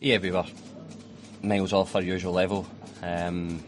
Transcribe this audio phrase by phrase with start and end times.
[0.00, 0.44] Yeah, we were
[1.42, 2.68] miles off our usual level.
[3.02, 3.64] Um,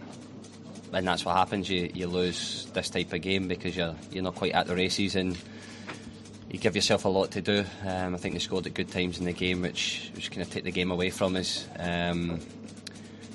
[0.92, 1.68] and that's what happens.
[1.68, 5.16] You you lose this type of game because you're you're not quite at the races
[5.16, 5.36] and
[6.48, 7.64] you give yourself a lot to do.
[7.84, 10.50] Um, I think they scored at good times in the game, which which kind of
[10.50, 11.66] take the game away from us.
[11.76, 12.38] Um,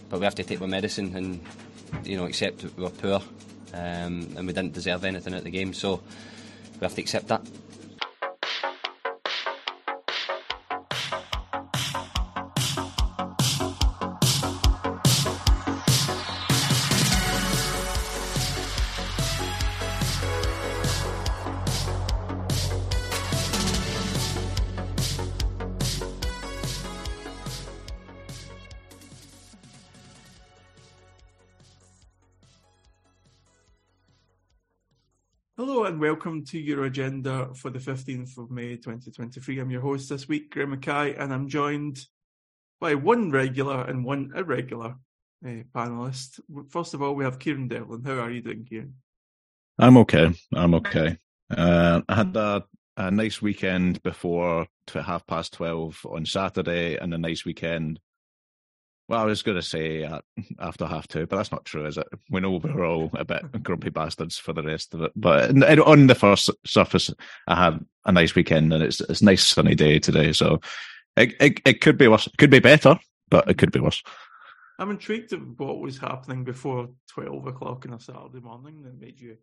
[0.09, 1.43] but we have to take our medicine and
[2.05, 3.21] you know accept we were poor
[3.73, 5.73] um, and we didn't deserve anything at the game.
[5.73, 6.01] So
[6.79, 7.45] we have to accept that.
[36.25, 39.59] Welcome to your agenda for the 15th of May 2023.
[39.59, 42.03] I'm your host this week, Graeme McKay, and I'm joined
[42.81, 44.95] by one regular and one irregular
[45.45, 46.39] uh, panelist.
[46.69, 48.03] First of all, we have Kieran Devlin.
[48.03, 48.95] How are you doing, Kieran?
[49.77, 50.33] I'm okay.
[50.51, 51.15] I'm okay.
[51.55, 52.63] Uh, I had a,
[52.97, 57.99] a nice weekend before to half past 12 on Saturday and a nice weekend
[59.07, 60.21] well, I was going to say uh,
[60.59, 62.07] after half two, but that's not true, is it?
[62.31, 65.11] We know we're all a bit grumpy bastards for the rest of it.
[65.15, 67.13] But on the first surface,
[67.47, 70.33] I had a nice weekend, and it's it's a nice sunny day today.
[70.33, 70.59] So
[71.15, 72.25] it, it it could be worse.
[72.25, 74.01] It could be better, but it could be worse.
[74.79, 79.19] I'm intrigued at what was happening before twelve o'clock on a Saturday morning that made
[79.19, 79.37] you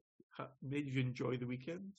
[0.60, 1.92] made you enjoy the weekend.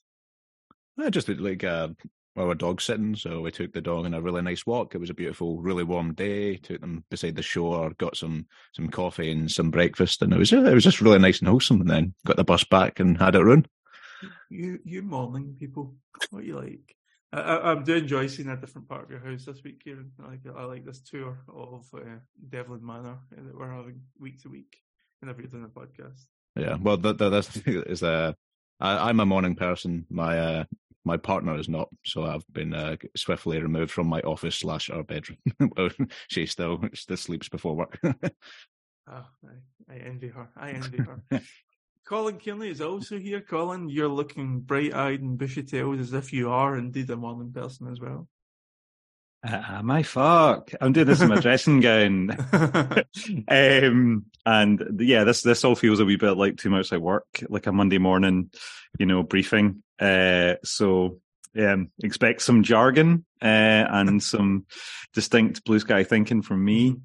[1.00, 1.90] I just like uh,
[2.36, 4.96] well, our dog sitting, so we took the dog on a really nice walk.
[4.96, 6.58] It was a beautiful, really warm day.
[6.58, 10.52] Took them beside the shore, got some some coffee and some breakfast, and it was
[10.52, 11.82] it was just really nice and wholesome.
[11.82, 13.66] And then got the bus back and had it run.
[14.50, 15.96] You you morning people,
[16.32, 16.96] what you like?
[17.34, 20.12] I, I do enjoy seeing a different part of your house this week, Kieran.
[20.24, 24.50] I like I like this tour of uh, Devlin Manor that we're having week to
[24.50, 24.78] week
[25.20, 26.26] whenever you're doing a podcast.
[26.56, 28.34] Yeah, well, the, the, that's is uh,
[28.80, 30.06] I, I'm a morning person.
[30.10, 30.64] My uh,
[31.06, 35.04] my partner is not, so I've been uh, swiftly removed from my office slash our
[35.04, 35.38] bedroom.
[36.30, 38.00] she still still sleeps before work.
[38.04, 38.12] oh,
[39.10, 40.50] I, I, envy her.
[40.56, 41.42] I envy her.
[42.06, 43.42] Colin Kearney is also here.
[43.42, 47.52] Colin, you're looking bright eyed and bushy tailed as if you are indeed a morning
[47.54, 48.28] person as well.
[49.46, 52.32] Uh, my fuck, I'm doing this in my dressing gown,
[53.50, 57.44] um, and yeah, this this all feels a wee bit like too much like work,
[57.50, 58.52] like a Monday morning,
[58.98, 59.84] you know, briefing.
[60.00, 61.20] Uh, so
[61.60, 64.66] um, expect some jargon uh, and some
[65.14, 66.96] distinct blue sky thinking from me.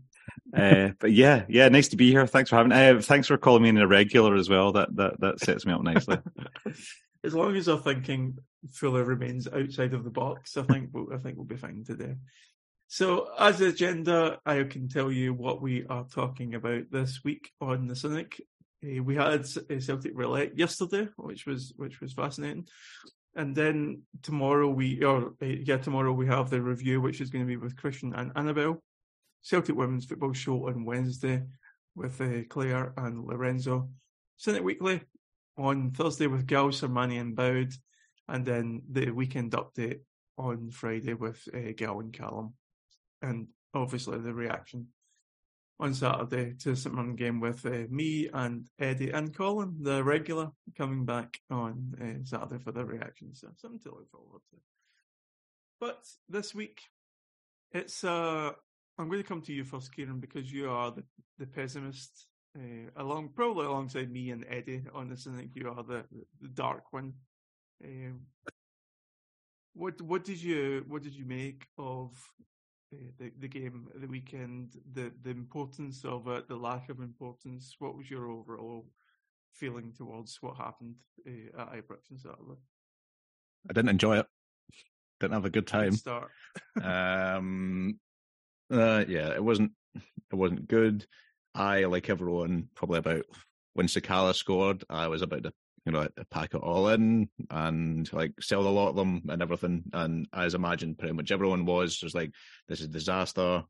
[0.56, 2.26] Uh, but yeah, yeah, nice to be here.
[2.26, 2.72] Thanks for having.
[2.72, 4.72] Uh, thanks for calling me in a regular as well.
[4.72, 6.18] That that that sets me up nicely.
[7.24, 8.38] as long as our thinking
[8.72, 12.14] fully remains outside of the box, I think we'll, I think we'll be fine today.
[12.88, 17.86] So, as agenda, I can tell you what we are talking about this week on
[17.86, 18.40] the Cynic.
[18.82, 22.66] Uh, we had a Celtic Roulette yesterday, which was which was fascinating,
[23.34, 27.44] and then tomorrow we or uh, yeah tomorrow we have the review, which is going
[27.44, 28.82] to be with Christian and Annabelle.
[29.42, 31.42] Celtic Women's Football Show on Wednesday
[31.94, 33.90] with Claire and Lorenzo.
[34.36, 35.02] Cynic Weekly
[35.58, 37.72] on Thursday with Gal, Sermani and Bowd,
[38.28, 40.00] and then the weekend update
[40.36, 42.54] on Friday with uh, Gal and Callum,
[43.22, 44.88] and obviously the reaction
[45.80, 50.02] on Saturday to the St Mirren game with uh, me and Eddie and Colin, the
[50.02, 53.34] regular, coming back on uh, Saturday for the reaction.
[53.34, 54.56] So something to look forward to.
[55.80, 56.82] But this week,
[57.72, 58.50] it's uh,
[58.98, 61.04] I'm going to come to you first, Kieran, because you are the,
[61.38, 62.26] the pessimist.
[62.58, 66.04] Uh, along probably alongside me and Eddie on this, I think you are the,
[66.40, 67.12] the dark one.
[67.84, 68.20] Um,
[69.74, 72.10] what what did you what did you make of
[72.92, 74.72] uh, the the game the weekend?
[74.92, 77.76] The the importance of it, the lack of importance.
[77.78, 78.86] What was your overall
[79.52, 80.96] feeling towards what happened
[81.26, 82.60] uh, at Ibrox on Saturday?
[83.68, 84.26] I didn't enjoy it.
[85.20, 85.90] Didn't have a good time.
[85.90, 86.30] Good start.
[86.82, 87.98] um,
[88.70, 89.72] uh, yeah, it wasn't.
[89.94, 91.06] It wasn't good.
[91.54, 93.24] I, like everyone, probably about
[93.74, 95.52] when Sakala scored, I was about to,
[95.84, 99.84] you know, pack it all in and like sell a lot of them and everything.
[99.92, 102.32] And as imagined, pretty much everyone was was like,
[102.68, 103.64] "This is disaster."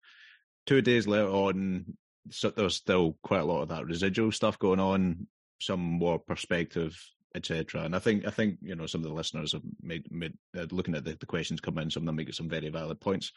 [0.67, 1.97] Two days later on,
[2.31, 5.27] so there's still quite a lot of that residual stuff going on.
[5.61, 6.97] Some more perspective,
[7.35, 7.83] etc.
[7.83, 10.67] And I think I think you know some of the listeners have made, made uh,
[10.71, 11.91] looking at the, the questions come in.
[11.91, 13.33] Some of them make some very valid points.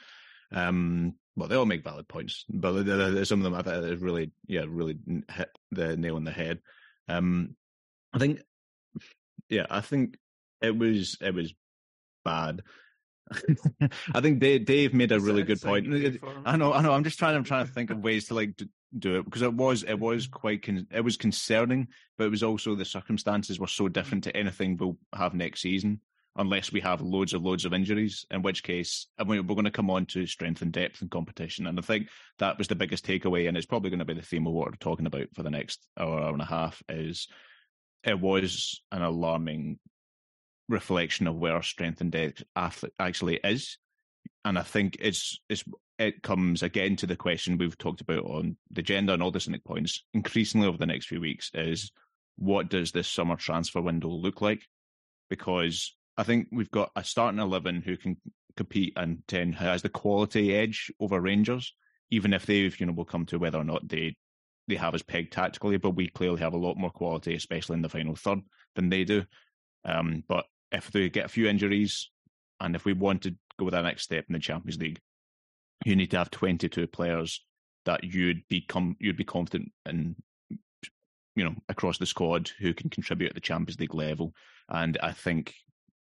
[0.51, 2.73] Um, well, they all make valid points, but
[3.25, 4.97] some of them I think really, yeah, really
[5.31, 6.59] hit the nail on the head.
[7.07, 7.55] Um,
[8.13, 8.41] I think,
[9.49, 10.17] yeah, I think
[10.61, 11.53] it was it was
[12.23, 12.61] bad.
[14.13, 15.87] I think Dave, Dave made a really good point.
[15.87, 16.43] Exciting for him.
[16.45, 16.91] I know, I know.
[16.91, 17.35] I'm just trying.
[17.35, 18.61] I'm trying to think of ways to like
[18.97, 20.39] do it because it was it was mm-hmm.
[20.39, 24.31] quite con- it was concerning, but it was also the circumstances were so different to
[24.31, 24.39] mm-hmm.
[24.39, 26.01] anything we'll have next season,
[26.35, 28.25] unless we have loads of loads of injuries.
[28.31, 31.11] In which case, I mean, we're going to come on to strength and depth and
[31.11, 32.07] competition, and I think
[32.39, 34.67] that was the biggest takeaway, and it's probably going to be the theme of what
[34.67, 36.83] we're talking about for the next hour, hour and a half.
[36.89, 37.27] Is
[38.03, 39.79] it was an alarming
[40.69, 42.43] reflection of where our strength and depth
[42.99, 43.77] actually is.
[44.43, 45.63] And I think it's it's
[45.99, 49.39] it comes again to the question we've talked about on the agenda and all the
[49.39, 51.91] cynic points increasingly over the next few weeks is
[52.37, 54.63] what does this summer transfer window look like?
[55.29, 58.17] Because I think we've got a starting eleven who can
[58.57, 61.73] compete and ten has the quality edge over Rangers,
[62.09, 64.15] even if they've, you know, will come to whether or not they
[64.71, 67.81] they have us pegged tactically, but we clearly have a lot more quality, especially in
[67.81, 68.39] the final third,
[68.75, 69.23] than they do.
[69.83, 72.09] Um, but if they get a few injuries,
[72.59, 74.99] and if we want to go with that next step in the Champions League,
[75.83, 77.43] you need to have 22 players
[77.85, 80.15] that you'd be com- you'd be confident in,
[81.35, 84.33] you know, across the squad who can contribute at the Champions League level.
[84.69, 85.55] And I think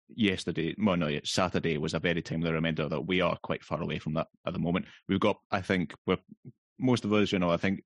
[0.09, 3.99] yesterday, well, no, Saturday was a very timely reminder that we are quite far away
[3.99, 4.87] from that at the moment.
[5.09, 6.19] We've got, I think, we're
[6.79, 7.85] most of us, you know, I think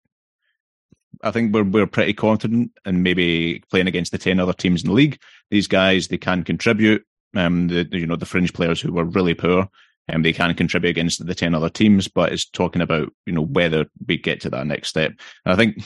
[1.23, 4.89] I think we're we're pretty confident and maybe playing against the ten other teams in
[4.89, 5.21] the league.
[5.51, 7.05] These guys they can contribute.
[7.35, 9.69] Um, the, you know the fringe players who were really poor,
[10.09, 12.09] and um, they can contribute against the ten other teams.
[12.09, 15.13] But it's talking about you know whether we get to that next step.
[15.45, 15.83] And I think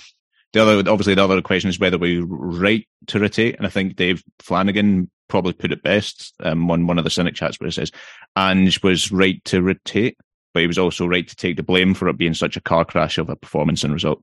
[0.53, 3.57] the other obviously the other question is whether we right to rotate.
[3.57, 7.35] And I think Dave Flanagan probably put it best um, on one of the Cynic
[7.35, 7.93] chats where it says
[8.37, 10.19] Ange was right to rotate,
[10.53, 12.85] but he was also right to take the blame for it being such a car
[12.85, 14.23] crash of a performance and result.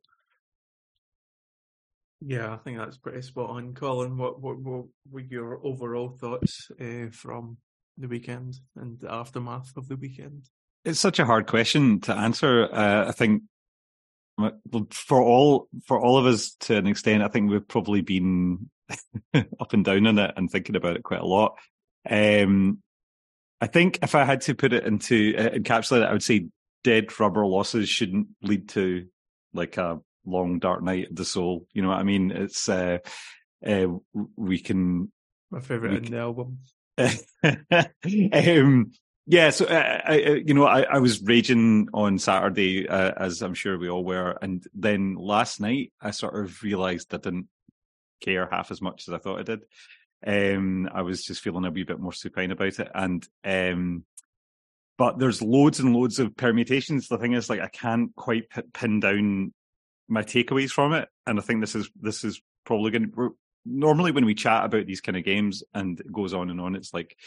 [2.21, 4.17] Yeah, I think that's pretty spot on, Colin.
[4.17, 7.57] What what what were your overall thoughts uh, from
[7.97, 10.49] the weekend and the aftermath of the weekend?
[10.83, 12.67] It's such a hard question to answer.
[12.73, 13.43] Uh, I think
[14.91, 18.69] for all for all of us to an extent, I think we've probably been
[19.59, 21.57] up and down on it and thinking about it quite a lot.
[22.09, 22.79] Um,
[23.59, 26.47] I think if I had to put it into uh, encapsulate it, I would say
[26.83, 29.07] dead rubber losses shouldn't lead to
[29.53, 31.65] like a long dark night of the soul.
[31.73, 32.31] You know what I mean?
[32.31, 32.99] It's uh,
[33.65, 33.87] uh
[34.35, 35.11] we can
[35.49, 36.59] My favorite in the album.
[38.33, 38.91] um,
[39.25, 43.41] yeah, so uh, I, I- you know, I, I was raging on Saturday, uh, as
[43.41, 47.47] I'm sure we all were, and then last night I sort of realised I didn't
[48.21, 49.59] care half as much as I thought I did.
[50.25, 54.05] Um, I was just feeling a wee bit more supine about it, and um,
[54.97, 57.07] but there's loads and loads of permutations.
[57.07, 59.53] The thing is, like, I can't quite p- pin down
[60.07, 63.35] my takeaways from it, and I think this is this is probably going to.
[63.65, 66.75] Normally, when we chat about these kind of games and it goes on and on,
[66.75, 67.17] it's like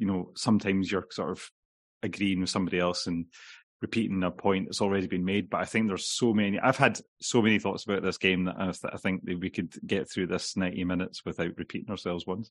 [0.00, 1.50] you know, sometimes you're sort of
[2.02, 3.26] agreeing with somebody else and
[3.82, 5.50] repeating a point that's already been made.
[5.50, 6.58] But I think there's so many.
[6.58, 9.74] I've had so many thoughts about this game that I, I think that we could
[9.86, 12.50] get through this 90 minutes without repeating ourselves once.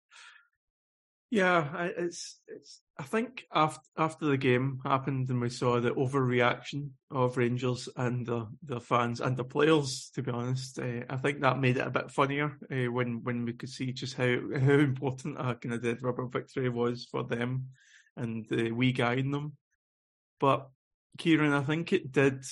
[1.32, 2.82] Yeah, I- it's it's.
[2.98, 8.26] I think after after the game happened and we saw the overreaction of Rangers and
[8.26, 10.10] the the fans and the players.
[10.16, 13.46] To be honest, uh, I think that made it a bit funnier uh, when when
[13.46, 17.24] we could see just how how important a kind of dead rubber victory was for
[17.24, 17.68] them
[18.18, 19.56] and uh, we guiding them.
[20.40, 20.68] But
[21.20, 22.44] Kieran, I think it did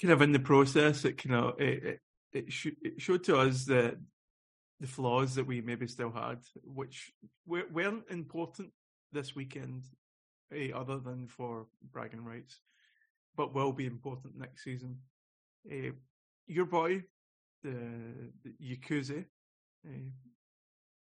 [0.00, 1.04] kind of in the process.
[1.04, 2.00] It kind of it it,
[2.32, 3.96] it, sh- it showed to us that
[4.82, 7.12] the flaws that we maybe still had, which
[7.46, 8.72] we- weren't important
[9.12, 9.84] this weekend,
[10.50, 12.60] eh, other than for bragging rights,
[13.36, 15.00] but will be important next season.
[15.70, 15.92] Eh,
[16.46, 17.04] your boy,
[17.62, 19.24] the, the Yakuza,
[19.86, 20.10] eh,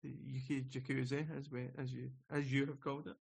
[0.04, 3.18] the Yuki Jacuzzi, as we as you as you have called it,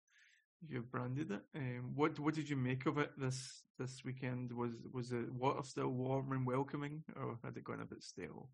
[0.69, 1.45] you've branded it.
[1.55, 4.53] Um, what what did you make of it this this weekend?
[4.53, 8.51] Was was the water still warm and welcoming, or had it gone a bit stale?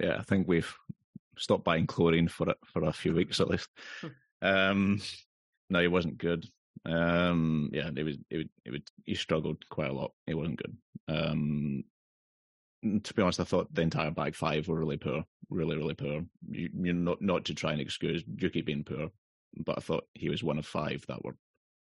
[0.00, 0.74] Yeah, I think we've
[1.38, 3.68] stopped buying chlorine for it for a few weeks at least.
[4.42, 5.00] um,
[5.70, 6.46] no, he wasn't good.
[6.86, 10.12] Um, yeah, it was, it would, it would, he struggled quite a lot.
[10.26, 10.76] He wasn't good.
[11.08, 11.84] Um,
[13.02, 16.22] to be honest, I thought the entire back five were really poor, really, really poor.
[16.50, 19.10] You, you're not not to try and excuse Yuki being poor,
[19.64, 21.36] but I thought he was one of five that were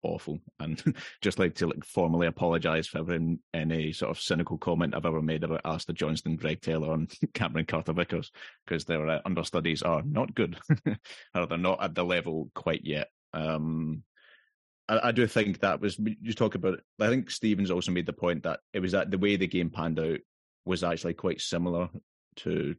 [0.03, 0.39] awful.
[0.59, 0.81] And
[1.21, 5.21] just like to like formally apologise for every any sort of cynical comment I've ever
[5.21, 8.31] made about Alistair Johnston, Greg Taylor, and Cameron Carter Vickers,
[8.65, 10.57] because their uh, understudies are not good,
[11.35, 13.09] or they're not at the level quite yet.
[13.33, 14.03] Um,
[14.87, 16.79] I, I do think that was you talk about.
[16.99, 19.69] I think Stevens also made the point that it was that the way the game
[19.69, 20.19] panned out
[20.65, 21.89] was actually quite similar
[22.37, 22.75] to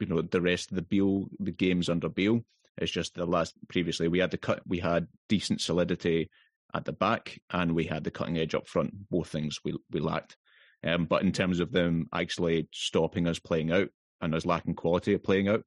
[0.00, 2.44] you know the rest of the Beale the games under Beale
[2.78, 6.30] It's just the last previously we had the cut, we had decent solidity
[6.74, 9.08] at the back, and we had the cutting edge up front.
[9.10, 10.36] Both things we we lacked.
[10.84, 13.88] Um, but in terms of them actually stopping us playing out
[14.20, 15.62] and us lacking quality of playing out,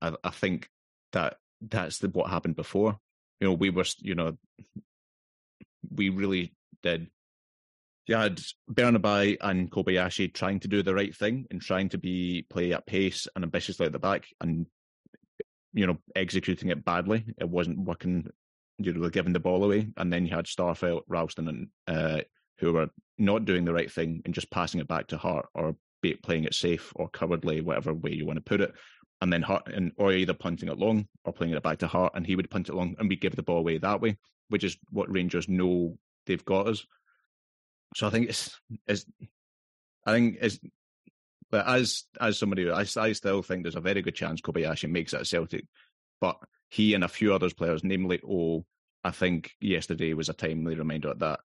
[0.00, 0.68] I, I think
[1.12, 2.98] that that's the, what happened before.
[3.40, 4.38] You know, we were, you know,
[5.90, 7.08] we really did.
[8.06, 12.46] You had Bernabei and Kobayashi trying to do the right thing and trying to be
[12.48, 14.66] play at pace and ambitiously at the back, and
[15.72, 17.24] you know, executing it badly.
[17.38, 18.28] It wasn't working.
[18.78, 22.20] You were giving the ball away, and then you had Starfelt, Ralston, and uh,
[22.58, 22.88] who were
[23.18, 26.44] not doing the right thing and just passing it back to Hart or be playing
[26.44, 28.74] it safe or cowardly, whatever way you want to put it.
[29.20, 32.12] And then Hart and or either punting it long or playing it back to Hart,
[32.14, 34.64] and he would punt it long, and we give the ball away that way, which
[34.64, 36.84] is what Rangers know they've got us.
[37.94, 39.06] So I think it's is
[40.04, 40.58] I think it's
[41.50, 45.12] but as as somebody I, I still think there's a very good chance Kobayashi makes
[45.12, 45.64] it at Celtic,
[46.24, 46.38] but
[46.70, 48.64] he and a few others players, namely O,
[49.04, 51.40] I think yesterday was a timely reminder that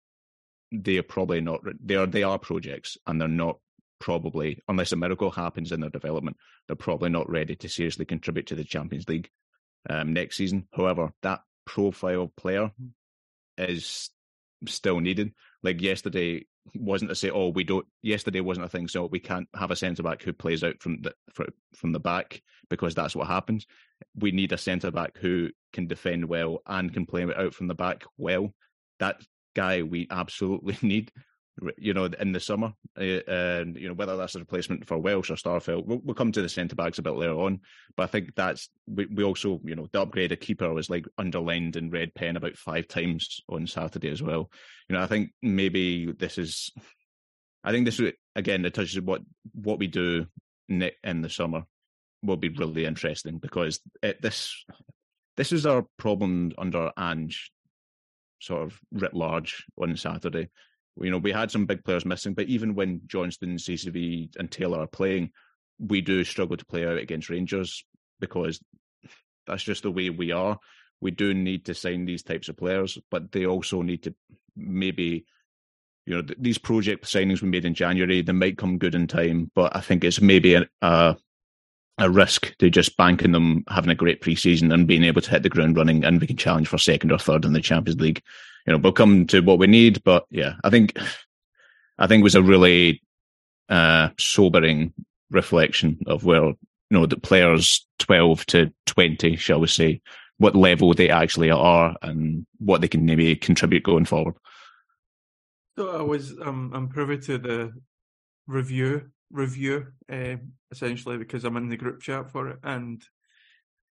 [0.71, 3.59] they are probably not they are they are projects and they're not
[3.99, 8.47] probably unless a miracle happens in their development they're probably not ready to seriously contribute
[8.47, 9.29] to the Champions League
[9.91, 10.69] um, next season.
[10.73, 12.71] However, that profile player
[13.57, 14.11] is
[14.69, 15.33] still needed.
[15.63, 17.87] Like yesterday wasn't to say, oh, we don't.
[18.03, 21.03] Yesterday wasn't a thing, so we can't have a centre back who plays out from
[21.03, 21.15] the
[21.75, 23.67] from the back because that's what happens.
[24.15, 27.75] We need a centre back who can defend well and can play out from the
[27.75, 28.55] back well.
[29.01, 29.21] That
[29.55, 31.11] guy we absolutely need.
[31.77, 35.31] You know, in the summer, uh, and you know whether that's a replacement for Welsh
[35.31, 37.61] or Starfelt, we'll, we'll come to the centre backs a bit later on.
[37.97, 41.07] But I think that's we, we also, you know, the upgrade of keeper was like
[41.19, 44.51] underlined in red pen about five times on Saturday as well.
[44.89, 46.71] You know, I think maybe this is,
[47.65, 48.01] I think this
[48.37, 49.23] again it touches what
[49.53, 50.27] what we do
[50.69, 51.65] in the summer
[52.23, 54.65] will be really interesting because it, this
[55.37, 57.53] this is our problem under Ange
[58.41, 60.49] sort of writ large on Saturday.
[61.01, 64.81] You know, we had some big players missing, but even when Johnston, CCV, and Taylor
[64.81, 65.31] are playing,
[65.79, 67.85] we do struggle to play out against Rangers
[68.21, 68.61] because
[69.47, 70.59] that's just the way we are.
[71.01, 74.15] We do need to sign these types of players, but they also need to
[74.57, 75.25] maybe,
[76.07, 79.07] you know, th- these project signings we made in January, they might come good in
[79.07, 81.17] time, but I think it's maybe a, a
[81.99, 85.43] a risk to just banking them having a great preseason and being able to hit
[85.43, 88.23] the ground running and we can challenge for second or third in the Champions League.
[88.69, 90.99] You know, we'll come to what we need, but yeah, I think
[91.97, 93.03] I think it was a really
[93.71, 94.93] uh, sobering
[95.31, 96.57] reflection of where you
[96.91, 100.03] know the players twelve to twenty, shall we say,
[100.37, 104.35] what level they actually are and what they can maybe contribute going forward.
[105.79, 107.73] So I was um I'm privy to the
[108.47, 110.37] review review, uh,
[110.71, 112.59] essentially, because I'm in the group chat for it.
[112.63, 113.03] And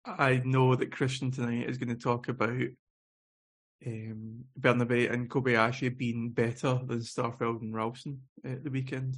[0.07, 2.57] I know that Christian tonight is going to talk about
[3.87, 9.17] um, Bernabei and Kobayashi being better than Starfelt and Ralston at the weekend.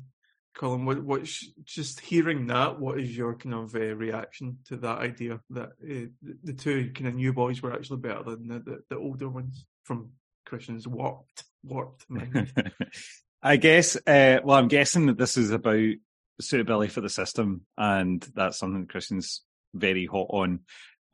[0.55, 2.79] Colin, what, what's just hearing that?
[2.79, 6.07] What is your kind of uh, reaction to that idea that uh,
[6.45, 9.67] the, two kind of new boys were actually better than the, the, the older ones
[9.83, 10.11] from
[10.47, 12.53] Christian's warped warped mind?
[13.43, 13.97] I guess.
[13.97, 15.95] Uh, well, I'm guessing that this is about
[16.41, 19.43] suitability for the system, and that's something Christian's
[19.75, 20.61] very hot on.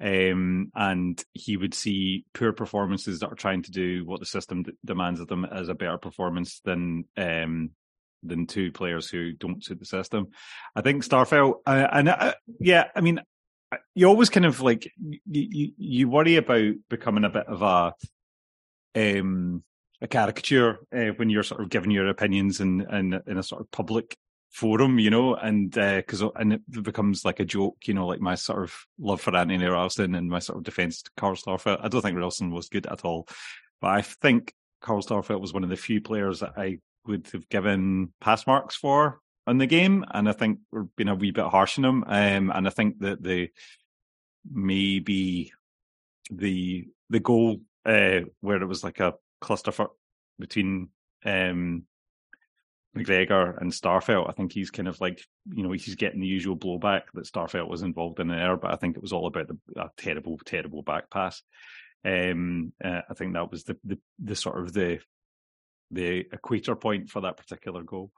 [0.00, 4.62] Um, and he would see poor performances that are trying to do what the system
[4.62, 7.73] d- demands of them as a better performance than um,
[8.23, 10.28] than two players who don't suit the system.
[10.75, 13.21] I think Starfelt, uh, and uh, yeah, I mean,
[13.95, 17.95] you always kind of like you, you, you worry about becoming a bit of a
[18.97, 19.62] um
[20.02, 23.61] a caricature uh, when you're sort of giving your opinions in, in in a sort
[23.61, 24.16] of public
[24.50, 28.21] forum, you know, and because uh, and it becomes like a joke, you know, like
[28.21, 31.83] my sort of love for Anthony Ralston and my sort of defense to Carl Starfelt.
[31.83, 33.28] I don't think Ralston was good at all,
[33.80, 37.49] but I think Carl Starfelt was one of the few players that I would have
[37.49, 41.47] given pass marks for in the game, and I think we're being a wee bit
[41.47, 42.04] harsh on him.
[42.07, 43.50] Um, and I think that the
[44.50, 45.52] maybe
[46.30, 49.73] the the goal uh, where it was like a cluster
[50.38, 50.88] between
[51.25, 51.85] um,
[52.97, 54.28] McGregor and Starfelt.
[54.28, 57.68] I think he's kind of like, you know, he's getting the usual blowback that Starfelt
[57.68, 60.82] was involved in there, but I think it was all about the a terrible, terrible
[60.82, 61.42] back pass.
[62.04, 64.99] Um, uh, I think that was the, the the sort of the
[65.90, 68.11] the equator point for that particular goal.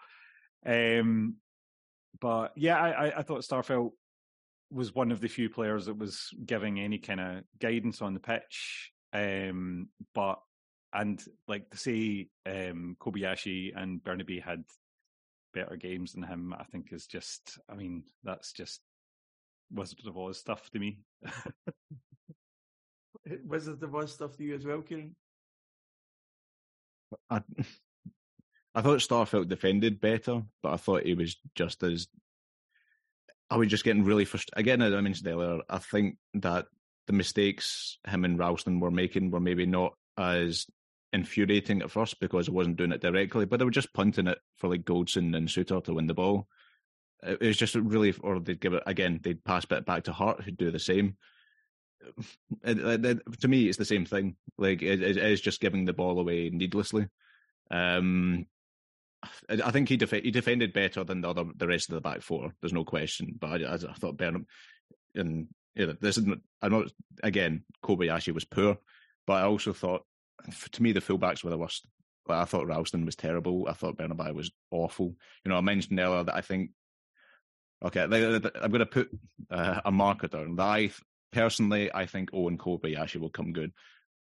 [0.65, 1.37] Um,
[2.21, 3.91] but yeah, I, I thought Starfelt
[4.71, 8.21] was one of the few players that was giving any kind of guidance on the
[8.21, 8.93] pitch.
[9.13, 10.41] Um, but
[10.93, 14.65] and like to say um, Kobayashi and Bernabei had
[15.55, 17.59] better games than him, I think is just.
[17.69, 18.81] I mean, that's just
[19.71, 20.99] Wizard of Oz stuff to me.
[23.45, 25.15] Wizard of Oz stuff to you as well, Kieran?
[27.31, 27.43] I,
[28.75, 32.09] I thought Starfelt defended better, but I thought he was just as.
[33.51, 34.59] I was just getting really frustrated.
[34.59, 36.67] Again, as I mentioned earlier, I think that
[37.07, 40.67] the mistakes him and Ralston were making were maybe not as
[41.13, 44.39] infuriating at first because I wasn't doing it directly, but they were just punting it
[44.57, 46.49] for like Goldson and Souttar to win the ball.
[47.23, 50.43] It was just really, or they'd give it again, they'd pass it back to Hart,
[50.43, 51.17] who'd do the same.
[52.65, 54.37] It, it, it, to me, it's the same thing.
[54.59, 57.07] Like it is just giving the ball away needlessly.
[57.71, 58.47] Um,
[59.49, 62.23] I think he def- he defended better than the other the rest of the back
[62.23, 62.53] four.
[62.61, 63.37] There's no question.
[63.39, 64.47] But I, I thought Burnham
[65.15, 66.43] and you know, this isn't.
[66.61, 66.93] I'm not
[67.23, 67.65] again.
[67.85, 68.79] Kobayashi was poor,
[69.27, 70.05] but I also thought
[70.73, 71.87] to me the fullbacks were the worst.
[72.27, 73.67] Like, I thought Ralston was terrible.
[73.69, 75.15] I thought Bernabei was awful.
[75.45, 76.71] You know, I mentioned earlier that I think.
[77.85, 79.11] Okay, I'm going to put
[79.51, 80.59] uh, a marker down.
[80.61, 80.93] I
[81.33, 83.73] personally, I think Owen Kobayashi will come good.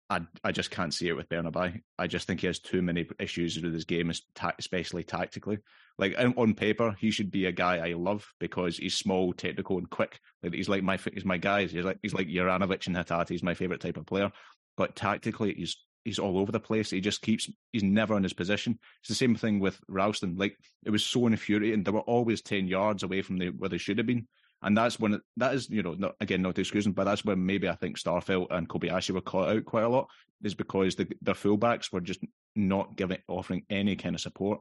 [0.09, 1.81] I I just can't see it with Bernabei.
[1.97, 4.11] I just think he has too many issues with his game,
[4.57, 5.59] especially tactically.
[5.97, 9.89] Like on paper, he should be a guy I love because he's small, technical, and
[9.89, 10.19] quick.
[10.41, 11.71] Like he's like my he's my guys.
[11.71, 13.29] He's like he's like Juranovic and Hatate.
[13.29, 14.31] He's my favorite type of player.
[14.77, 16.89] But tactically, he's he's all over the place.
[16.89, 18.79] He just keeps he's never in his position.
[19.01, 20.35] It's the same thing with Ralston.
[20.37, 21.83] Like it was so infuriating.
[21.83, 24.27] They were always ten yards away from the, where they should have been.
[24.61, 27.45] And that's when it, that is, you know, not, again, not excusing, but that's when
[27.45, 30.09] maybe I think Starfelt and Kobayashi were caught out quite a lot,
[30.43, 32.19] is because the, their fullbacks were just
[32.57, 34.59] not giving, offering any kind of support.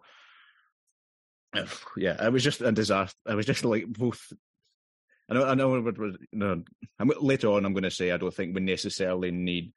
[1.97, 3.19] Yeah, it was just a disaster.
[3.29, 4.21] It was just like both.
[5.29, 5.77] I know, I know.
[5.77, 6.63] You know
[7.21, 9.73] later on, I'm going to say I don't think we necessarily need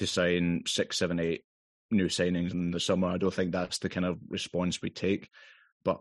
[0.00, 1.44] to sign six, seven, eight
[1.90, 3.08] new signings in the summer.
[3.08, 5.28] I don't think that's the kind of response we take.
[5.84, 6.00] But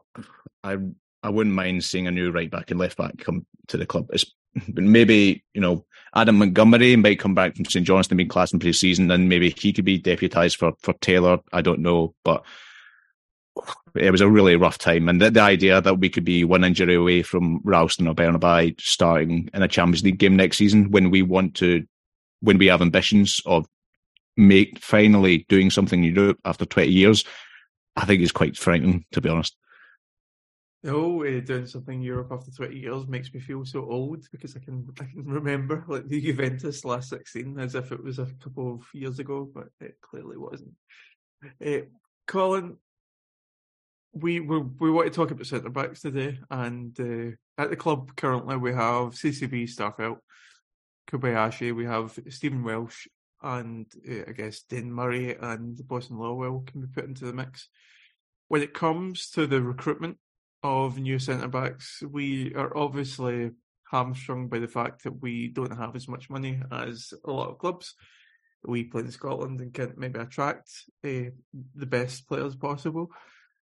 [0.63, 0.77] I
[1.21, 4.07] I wouldn't mind seeing a new right back and left back come to the club.
[4.11, 4.25] It's,
[4.67, 9.11] maybe you know Adam Montgomery might come back from St Johnstone being classed in pre-season,
[9.11, 11.39] and maybe he could be deputised for for Taylor.
[11.53, 12.43] I don't know, but
[13.95, 16.63] it was a really rough time, and the, the idea that we could be one
[16.63, 21.09] injury away from Ralston or Bernabei starting in a Champions League game next season when
[21.09, 21.85] we want to,
[22.41, 23.67] when we have ambitions of
[24.37, 27.23] make finally doing something in Europe after twenty years,
[27.95, 29.55] I think is quite frightening to be honest.
[30.81, 34.55] No, uh, doing something in Europe after 20 years makes me feel so old because
[34.55, 38.27] I can I can remember like the Juventus last 16 as if it was a
[38.41, 40.71] couple of years ago, but it clearly wasn't.
[41.65, 41.81] Uh,
[42.27, 42.77] Colin,
[44.13, 48.15] we, we we want to talk about centre backs today, and uh, at the club
[48.15, 50.19] currently we have CCV Starfelt,
[51.11, 53.05] Kobayashi, we have Stephen Welsh,
[53.41, 57.69] and uh, I guess Dane Murray and Bosun Lawal can be put into the mix.
[58.47, 60.17] When it comes to the recruitment
[60.63, 63.51] of new centre backs, we are obviously
[63.91, 67.59] hamstrung by the fact that we don't have as much money as a lot of
[67.59, 67.95] clubs.
[68.63, 70.69] We play in Scotland and can maybe attract
[71.05, 71.31] uh,
[71.75, 73.09] the best players possible.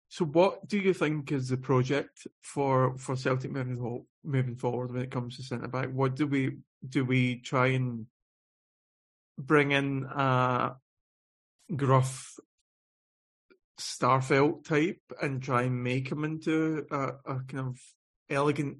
[0.09, 5.01] So, what do you think is the project for for Celtic moving moving forward when
[5.01, 5.89] it comes to centre back?
[5.91, 7.07] What do we do?
[7.07, 8.07] We try and
[9.39, 10.77] bring in a
[11.75, 12.39] gruff
[13.79, 17.81] Starfelt type and try and make him into a, a kind of
[18.31, 18.79] elegant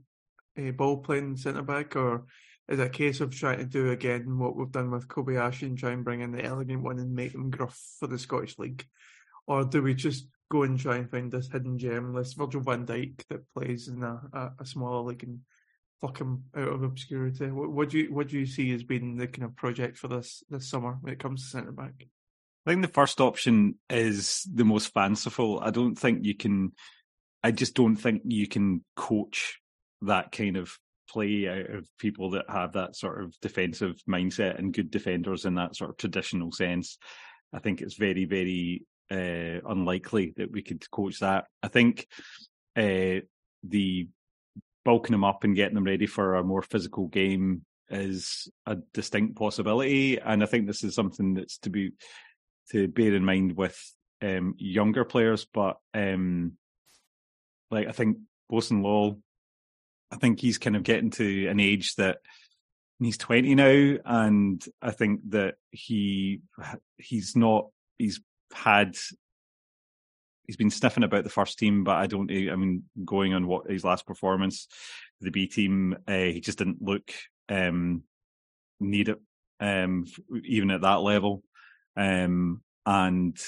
[0.59, 2.25] uh, ball playing centre back, or
[2.69, 5.79] is it a case of trying to do again what we've done with Kobayashi and
[5.79, 8.87] try and bring in the elegant one and make him gruff for the Scottish League?
[9.47, 12.87] Or do we just go and try and find this hidden gem, this Virgil van
[12.87, 15.41] Dijk that plays in a, a, a smaller league and
[16.03, 16.21] pluck
[16.57, 17.51] out of obscurity?
[17.51, 20.09] What, what, do you what do you see as being the kind of project for
[20.09, 21.95] this this summer when it comes to centre back?
[22.67, 25.61] I think the first option is the most fanciful.
[25.61, 26.73] I don't think you can.
[27.43, 29.59] I just don't think you can coach
[30.03, 30.77] that kind of
[31.09, 35.55] play out of people that have that sort of defensive mindset and good defenders in
[35.55, 36.99] that sort of traditional sense.
[37.53, 41.47] I think it's very, very uh, unlikely that we could coach that.
[41.63, 42.07] I think
[42.77, 43.21] uh,
[43.65, 44.09] the
[44.85, 49.37] bulking them up and getting them ready for a more physical game is a distinct
[49.37, 51.93] possibility, and I think this is something that's to be
[52.71, 53.79] to bear in mind with
[54.23, 56.53] um, younger players, but um,
[57.71, 58.19] like I think
[58.49, 59.17] Bosun Law,
[60.11, 62.19] I think he's kind of getting to an age that
[62.99, 66.41] he's 20 now, and I think that he
[66.97, 67.67] he's not
[67.99, 68.21] he's
[68.55, 68.97] had
[70.47, 72.31] he's been sniffing about the first team, but I don't.
[72.31, 74.69] I mean, going on what his last performance,
[75.21, 77.11] the B team, uh, he just didn't look
[77.49, 78.03] um,
[78.81, 79.21] need it
[79.61, 80.07] um,
[80.45, 81.43] even at that level.
[81.97, 83.39] Um, and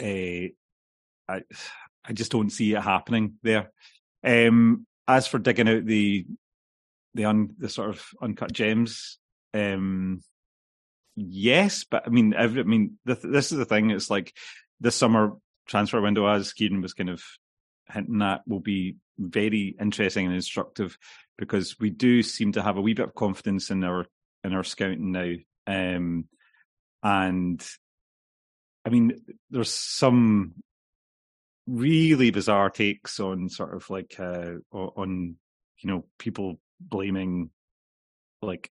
[0.00, 0.50] uh,
[1.28, 1.42] I,
[2.04, 3.70] I just don't see it happening there.
[4.24, 6.26] Um, as for digging out the
[7.14, 9.18] the un, the sort of uncut gems,
[9.54, 10.22] um,
[11.16, 13.90] yes, but I mean, every, I mean, the, this is the thing.
[13.90, 14.32] It's like
[14.80, 15.32] this summer
[15.70, 17.22] transfer window, as Kieran was kind of
[17.92, 20.98] hinting at, will be very interesting and instructive
[21.38, 24.06] because we do seem to have a wee bit of confidence in our
[24.44, 25.34] in our scouting now.
[25.66, 26.26] Um,
[27.02, 27.66] and
[28.84, 30.54] I mean, there's some
[31.66, 35.36] really bizarre takes on sort of like uh, on
[35.78, 37.50] you know people blaming
[38.42, 38.70] like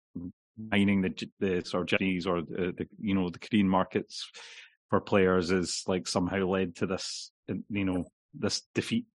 [0.58, 4.30] mining the the sort of Chinese or the, the you know the Korean markets
[4.90, 7.32] for players is like somehow led to this
[7.70, 9.06] you know this defeat.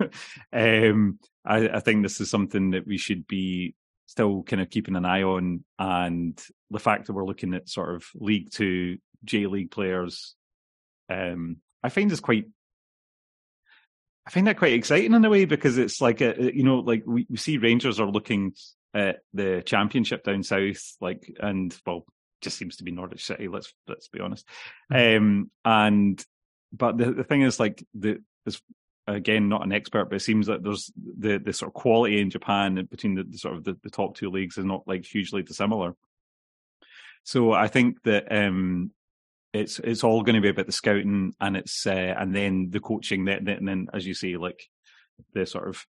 [0.52, 3.74] um, I, I think this is something that we should be
[4.06, 7.94] still kind of keeping an eye on, and the fact that we're looking at sort
[7.94, 10.34] of League Two, J League players,
[11.10, 12.46] um, I find is quite.
[14.26, 17.02] I find that quite exciting in a way because it's like a, you know, like
[17.06, 18.52] we, we see Rangers are looking
[18.92, 22.04] at the championship down south, like, and well,
[22.40, 23.48] just seems to be Norwich City.
[23.48, 24.46] Let's let's be honest.
[24.92, 25.16] Mm-hmm.
[25.16, 26.24] Um, and
[26.72, 28.60] but the the thing is, like, the is
[29.06, 32.30] again not an expert, but it seems that there's the the sort of quality in
[32.30, 35.42] Japan between the, the sort of the, the, top two leagues is not like hugely
[35.42, 35.94] dissimilar.
[37.24, 38.92] So I think that um,
[39.52, 42.80] it's it's all going to be about the scouting and it's uh, and then the
[42.80, 44.62] coaching, that and then as you say, like
[45.34, 45.84] the sort of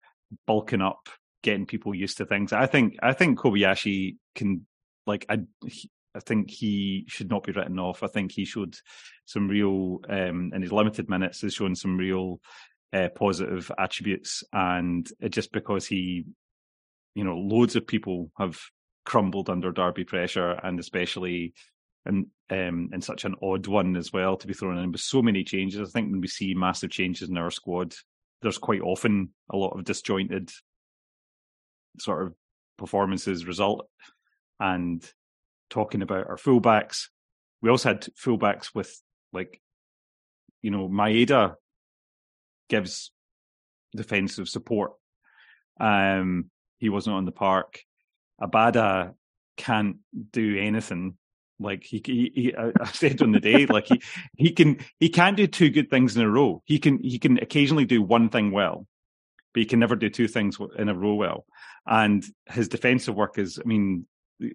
[0.46, 1.08] bulking up,
[1.42, 2.52] getting people used to things.
[2.52, 4.66] I think I think Kobayashi can
[5.06, 5.40] like I.
[6.14, 8.02] I think he should not be written off.
[8.02, 8.76] I think he showed
[9.26, 12.40] some real, um, in his limited minutes, has shown some real
[12.92, 14.42] uh, positive attributes.
[14.52, 16.24] And just because he,
[17.14, 18.58] you know, loads of people have
[19.04, 21.54] crumbled under Derby pressure, and especially
[22.06, 25.22] in um, in such an odd one as well to be thrown in with so
[25.22, 25.80] many changes.
[25.80, 27.94] I think when we see massive changes in our squad,
[28.42, 30.50] there's quite often a lot of disjointed
[31.98, 32.34] sort of
[32.78, 33.86] performances result.
[34.58, 35.08] And
[35.70, 37.06] talking about our fullbacks,
[37.62, 39.00] we also had fullbacks with
[39.32, 39.60] like,
[40.62, 41.54] you know, Maeda
[42.68, 43.12] gives
[43.94, 44.92] defensive support.
[45.78, 47.80] Um, he wasn't on the park.
[48.40, 49.14] Abada
[49.56, 49.96] can't
[50.32, 51.16] do anything.
[51.58, 54.02] Like he, he, he I said on the day, like he,
[54.36, 56.62] he can, he can't do two good things in a row.
[56.64, 58.86] He can, he can occasionally do one thing well,
[59.52, 61.44] but he can never do two things in a row well.
[61.86, 64.06] And his defensive work is, I mean,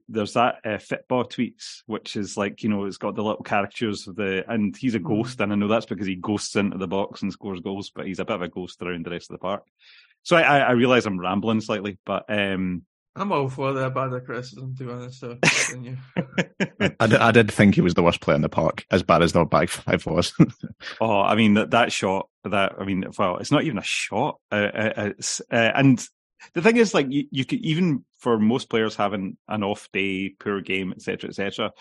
[0.08, 4.08] there's that uh, Fitball tweets, which is like you know it's got the little caricatures
[4.08, 5.08] of the, and he's a mm-hmm.
[5.08, 8.08] ghost, and I know that's because he ghosts into the box and scores goals, but
[8.08, 9.64] he's a bit of a ghost around the rest of the park.
[10.24, 12.84] So I, I realize I'm rambling slightly, but um,
[13.18, 15.20] I'm all for the bad criticism, to be honest.
[15.22, 15.38] So,
[17.00, 19.22] I, did, I did think he was the worst player in the park, as bad
[19.22, 20.34] as their back five was.
[21.02, 24.40] oh, I mean that that shot, that I mean, well, it's not even a shot,
[24.52, 25.10] uh, uh,
[25.50, 26.06] uh, and
[26.54, 30.30] the thing is, like you, you could even for most players having an off day,
[30.30, 31.72] poor game, etc., etc.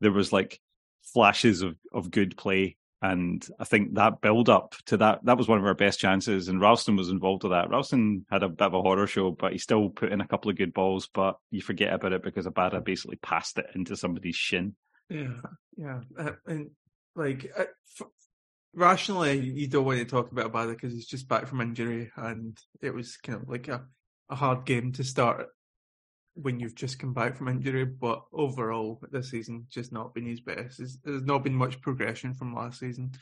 [0.00, 0.60] there was like
[1.02, 5.48] flashes of of good play, and I think that build up to that that was
[5.48, 6.48] one of our best chances.
[6.48, 7.70] And Ralston was involved with that.
[7.70, 10.50] Ralston had a bit of a horror show, but he still put in a couple
[10.50, 11.08] of good balls.
[11.12, 14.74] But you forget about it because Abada basically passed it into somebody's shin.
[15.08, 15.34] Yeah,
[15.76, 16.70] yeah, uh, and
[17.14, 17.50] like.
[17.56, 17.64] Uh,
[18.00, 18.08] f-
[18.74, 22.58] rationally, you don't want to talk about Abada because he's just back from injury, and
[22.80, 23.84] it was kind of like a
[24.32, 25.48] a hard game to start
[26.34, 27.84] when you've just come back from injury.
[27.84, 30.78] But overall, this season just not been his best.
[30.78, 33.12] There's, not been much progression from last season,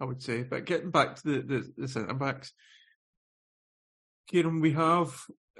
[0.00, 0.44] I would say.
[0.44, 2.52] But getting back to the, the, the centre backs,
[4.28, 5.12] Kieran, we have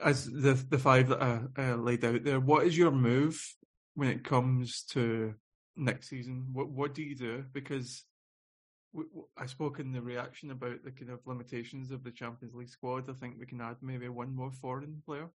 [0.02, 2.40] as the the five that I uh, laid out there.
[2.40, 3.42] What is your move
[3.94, 5.34] when it comes to
[5.76, 6.46] next season?
[6.52, 7.44] What what do you do?
[7.52, 8.04] Because
[9.38, 13.08] I spoke in the reaction about the kind of limitations of the Champions League squad.
[13.08, 15.30] I think we can add maybe one more foreign player.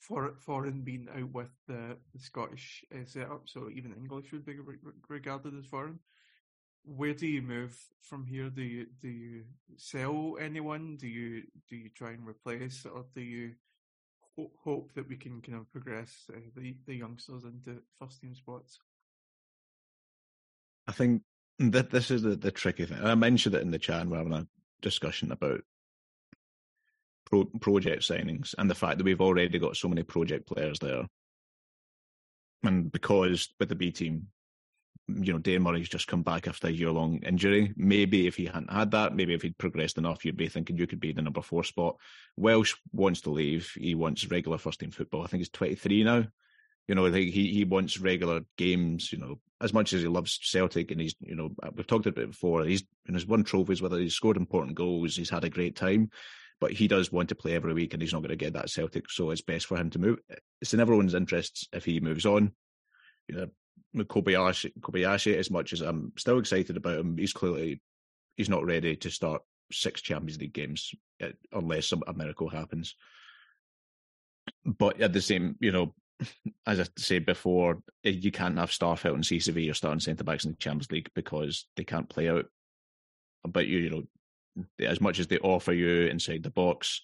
[0.00, 4.58] For foreign being out with the, the Scottish uh, setup, so even English would be
[4.58, 4.76] re-
[5.08, 6.00] regarded as foreign.
[6.84, 8.50] Where do you move from here?
[8.50, 9.44] Do you do you
[9.76, 10.96] sell anyone?
[10.96, 13.54] Do you do you try and replace, or do you
[14.36, 18.34] ho- hope that we can kind of progress uh, the the youngsters into first team
[18.34, 18.80] spots?
[20.88, 21.22] I think
[21.58, 23.02] that this is the, the tricky thing.
[23.02, 24.02] I mentioned it in the chat.
[24.02, 24.46] And we're having a
[24.82, 25.62] discussion about
[27.24, 31.06] pro, project signings and the fact that we've already got so many project players there.
[32.62, 34.28] And because with the B team,
[35.06, 37.74] you know, Dane Murray's just come back after a year long injury.
[37.76, 40.86] Maybe if he hadn't had that, maybe if he'd progressed enough, you'd be thinking you
[40.86, 41.96] could be the number four spot.
[42.36, 43.70] Welsh wants to leave.
[43.76, 45.22] He wants regular first team football.
[45.22, 46.24] I think he's 23 now.
[46.88, 49.12] You know, he he wants regular games.
[49.12, 52.22] You know, as much as he loves Celtic, and he's you know we've talked about
[52.22, 52.64] it before.
[52.64, 56.10] He's and he's won trophies, whether he's scored important goals, he's had a great time.
[56.60, 58.70] But he does want to play every week, and he's not going to get that
[58.70, 59.10] Celtic.
[59.10, 60.18] So it's best for him to move.
[60.60, 62.52] It's in everyone's interests if he moves on.
[63.28, 67.80] You know, Kobayashi, Kobayashi, as much as I'm still excited about him, he's clearly
[68.36, 69.42] he's not ready to start
[69.72, 70.92] six Champions League games
[71.22, 72.94] uh, unless some, a miracle happens.
[74.64, 75.94] But at the same, you know,
[76.66, 80.44] as I said before, eh, you can't have Starfelt and CCV or starting centre backs
[80.44, 82.46] in the Champions League because they can't play out.
[83.46, 84.02] But you, you know,
[84.86, 87.02] as much as they offer you inside the box,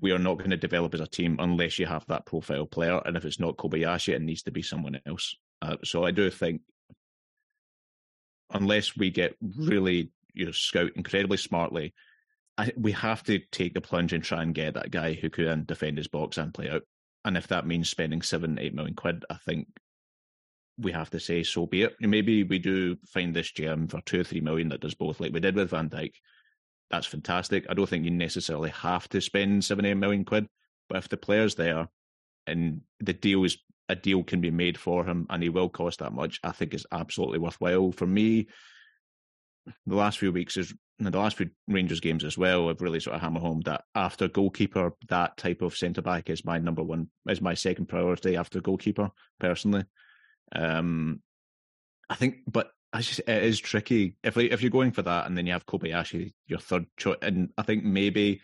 [0.00, 3.00] we are not going to develop as a team unless you have that profile player.
[3.04, 5.34] And if it's not Kobayashi, it needs to be someone else.
[5.60, 6.62] Uh, so I do think,
[8.52, 11.94] unless we get really, you know, scout incredibly smartly,
[12.58, 15.64] I, we have to take the plunge and try and get that guy who can
[15.64, 16.82] defend his box and play out.
[17.24, 19.68] And if that means spending seven, eight million quid, I think
[20.78, 21.94] we have to say so be it.
[22.00, 25.32] Maybe we do find this gem for two or three million that does both, like
[25.32, 26.14] we did with Van Dijk.
[26.90, 27.66] That's fantastic.
[27.68, 30.46] I don't think you necessarily have to spend seven, eight million quid,
[30.88, 31.88] but if the player's there
[32.46, 33.58] and the deal is
[33.88, 36.74] a deal can be made for him and he will cost that much, I think
[36.74, 37.92] it's absolutely worthwhile.
[37.92, 38.48] For me,
[39.86, 43.16] the last few weeks is the last few Rangers games as well have really sort
[43.16, 47.08] of hammer home that after goalkeeper, that type of centre back is my number one,
[47.28, 49.84] is my second priority after goalkeeper, personally.
[50.54, 51.20] Um,
[52.08, 55.46] I think, but just, it is tricky if if you're going for that, and then
[55.46, 58.42] you have Kobayashi, your third choice, and I think maybe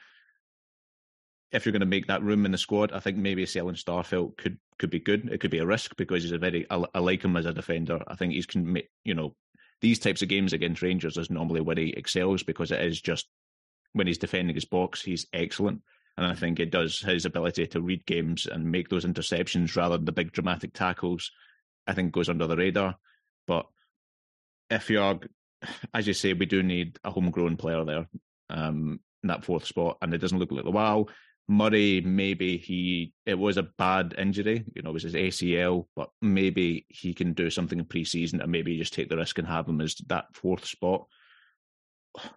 [1.53, 4.37] if you're going to make that room in the squad, I think maybe selling Starfelt
[4.37, 5.29] could could be good.
[5.31, 7.53] It could be a risk because he's a very I, I like him as a
[7.53, 8.03] defender.
[8.07, 9.35] I think he's can make you know
[9.81, 13.27] these types of games against Rangers is normally where he excels because it is just
[13.93, 15.83] when he's defending his box, he's excellent.
[16.17, 19.97] And I think it does his ability to read games and make those interceptions rather
[19.97, 21.31] than the big dramatic tackles,
[21.87, 22.97] I think goes under the radar.
[23.47, 23.67] But
[24.69, 25.21] if you're,
[25.95, 28.09] as you say, we do need a homegrown player there
[28.51, 31.07] um, in that fourth spot, and it doesn't look like the wow.
[31.49, 36.11] Murray, maybe he it was a bad injury, you know, it was his ACL, but
[36.21, 39.67] maybe he can do something in pre-season and maybe just take the risk and have
[39.67, 41.07] him as that fourth spot.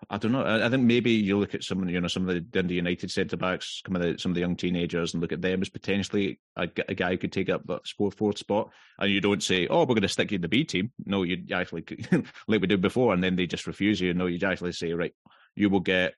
[0.10, 0.46] I don't know.
[0.46, 3.38] I, think maybe you look at some, you know, some of the Dundee United centre
[3.38, 6.40] backs, some of the some of the young teenagers, and look at them as potentially
[6.56, 8.70] a, a guy who could take up that fourth spot.
[9.00, 11.24] And you don't say, "Oh, we're going to stick you in the B team." No,
[11.24, 11.86] you actually
[12.48, 14.14] like we did before, and then they just refuse you.
[14.14, 15.16] No, you actually say, "Right,
[15.56, 16.14] you will get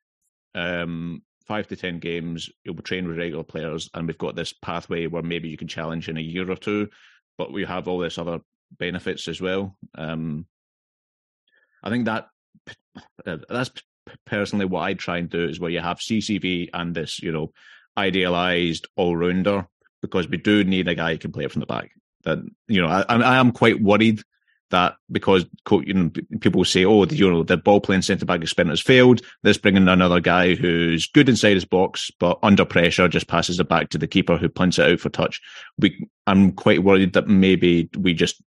[0.55, 4.53] um, five to ten games, you'll be trained with regular players, and we've got this
[4.53, 6.89] pathway where maybe you can challenge in a year or two,
[7.37, 8.39] but we have all this other
[8.77, 9.75] benefits as well.
[9.95, 10.45] Um,
[11.83, 12.27] I think that
[13.25, 13.71] uh, that's
[14.25, 17.51] personally what I try and do is where you have CCV and this, you know,
[17.97, 19.67] idealized all rounder
[20.01, 21.91] because we do need a guy who can play it from the back.
[22.23, 24.21] That you know, I, I am quite worried
[24.69, 28.41] that because you know people say, oh, the, you know, the ball playing centre back
[28.41, 29.21] experiment has failed.
[29.43, 33.59] Let's bring in another guy who's good inside his box, but under pressure just passes
[33.59, 35.41] it back to the keeper who punts it out for touch.
[35.77, 38.41] We, I'm quite worried that maybe we just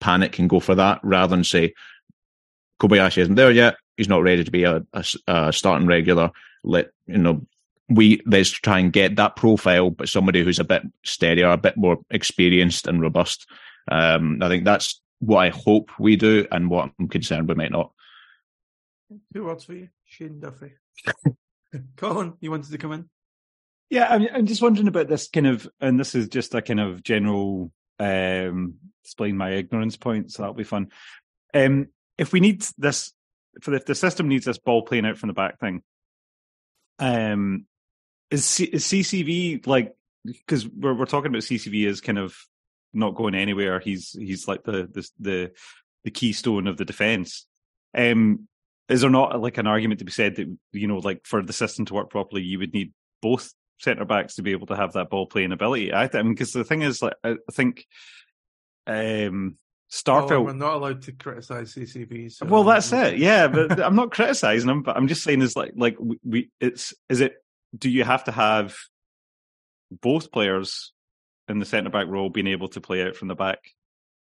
[0.00, 1.74] panic and go for that rather than say
[2.80, 3.76] Kobayashi isn't there yet.
[3.96, 6.30] He's not ready to be a, a, a starting regular.
[6.64, 7.46] Let you know
[7.90, 11.76] we let's try and get that profile, but somebody who's a bit steadier, a bit
[11.76, 13.46] more experienced and robust.
[13.90, 17.70] Um, I think that's what I hope we do and what I'm concerned we might
[17.70, 17.92] not.
[19.34, 20.72] Two words for you, Shane Duffy.
[21.96, 23.08] Colin, you wanted to come in?
[23.90, 26.80] Yeah, I'm, I'm just wondering about this kind of, and this is just a kind
[26.80, 30.88] of general um, explain my ignorance point, so that'll be fun.
[31.52, 33.12] Um, if we need this,
[33.60, 35.82] for if the system needs this ball playing out from the back thing,
[36.98, 37.66] um,
[38.30, 42.36] is, C- is CCV like because we're we're talking about CCV as kind of
[42.92, 43.80] not going anywhere.
[43.80, 45.52] He's he's like the the the,
[46.04, 47.46] the keystone of the defense.
[47.96, 48.48] Um,
[48.88, 51.52] is there not like an argument to be said that you know, like for the
[51.52, 54.94] system to work properly, you would need both centre backs to be able to have
[54.94, 55.92] that ball playing ability?
[55.92, 57.86] I, I mean, because the thing is, like, I think
[58.86, 59.56] um.
[60.06, 62.30] Oh, we're not allowed to criticize CCV.
[62.30, 63.18] So well, that's it.
[63.18, 66.94] Yeah, but I'm not criticizing them, but I'm just saying is like like we it's
[67.08, 67.34] is it
[67.76, 68.76] do you have to have
[69.90, 70.92] both players
[71.50, 73.58] in the centre back role being able to play out from the back,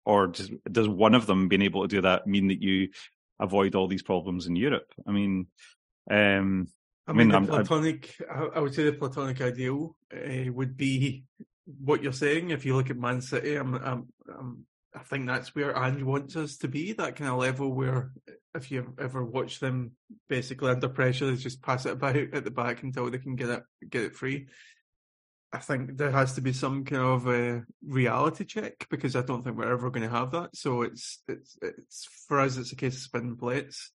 [0.05, 2.89] or does does one of them being able to do that mean that you
[3.39, 4.93] avoid all these problems in Europe?
[5.07, 5.47] I mean,
[6.11, 6.67] um,
[7.07, 8.15] I mean, I mean the platonic.
[8.29, 11.23] I would say the platonic ideal uh, would be
[11.65, 12.49] what you're saying.
[12.49, 16.35] If you look at Man City, I'm, I'm, I'm, i think that's where Ange wants
[16.35, 16.93] us to be.
[16.93, 18.11] That kind of level where,
[18.53, 19.93] if you ever watch them,
[20.29, 23.49] basically under pressure, they just pass it about at the back until they can get
[23.49, 24.47] it get it free.
[25.53, 29.43] I think there has to be some kind of a reality check because I don't
[29.43, 30.55] think we're ever going to have that.
[30.55, 33.91] So it's it's it's for us, it's a case of spinning plates.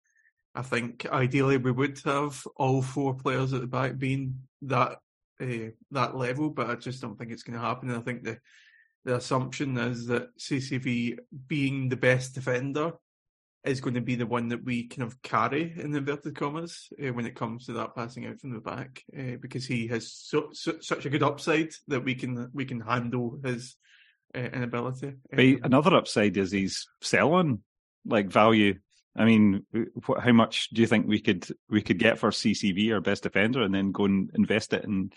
[0.57, 4.99] I think ideally we would have all four players at the back being that
[5.41, 7.89] uh, that level, but I just don't think it's going to happen.
[7.89, 8.39] And I think the
[9.05, 12.95] the assumption is that CCV being the best defender
[13.65, 17.13] is going to be the one that we kind of carry in inverted commas uh,
[17.13, 20.49] when it comes to that passing out from the back uh, because he has so,
[20.53, 23.77] so, such a good upside that we can we can handle his
[24.35, 25.15] uh, inability.
[25.31, 27.61] But another upside is he's selling
[28.05, 28.79] like value.
[29.17, 29.65] I mean,
[30.07, 33.23] what, how much do you think we could we could get for CCV, our best
[33.23, 35.13] defender, and then go and invest it in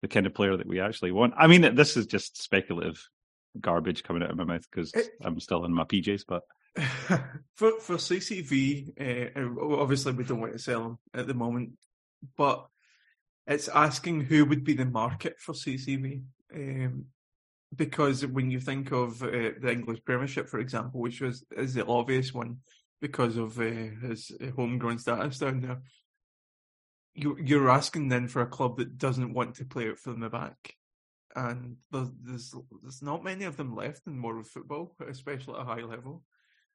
[0.00, 1.34] the kind of player that we actually want?
[1.36, 3.06] I mean, this is just speculative
[3.60, 6.42] garbage coming out of my mouth because I'm still in my PJs, but.
[7.54, 11.72] for for CCV, uh, obviously we don't want to sell him at the moment,
[12.36, 12.66] but
[13.46, 16.22] it's asking who would be the market for CCV.
[16.54, 17.06] Um,
[17.74, 21.86] because when you think of uh, the English Premiership, for example, which was is the
[21.86, 22.58] obvious one
[23.00, 25.80] because of uh, his homegrown status down there,
[27.14, 30.28] you, you're asking then for a club that doesn't want to play it from the
[30.28, 30.74] back,
[31.34, 35.64] and there's, there's there's not many of them left in world football, especially at a
[35.64, 36.22] high level.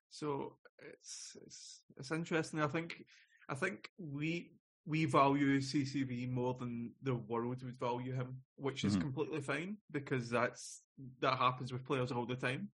[0.10, 2.62] So it's it's it's interesting.
[2.62, 3.04] I think
[3.50, 4.52] I think we
[4.86, 9.02] we value CCV more than the world would value him, which is mm-hmm.
[9.02, 10.82] completely fine because that's
[11.22, 12.70] that happens with players all the time.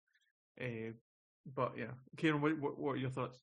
[0.62, 0.93] Uh,
[1.56, 3.39] but yeah, Kieran, what, what, what are your thoughts?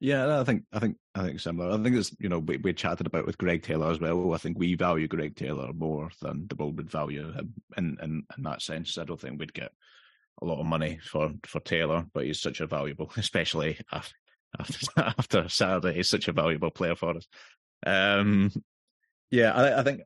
[0.00, 1.70] Yeah, I think I think I think similar.
[1.70, 4.34] I think it's you know we, we chatted about with Greg Taylor as well.
[4.34, 8.22] I think we value Greg Taylor more than the world would value him in, in
[8.36, 8.98] in that sense.
[8.98, 9.72] I don't think we'd get
[10.42, 14.14] a lot of money for for Taylor, but he's such a valuable, especially after
[14.96, 17.26] after Saturday, he's such a valuable player for us.
[17.86, 18.50] Um,
[19.30, 20.02] yeah, I, I think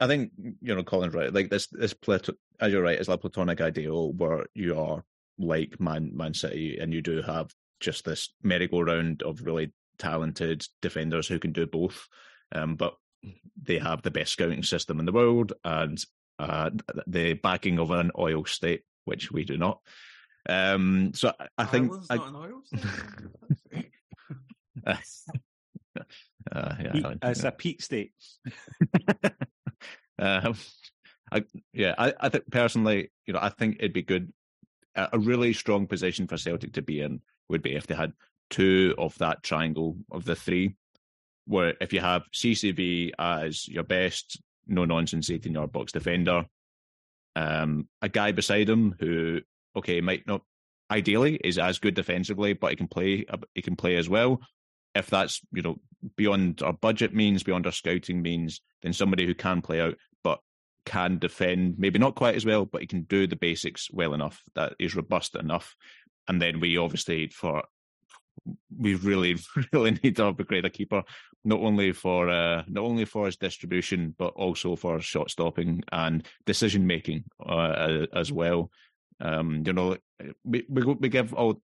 [0.00, 1.32] I think you know Colin's right.
[1.32, 5.04] Like this this Plato, as you're right, it's like platonic ideal where you are
[5.38, 11.28] like Man Man City and you do have just this merry-go-round of really talented defenders
[11.28, 12.08] who can do both.
[12.52, 12.94] Um, but
[13.60, 16.02] they have the best scouting system in the world and
[16.38, 16.70] uh,
[17.06, 19.80] the backing of an oil state which we do not.
[20.48, 22.16] Um, so I, I think I,
[24.86, 24.96] uh,
[26.52, 28.12] yeah, Pete, it's a peak state.
[30.18, 30.54] um,
[31.32, 34.32] I, yeah, I, I think personally, you know, I think it'd be good.
[34.94, 38.12] A really strong position for Celtic to be in would be if they had
[38.50, 40.74] two of that triangle of the three,
[41.46, 46.46] where if you have CCV as your best no nonsense 18 yard box defender,
[47.38, 49.40] um, a guy beside him who,
[49.76, 50.42] okay, might not
[50.90, 53.24] ideally is as good defensively, but he can play.
[53.54, 54.40] He can play as well.
[54.94, 55.76] If that's you know
[56.16, 60.40] beyond our budget means, beyond our scouting means, then somebody who can play out but
[60.84, 64.42] can defend, maybe not quite as well, but he can do the basics well enough
[64.56, 65.76] that is robust enough.
[66.26, 67.62] And then we obviously for
[68.76, 69.36] we really
[69.72, 71.02] really need to upgrade a keeper
[71.44, 76.26] not only for uh, not only for his distribution but also for shot stopping and
[76.46, 78.70] decision making uh, as well.
[79.20, 79.96] Um, you know,
[80.44, 81.60] we, we we give all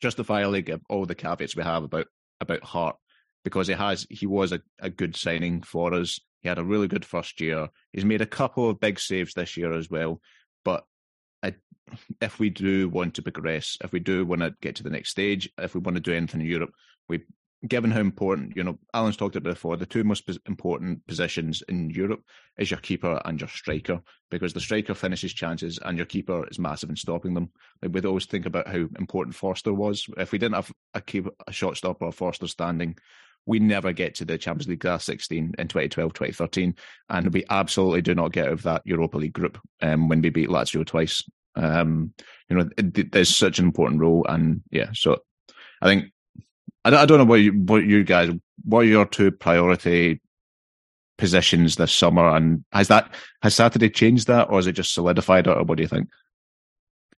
[0.00, 2.06] justifiably give all the caveats we have about
[2.40, 2.96] about Hart
[3.42, 6.18] because he has he was a, a good signing for us.
[6.42, 7.68] He had a really good first year.
[7.92, 10.20] He's made a couple of big saves this year as well.
[10.64, 10.84] But
[12.20, 15.10] if we do want to progress, if we do want to get to the next
[15.10, 16.70] stage, if we want to do anything in Europe,
[17.08, 17.20] we
[17.66, 21.90] given how important, you know, Alan's talked about before, the two most important positions in
[21.90, 22.20] Europe
[22.58, 26.58] is your keeper and your striker, because the striker finishes chances and your keeper is
[26.58, 27.50] massive in stopping them.
[27.82, 30.06] Like we always think about how important Forster was.
[30.18, 32.96] If we didn't have a keep a shot stopper or Forster standing,
[33.46, 36.74] we never get to the Champions League last 16 in 2012, 2013.
[37.10, 40.30] And we absolutely do not get out of that Europa League group um, when we
[40.30, 41.22] beat Lazio twice.
[41.56, 42.14] Um,
[42.48, 44.24] you know, there's such an important role.
[44.28, 45.18] And yeah, so
[45.80, 46.12] I think
[46.84, 48.30] I don't, don't know what you, what you guys,
[48.64, 50.20] what are your two priority
[51.16, 53.12] positions this summer, and has that
[53.42, 56.08] has Saturday changed that, or has it just solidified it, or what do you think?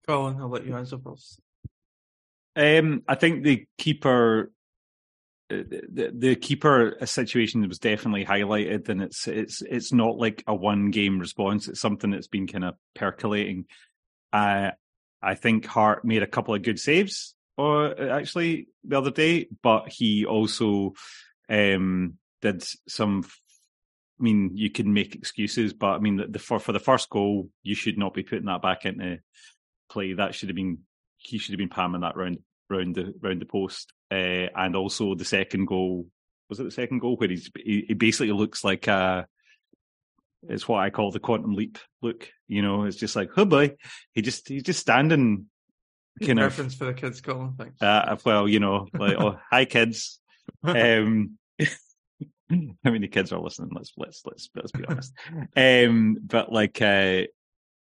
[0.06, 1.40] Colin, I'll let you answer first.
[2.56, 4.52] Um, I think the keeper,
[5.50, 10.54] uh, the, the keeper situation was definitely highlighted, and it's it's it's not like a
[10.54, 11.68] one game response.
[11.68, 13.66] It's something that's been kind of percolating.
[14.34, 14.72] Uh,
[15.22, 19.46] I think Hart made a couple of good saves or uh, actually the other day,
[19.62, 20.94] but he also
[21.48, 23.24] um, did some.
[24.20, 27.08] I mean, you can make excuses, but I mean, the, the for for the first
[27.10, 29.20] goal, you should not be putting that back into
[29.88, 30.12] play.
[30.12, 30.78] That should have been
[31.16, 35.14] he should have been palming that round round the round the post, uh, and also
[35.14, 36.06] the second goal
[36.48, 39.26] was it the second goal where he's he, he basically looks like a
[40.48, 42.28] it's what I call the quantum leap look.
[42.48, 43.76] You know, it's just like, oh boy,
[44.12, 45.46] he just he's just standing
[46.22, 47.54] kind reference for the kids, Colin.
[47.56, 47.80] Thanks.
[47.80, 50.20] Uh, well, you know, like, oh, hi kids.
[50.62, 51.38] Um,
[52.50, 53.70] how many kids are listening?
[53.74, 55.12] Let's let's let's let's be honest.
[55.56, 57.22] Um, but like, uh,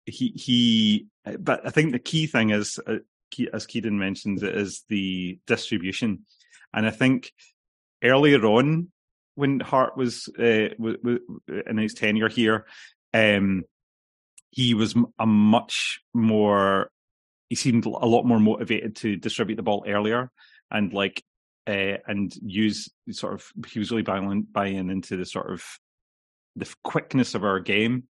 [0.06, 2.96] he he uh, but I think the key thing is, uh,
[3.52, 6.20] as Kieran mentioned, it is the distribution,
[6.74, 7.32] and I think
[8.02, 8.90] earlier on
[9.34, 11.20] when Hart was uh, w- w-
[11.66, 12.66] in his tenure here,
[13.14, 13.64] um,
[14.50, 16.90] he was a much more.
[17.48, 20.30] He seemed a lot more motivated to distribute the ball earlier
[20.70, 21.22] and like
[21.66, 23.44] uh, and use sort of.
[23.68, 25.64] He was really buying buying into the sort of
[26.56, 28.04] the quickness of our game,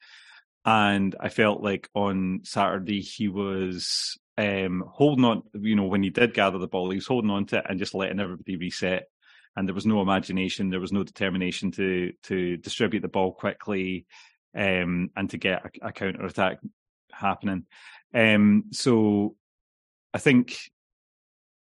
[0.65, 5.43] and I felt like on Saturday he was um, holding on.
[5.53, 7.79] You know, when he did gather the ball, he was holding on to it and
[7.79, 9.05] just letting everybody reset
[9.55, 14.05] and there was no imagination, there was no determination to to distribute the ball quickly
[14.57, 16.59] um, and to get a, a counter attack
[17.11, 17.65] happening.
[18.13, 19.35] Um, so
[20.13, 20.57] I think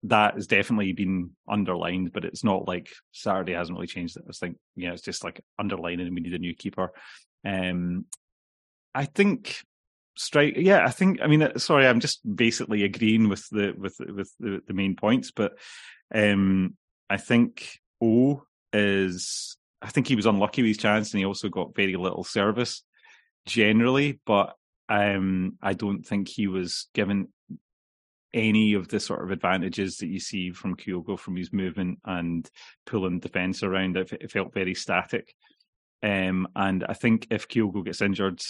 [0.03, 4.17] that has definitely been underlined, but it's not like Saturday hasn't really changed.
[4.17, 6.91] I think yeah, it's just like underlining we need a new keeper.
[7.43, 8.05] Um,
[8.93, 9.57] I think
[10.17, 13.97] strike yeah i think i mean uh, sorry i'm just basically agreeing with the with
[13.99, 15.57] with the, the main points but
[16.13, 16.75] um
[17.09, 21.47] i think O is I think he was unlucky with his chance and he also
[21.47, 22.81] got very little service
[23.45, 24.55] generally, but
[24.89, 27.27] um, I don't think he was given
[28.33, 32.49] any of the sort of advantages that you see from Kyogo from his movement and
[32.87, 33.95] pulling defence around.
[33.95, 35.35] It, it felt very static.
[36.01, 38.41] Um, and I think if Kyogo gets injured,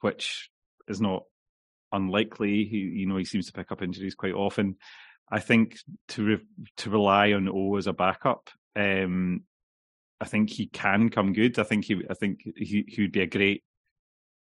[0.00, 0.50] which
[0.88, 1.22] is not
[1.92, 4.76] unlikely, he you know he seems to pick up injuries quite often.
[5.30, 6.46] I think to re-
[6.78, 9.42] to rely on O as a backup um,
[10.20, 11.58] I think he can come good.
[11.58, 13.62] I think he, I think he, he would be a great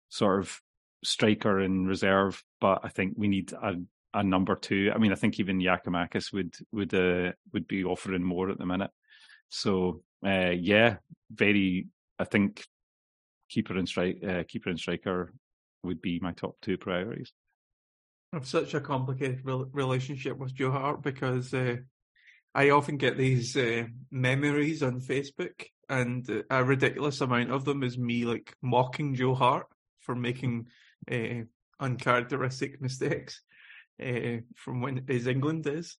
[0.09, 0.61] sort of
[1.05, 3.75] striker in reserve, but I think we need a,
[4.15, 4.91] a number two.
[4.95, 8.67] I mean, I think even Giakoumakis would would uh, would be offering more at the
[8.67, 8.91] minute.
[9.49, 10.97] So uh, yeah,
[11.31, 11.89] very.
[12.19, 12.65] I think
[13.49, 15.33] keeper and strike uh, keeper and striker
[15.83, 17.33] would be my top two priorities.
[18.33, 21.77] I've such a complicated relationship with Joe Hart because uh,
[22.55, 27.99] I often get these uh, memories on Facebook, and a ridiculous amount of them is
[27.99, 29.67] me like mocking Joe Hart
[30.01, 30.67] for making
[31.11, 31.45] uh,
[31.79, 33.43] uncharacteristic mistakes
[34.03, 35.97] uh, from when his England is.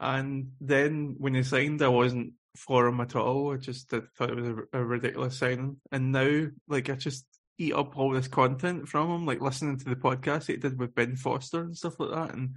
[0.00, 3.52] And then when he signed, I wasn't for him at all.
[3.52, 5.76] I just thought it was a, a ridiculous signing.
[5.92, 7.26] And now, like, I just
[7.58, 10.94] eat up all this content from him, like listening to the podcast he did with
[10.94, 12.54] Ben Foster and stuff like that, and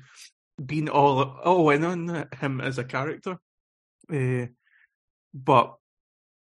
[0.63, 3.39] been all all in on him as a character.
[4.11, 4.47] Uh,
[5.33, 5.75] but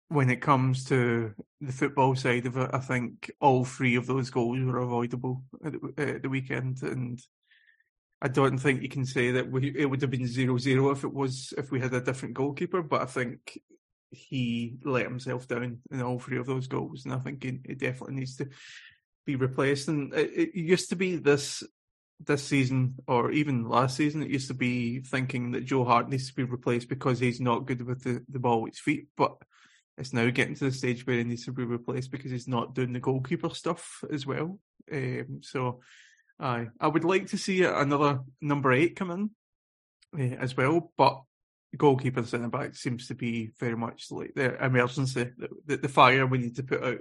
[0.08, 4.30] when it comes to the football side of it, I think all three of those
[4.30, 7.20] goals were avoidable at the, at the weekend, and
[8.20, 11.12] I don't think you can say that we, it would have been 0-0 if it
[11.12, 12.82] was if we had a different goalkeeper.
[12.82, 13.58] But I think
[14.10, 17.74] he let himself down in all three of those goals, and I think he, he
[17.74, 18.48] definitely needs to
[19.24, 19.88] be replaced.
[19.88, 21.62] And it, it used to be this
[22.20, 26.28] this season or even last season, it used to be thinking that Joe Hart needs
[26.28, 29.08] to be replaced because he's not good with the, the ball at his feet.
[29.16, 29.36] But
[29.98, 32.74] it's now getting to the stage where he needs to be replaced because he's not
[32.74, 34.58] doing the goalkeeper stuff as well.
[34.92, 35.80] Um, so
[36.40, 39.30] I I would like to see another number eight come in
[40.18, 40.92] uh, as well.
[40.96, 41.20] But
[41.76, 46.26] goalkeeper centre back seems to be very much like the emergency, the, the, the fire
[46.26, 46.98] we need to put out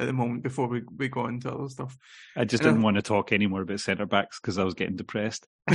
[0.00, 1.96] at the moment before we, we go into other stuff.
[2.34, 5.46] I just didn't want to talk anymore about centre backs because I was getting depressed.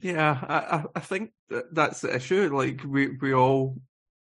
[0.00, 2.54] yeah, I, I think that that's the issue.
[2.54, 3.76] Like we we all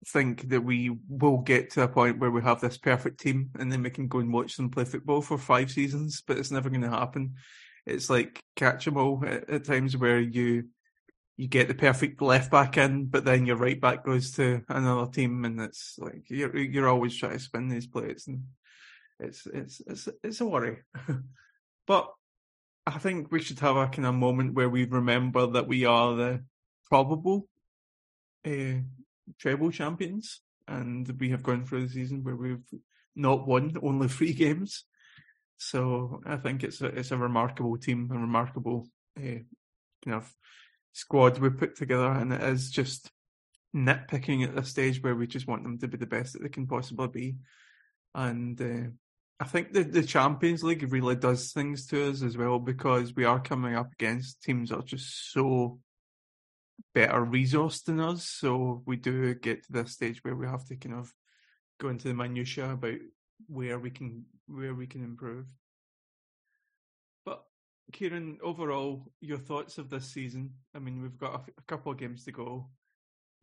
[0.07, 3.71] think that we will get to a point where we have this perfect team and
[3.71, 6.69] then we can go and watch them play football for five seasons, but it's never
[6.69, 7.35] going to happen.
[7.85, 10.65] It's like catch 'em all at, at times where you
[11.41, 15.09] you get the perfect left back in, but then your right back goes to another
[15.09, 18.43] team, and it's like you're you're always trying to spin these plates, and
[19.19, 20.83] it's it's it's it's a worry.
[21.87, 22.13] but
[22.85, 26.13] I think we should have a kind of moment where we remember that we are
[26.13, 26.43] the
[26.87, 27.47] probable
[28.45, 28.81] uh,
[29.39, 32.69] treble champions, and we have gone through the season where we've
[33.15, 34.83] not won only three games.
[35.57, 38.87] So I think it's a it's a remarkable team, a remarkable
[39.17, 39.41] uh,
[40.05, 40.31] kind of
[40.93, 43.11] squad we put together, and it is just
[43.75, 46.49] nitpicking at this stage where we just want them to be the best that they
[46.49, 47.35] can possibly be.
[48.13, 48.89] And uh,
[49.39, 53.25] I think the, the Champions League really does things to us as well because we
[53.25, 55.79] are coming up against teams that are just so
[56.93, 58.25] better resourced than us.
[58.25, 61.13] So we do get to this stage where we have to kind of
[61.79, 62.99] go into the minutiae about
[63.47, 65.45] where we can where we can improve.
[67.91, 70.53] Kieran, overall, your thoughts of this season?
[70.75, 72.67] I mean, we've got a, couple of games to go.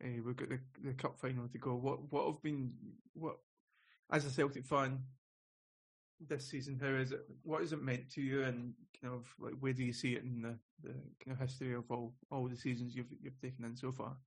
[0.03, 1.75] Uh, we've got the, the cup final to go.
[1.75, 2.71] What what have been
[3.13, 3.37] what
[4.11, 4.99] as a Celtic fan?
[6.27, 6.79] this season?
[6.81, 7.21] How is it?
[7.43, 8.43] What has it meant to you?
[8.43, 10.93] And kind of like where do you see it in the, the
[11.23, 14.17] kind of history of all all the seasons you've you've taken in so far?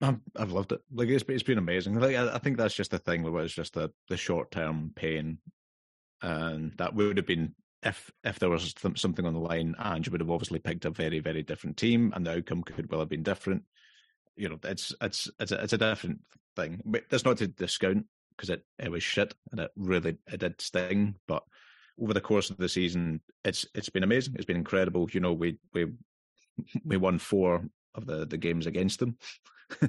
[0.00, 0.80] I've, I've loved it.
[0.92, 1.98] Like it's it's been amazing.
[1.98, 3.22] Like I, I think that's just the thing.
[3.22, 5.38] Where it's just the the short term pain,
[6.22, 9.74] and that would have been if if there was something on the line.
[9.82, 13.00] Ange would have obviously picked a very very different team, and the outcome could well
[13.00, 13.62] have been different.
[14.36, 16.20] You know, it's it's it's a, it's a different
[16.56, 16.80] thing.
[16.84, 18.06] But that's not to discount
[18.36, 21.16] because it it was shit and it really it did sting.
[21.26, 21.42] But
[22.00, 24.34] over the course of the season, it's it's been amazing.
[24.36, 25.08] It's been incredible.
[25.12, 25.86] You know, we we
[26.84, 27.64] we won four
[27.94, 29.16] of the the games against them.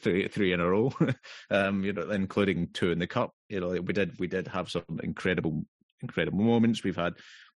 [0.00, 0.90] three three in a row,
[1.50, 3.34] um, you know, including two in the cup.
[3.48, 5.64] You know, we did we did have some incredible
[6.02, 6.82] incredible moments.
[6.82, 7.14] We've had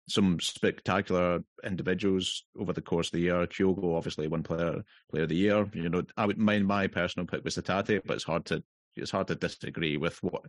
[0.08, 3.46] some spectacular individuals over the course of the year.
[3.48, 5.70] Kyogo, obviously, one player player of the year.
[5.74, 8.64] You know, I would mind my personal pick was Hatate, but it's hard to
[8.96, 10.44] it's hard to disagree with what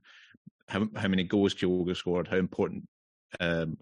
[0.69, 2.89] how how many goals Kyogo scored, how important
[3.39, 3.77] um,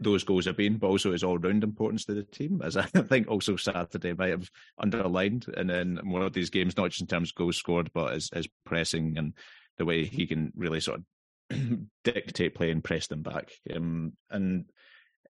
[0.00, 2.82] those goals have been, but also his all round importance to the team, as I
[2.86, 5.46] think also Saturday might have underlined.
[5.56, 8.30] And then one of these games, not just in terms of goals scored, but his,
[8.32, 9.34] his pressing and
[9.78, 11.04] the way he can really sort of
[12.04, 13.50] dictate play and press them back.
[13.74, 14.64] Um, and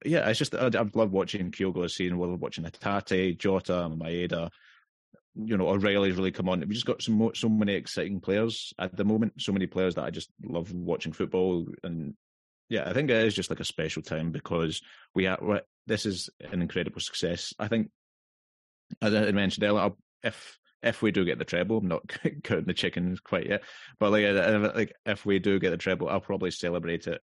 [0.06, 4.50] yeah, it's just I've loved watching Kyogo scene, well, watching Hatate, Jota, Maeda.
[5.36, 6.60] You know, O'Riley's really come on.
[6.60, 9.34] We just got some more, so many exciting players at the moment.
[9.40, 12.14] So many players that I just love watching football, and
[12.70, 14.82] yeah, I think it is just like a special time because
[15.16, 15.62] we are.
[15.88, 17.54] This is an incredible success.
[17.58, 17.90] I think,
[19.02, 19.92] as I mentioned earlier,
[20.22, 22.08] if if we do get the treble, I'm not
[22.44, 23.64] counting the chickens quite yet,
[24.00, 27.22] but like like if we do get the treble, I'll probably celebrate it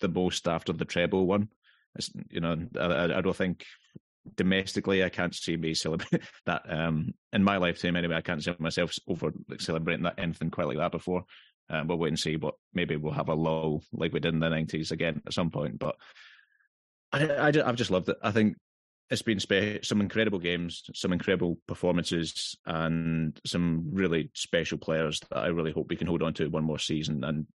[0.00, 1.48] the most after the treble one.
[1.96, 3.64] It's, you know, I, I don't think
[4.36, 8.16] domestically I can't see me celebrate that um in my lifetime anyway.
[8.16, 11.24] I can't see myself over celebrating that anything quite like that before.
[11.70, 12.36] Um, we'll wait and see.
[12.36, 15.50] But maybe we'll have a lull like we did in the nineties again at some
[15.50, 15.78] point.
[15.78, 15.96] But
[17.12, 18.16] I, I have just loved it.
[18.22, 18.56] I think
[19.10, 25.38] it's been spe- some incredible games, some incredible performances, and some really special players that
[25.38, 27.24] I really hope we can hold on to one more season.
[27.24, 27.46] And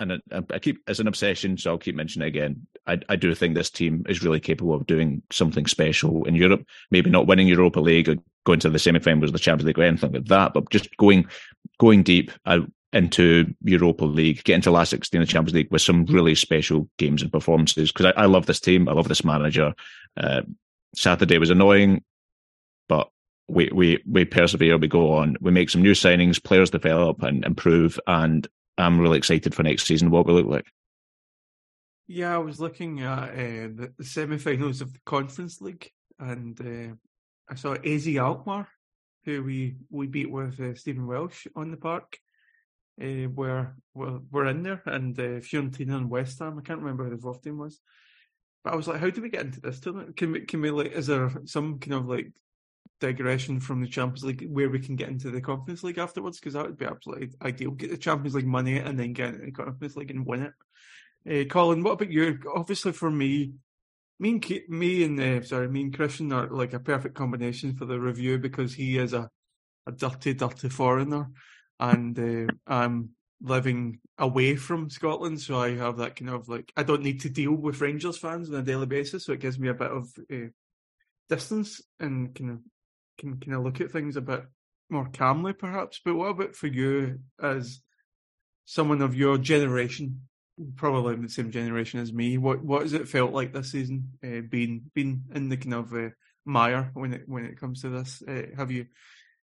[0.00, 2.66] and I, I keep as an obsession, so I'll keep mentioning again.
[2.86, 6.66] I, I do think this team is really capable of doing something special in Europe.
[6.90, 9.84] Maybe not winning Europa League or going to the semi-finals of the Champions League or
[9.84, 11.26] anything like that, but just going
[11.78, 12.32] going deep.
[12.44, 12.60] I,
[12.94, 16.88] into Europa League, get into last 16 of the Champions League with some really special
[16.96, 17.90] games and performances.
[17.90, 19.74] Because I, I, love this team, I love this manager.
[20.16, 20.42] Uh,
[20.94, 22.02] Saturday was annoying,
[22.88, 23.08] but
[23.48, 27.44] we we we persevere, we go on, we make some new signings, players develop and
[27.44, 28.46] improve, and
[28.78, 30.10] I'm really excited for next season.
[30.10, 30.66] What we look like.
[32.06, 36.94] Yeah, I was looking at uh, the, semi-finals of the Conference League, and uh,
[37.50, 38.68] I saw AZ Alkmaar,
[39.24, 42.18] who we we beat with uh, Stephen Welsh on the park
[43.02, 46.58] uh, were, were were in there, and uh, Fiorentina and West Ham.
[46.58, 47.80] I can't remember who the fourth team was,
[48.64, 49.78] but I was like, how do we get into this?
[49.80, 50.92] Can we can we like?
[50.92, 52.32] Is there some kind of like
[53.00, 56.40] digression from the Champions League where we can get into the Conference League afterwards?
[56.40, 57.72] Because that would be absolutely ideal.
[57.72, 60.50] Get the Champions League money and then get into the Conference League and win
[61.26, 61.42] it.
[61.42, 62.38] Uh, Colin, what about you?
[62.54, 63.52] Obviously, for me,
[64.18, 67.84] me and me and uh, sorry, me and Christian are like a perfect combination for
[67.84, 69.30] the review because he is a
[69.86, 71.28] a dirty, dirty foreigner,
[71.78, 73.10] and uh, I'm
[73.40, 77.28] living away from Scotland, so I have that kind of like I don't need to
[77.28, 80.08] deal with Rangers fans on a daily basis, so it gives me a bit of
[80.32, 80.48] uh,
[81.28, 82.58] distance and kind of
[83.18, 84.44] can kind of look at things a bit
[84.90, 86.00] more calmly, perhaps.
[86.04, 87.80] But what about for you as
[88.64, 90.22] someone of your generation,
[90.76, 92.38] probably the same generation as me?
[92.38, 95.92] What what has it felt like this season, uh, being being in the kind of
[95.92, 96.10] uh,
[96.44, 98.22] mire when it when it comes to this?
[98.26, 98.86] Uh, have you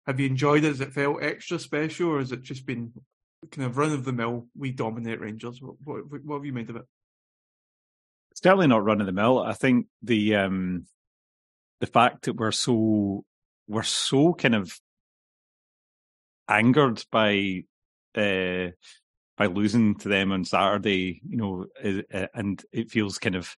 [0.05, 0.67] have you enjoyed it?
[0.67, 2.91] Has it felt extra special, or has it just been
[3.51, 4.47] kind of run of the mill?
[4.55, 5.61] We dominate Rangers.
[5.61, 6.85] What, what, what have you made of it?
[8.31, 9.39] It's definitely not run of the mill.
[9.39, 10.85] I think the um,
[11.79, 13.23] the fact that we're so
[13.67, 14.77] we're so kind of
[16.49, 17.63] angered by
[18.15, 18.67] uh,
[19.37, 21.65] by losing to them on Saturday, you know,
[22.13, 23.55] uh, and it feels kind of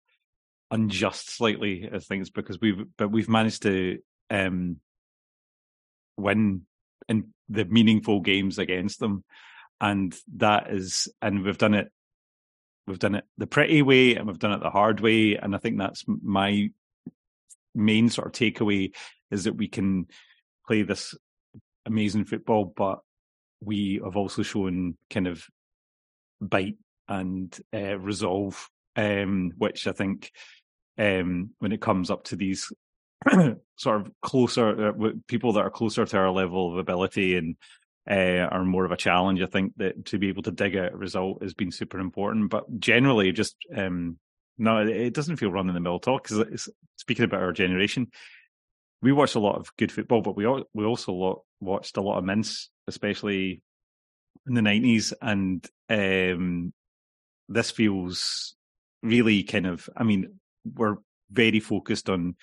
[0.70, 1.88] unjust slightly.
[1.92, 3.98] I think because we've but we've managed to
[4.30, 4.80] um,
[6.16, 6.62] win
[7.08, 9.24] in the meaningful games against them.
[9.80, 11.90] And that is, and we've done it,
[12.86, 15.36] we've done it the pretty way and we've done it the hard way.
[15.36, 16.70] And I think that's my
[17.74, 18.94] main sort of takeaway
[19.30, 20.06] is that we can
[20.66, 21.14] play this
[21.84, 23.00] amazing football, but
[23.60, 25.44] we have also shown kind of
[26.40, 26.76] bite
[27.08, 30.32] and uh, resolve, um, which I think
[30.98, 32.72] um, when it comes up to these
[33.76, 37.56] sort of closer uh, people that are closer to our level of ability and
[38.08, 39.40] uh, are more of a challenge.
[39.40, 42.50] I think that to be able to dig a result has been super important.
[42.50, 44.18] But generally, just um,
[44.58, 48.08] no, it doesn't feel run in the mill talk because speaking about our generation,
[49.02, 52.24] we watched a lot of good football, but we we also watched a lot of
[52.24, 53.62] mince, especially
[54.46, 56.72] in the nineties, and um,
[57.48, 58.54] this feels
[59.02, 59.88] really kind of.
[59.96, 60.96] I mean, we're
[61.30, 62.36] very focused on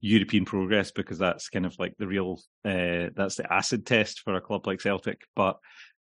[0.00, 4.34] European progress because that's kind of like the real uh, that's the acid test for
[4.34, 5.22] a club like Celtic.
[5.34, 5.58] But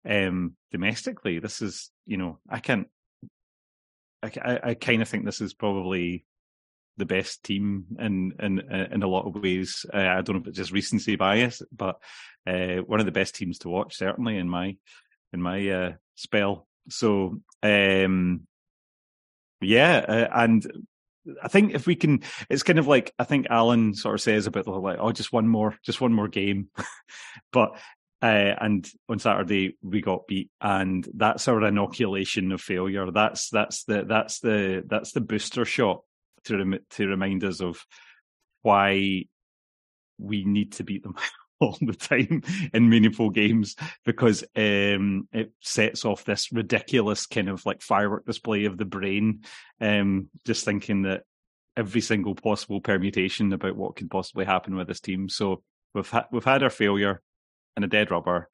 [0.07, 2.87] um, domestically, this is you know I can't.
[4.21, 6.25] I, I, I kind of think this is probably
[6.97, 9.85] the best team in in in a lot of ways.
[9.93, 11.99] Uh, I don't know if it's just recency bias, but
[12.47, 14.77] uh, one of the best teams to watch certainly in my
[15.31, 16.67] in my uh, spell.
[16.89, 18.47] So um,
[19.61, 20.85] yeah, uh, and
[21.41, 24.47] I think if we can, it's kind of like I think Alan sort of says
[24.47, 26.69] about the like, oh, just one more, just one more game,
[27.51, 27.77] but
[28.21, 33.11] uh, and on Saturday we got beat, and that's our inoculation of failure.
[33.11, 36.03] That's that's the that's the that's the booster shot
[36.45, 37.85] to rem- to remind us of
[38.61, 39.25] why
[40.17, 41.15] we need to beat them
[41.63, 42.43] all the time
[42.73, 48.65] in meaningful games because um, it sets off this ridiculous kind of like firework display
[48.65, 49.43] of the brain.
[49.81, 51.23] Um, just thinking that
[51.75, 55.29] every single possible permutation about what could possibly happen with this team.
[55.29, 57.21] So we've had we've had our failure
[57.75, 58.49] and a dead rubber.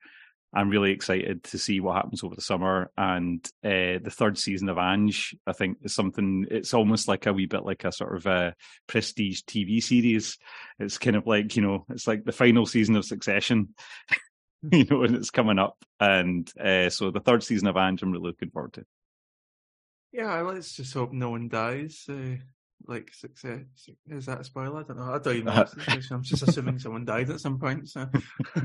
[0.54, 2.92] I'm really excited to see what happens over the summer.
[2.98, 6.48] And uh, the third season of Ange, I think, is something.
[6.50, 8.52] It's almost like a wee bit like a sort of a uh,
[8.88, 10.38] prestige TV series.
[10.80, 13.76] It's kind of like you know, it's like the final season of Succession,
[14.72, 15.78] you know, and it's coming up.
[16.00, 18.86] And uh, so the third season of Ange, I'm really looking forward to.
[20.12, 22.06] Yeah, let's just hope no one dies.
[22.10, 22.38] Uh,
[22.88, 23.62] like success
[24.08, 24.80] is that a spoiler?
[24.80, 25.14] I don't know.
[25.14, 25.66] I don't even know.
[26.12, 27.90] I'm just assuming someone died at some point.
[27.90, 28.10] So.
[28.56, 28.62] uh,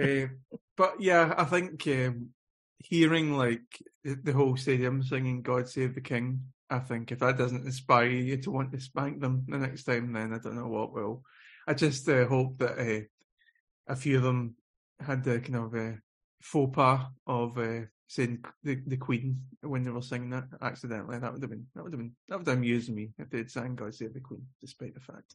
[0.76, 2.30] but yeah, I think um,
[2.78, 3.62] hearing like
[4.04, 8.36] the whole stadium singing "God Save the King," I think if that doesn't inspire you
[8.38, 11.22] to want to spank them the next time, then I don't know what will.
[11.66, 14.54] I just uh, hope that uh, a few of them
[15.00, 15.96] had the kind of uh,
[16.40, 21.18] faux pas of uh, saying the, the Queen when they were singing that accidentally.
[21.18, 23.50] That would have been that would have been that would have amused me if they'd
[23.50, 25.34] sang "God Save the Queen," despite the fact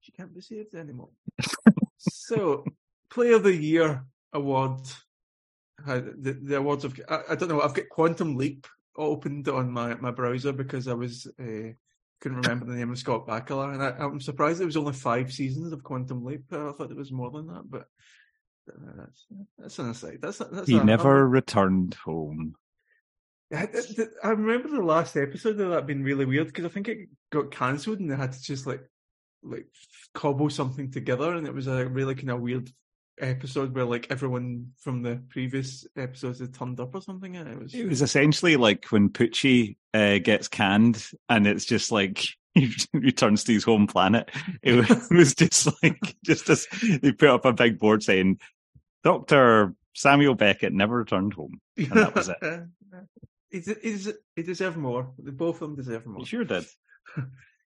[0.00, 1.10] she can't be saved anymore.
[1.98, 2.64] so,
[3.10, 4.80] Player of the Year award.
[5.86, 7.60] The, the awards of I, I, don't know.
[7.60, 8.66] I've got Quantum Leap
[8.96, 11.72] opened on my, my browser because I was uh,
[12.20, 15.32] couldn't remember the name of Scott Bakula, and I, am surprised it was only five
[15.32, 16.44] seasons of Quantum Leap.
[16.52, 17.84] I thought it was more than that, but uh,
[18.66, 19.26] that's
[19.58, 20.18] that's an aside.
[20.20, 22.54] That's that's he never returned home.
[23.52, 23.68] I,
[24.22, 27.50] I remember the last episode of that being really weird because I think it got
[27.50, 28.82] cancelled and they had to just like
[29.42, 29.66] like
[30.14, 32.70] cobble something together, and it was a really kind of weird
[33.20, 37.58] episode where like everyone from the previous episodes had turned up or something and it
[37.58, 42.72] was it was essentially like when Poochie uh, gets canned and it's just like he
[42.92, 44.30] returns to his home planet
[44.62, 46.66] it was just like just as
[47.02, 48.38] they put up a big board saying
[49.04, 49.74] Dr.
[49.94, 52.64] Samuel Beckett never returned home and that was it
[53.82, 56.64] he, he deserved more both of them deserve more he sure did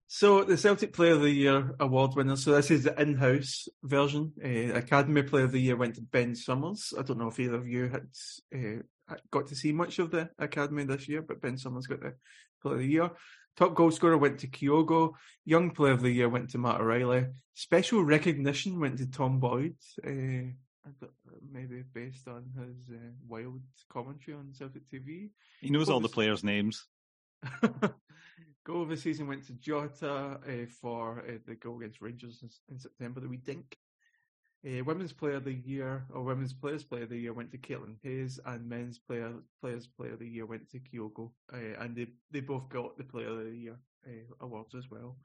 [0.09, 2.37] So the Celtic Player of the Year award winner.
[2.37, 4.33] So this is the in-house version.
[4.43, 6.95] Uh, Academy Player of the Year went to Ben Summers.
[6.97, 8.07] I don't know if either of you had
[8.55, 12.14] uh, got to see much of the Academy this year, but Ben Summers got the
[12.62, 13.11] Player of the Year.
[13.57, 15.14] Top goal scorer went to Kyogo.
[15.45, 17.27] Young Player of the Year went to Matt O'Riley.
[17.55, 19.74] Special recognition went to Tom Boyd.
[20.07, 20.53] Uh,
[21.51, 25.30] maybe based on his uh, wild commentary on Celtic TV.
[25.61, 26.87] He knows all the players' names.
[28.64, 32.51] Goal of the season went to Jota uh, for uh, the goal against Rangers in,
[32.68, 33.76] in September that we dink.
[34.66, 37.59] Uh, women's Player of the Year or Women's Players Player of the Year went to
[37.59, 41.95] Caitlin Hayes, and Men's Player Players Player of the Year went to Kyogo, uh, and
[41.95, 45.16] they they both got the Player of the Year uh, awards as well.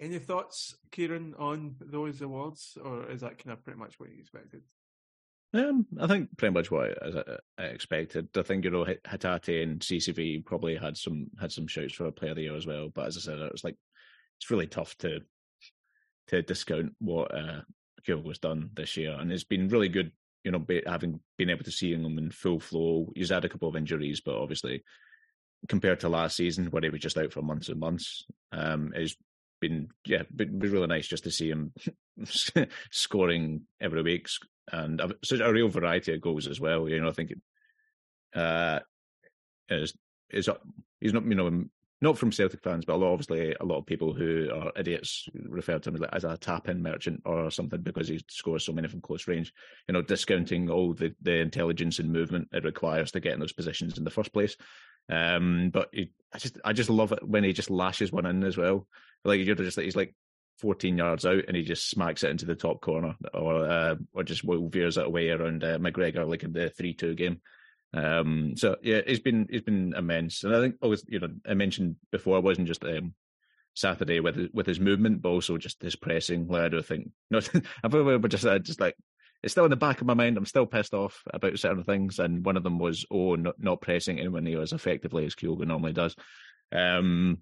[0.00, 4.20] Any thoughts, Kieran, on those awards, or is that kind of pretty much what you
[4.20, 4.62] expected?
[5.54, 6.90] Um, I think pretty much what
[7.58, 8.28] I, expected.
[8.36, 12.12] I think you know Hatate and CCV probably had some had some shouts for a
[12.12, 12.90] player of the year as well.
[12.94, 13.76] But as I said, it was like
[14.38, 15.20] it's really tough to
[16.28, 17.62] to discount what uh,
[18.22, 20.12] was done this year, and it's been really good.
[20.44, 23.10] You know, be, having been able to see him in full flow.
[23.14, 24.82] He's had a couple of injuries, but obviously
[25.68, 29.16] compared to last season where he was just out for months and months, um, it's
[29.60, 31.72] been yeah, been really nice just to see him
[32.90, 34.28] scoring every week,
[34.72, 36.88] and such a real variety of goals as well.
[36.88, 37.32] You know, I think
[38.34, 38.80] uh,
[39.68, 39.94] is
[40.30, 40.48] is
[41.00, 41.64] he's not you know
[42.00, 45.90] not from Celtic fans, but obviously a lot of people who are idiots refer to
[45.90, 49.52] him as a tap-in merchant or something because he scores so many from close range.
[49.88, 53.52] You know, discounting all the, the intelligence and movement it requires to get in those
[53.52, 54.56] positions in the first place.
[55.10, 58.44] Um, but he, I just I just love it when he just lashes one in
[58.44, 58.86] as well.
[59.24, 60.14] Like you're just like he's like
[60.58, 64.24] 14 yards out and he just smacks it into the top corner or uh, or
[64.24, 67.40] just veers it away around uh, McGregor like in the 3-2 game.
[67.94, 71.54] Um, so yeah, it's been it's been immense, and I think always you know I
[71.54, 73.14] mentioned before it wasn't just um,
[73.74, 76.48] Saturday with with his movement, but also just his pressing.
[76.48, 77.40] Like I don't think no,
[77.82, 78.94] I've just uh, just like
[79.42, 80.36] it's still in the back of my mind.
[80.36, 83.80] I'm still pissed off about certain things, and one of them was oh not, not
[83.80, 86.14] pressing anyone near as effectively as Kyogo normally does.
[86.72, 87.38] Um,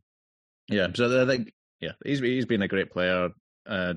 [0.69, 3.31] yeah, so I think yeah he's he's been a great player,
[3.67, 3.95] uh,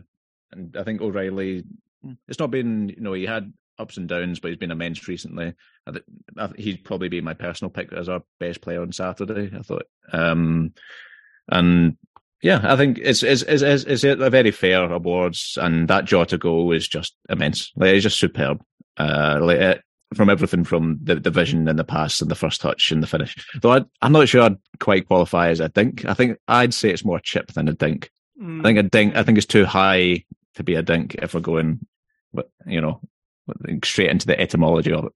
[0.52, 1.64] and I think O'Riley.
[2.28, 5.54] It's not been you know he had ups and downs, but he's been immense recently.
[5.88, 6.04] I th-
[6.38, 9.56] I th- he'd probably be my personal pick as our best player on Saturday.
[9.58, 10.74] I thought, um,
[11.48, 11.98] and
[12.42, 16.72] yeah, I think it's it's it's, it's a very fair awards, and that Jota goal
[16.72, 17.72] is just immense.
[17.76, 18.62] Like it's just superb.
[18.98, 19.82] Uh, like it,
[20.16, 23.07] from everything from the, the vision and the pass and the first touch and the
[23.07, 23.36] finish.
[23.62, 26.05] Though I, am not sure I'd quite qualify as a dink.
[26.05, 28.12] I think I'd say it's more chip than a dink.
[28.41, 28.62] Mm.
[28.62, 29.16] I think a dink.
[29.16, 30.24] I think it's too high
[30.55, 31.86] to be a dink if we're going,
[32.66, 33.01] you know,
[33.84, 35.14] straight into the etymology of it.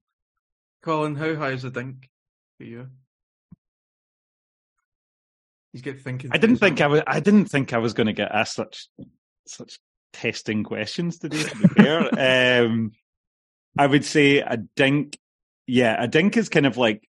[0.81, 2.09] Colin, how high is a dink
[2.57, 2.87] for you?
[5.71, 6.29] He's get thinking.
[6.33, 7.01] I didn't think I was.
[7.07, 8.87] I didn't think I was going to get asked such
[9.47, 9.79] such
[10.11, 11.41] testing questions today.
[11.41, 12.91] To be fair, um,
[13.77, 15.17] I would say a dink.
[15.67, 17.07] Yeah, a dink is kind of like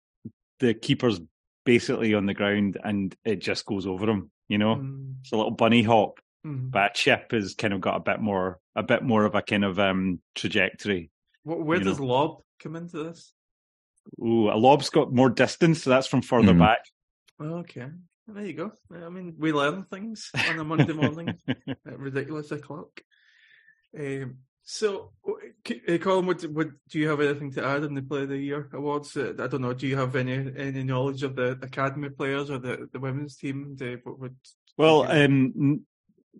[0.60, 1.20] the keeper's
[1.64, 4.30] basically on the ground and it just goes over him.
[4.48, 5.14] You know, mm.
[5.22, 6.20] it's a little bunny hop.
[6.46, 6.70] Mm.
[6.70, 9.42] But a chip has kind of got a bit more, a bit more of a
[9.42, 11.10] kind of um trajectory.
[11.44, 12.06] Where does know?
[12.06, 13.32] lob come into this?
[14.22, 16.58] Ooh, a lob's got more distance, so that's from further mm.
[16.58, 16.80] back.
[17.40, 17.86] Okay,
[18.28, 18.72] there you go.
[18.92, 23.00] I mean, we learn things on a Monday morning at ridiculous o'clock.
[23.98, 28.22] Um, so, uh, Colin, what, what, do you have anything to add on the Player
[28.22, 29.16] of the Year awards?
[29.16, 29.74] Uh, I don't know.
[29.74, 33.76] Do you have any any knowledge of the academy players or the, the women's team?
[33.76, 34.32] The, what, what,
[34.78, 35.84] well, um,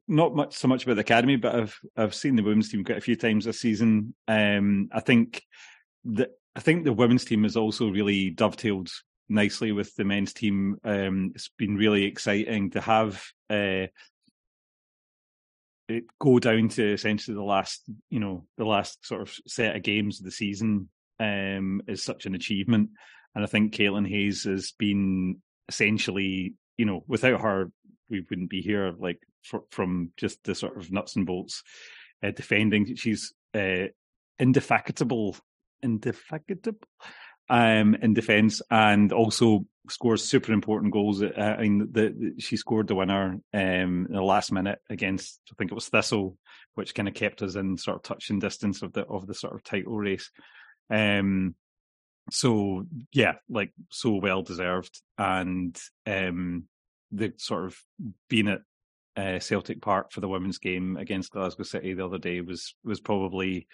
[0.09, 2.99] not much so much about the academy, but I've I've seen the women's team quite
[2.99, 4.15] a few times this season.
[4.27, 5.43] Um, I think
[6.07, 8.91] that I think the women's team has also really dovetailed
[9.29, 10.79] nicely with the men's team.
[10.85, 13.87] Um, it's been really exciting to have uh,
[16.21, 20.19] go down to essentially the last, you know, the last sort of set of games
[20.19, 20.89] of the season
[21.21, 22.91] um, is such an achievement.
[23.35, 25.37] And I think Caitlin Hayes has been
[25.69, 27.71] essentially, you know, without her,
[28.09, 28.95] we wouldn't be here.
[28.99, 31.63] Like for, from just the sort of nuts and bolts
[32.23, 32.97] uh, defending.
[32.97, 33.89] She's uh,
[34.39, 35.37] indefatigable,
[35.83, 36.79] indefatigable
[37.49, 41.23] um, in defence, and also scores super important goals.
[41.23, 45.41] Uh, I mean, the, the, she scored the winner um, in the last minute against,
[45.51, 46.37] I think it was Thistle,
[46.75, 49.55] which kind of kept us in sort of touching distance of the of the sort
[49.55, 50.31] of title race.
[50.91, 51.55] Um,
[52.31, 56.65] so yeah, like so well deserved, and um,
[57.13, 57.79] the sort of
[58.29, 58.61] being at
[59.17, 63.01] uh, Celtic Park for the women's game against Glasgow City the other day was was
[63.01, 63.67] probably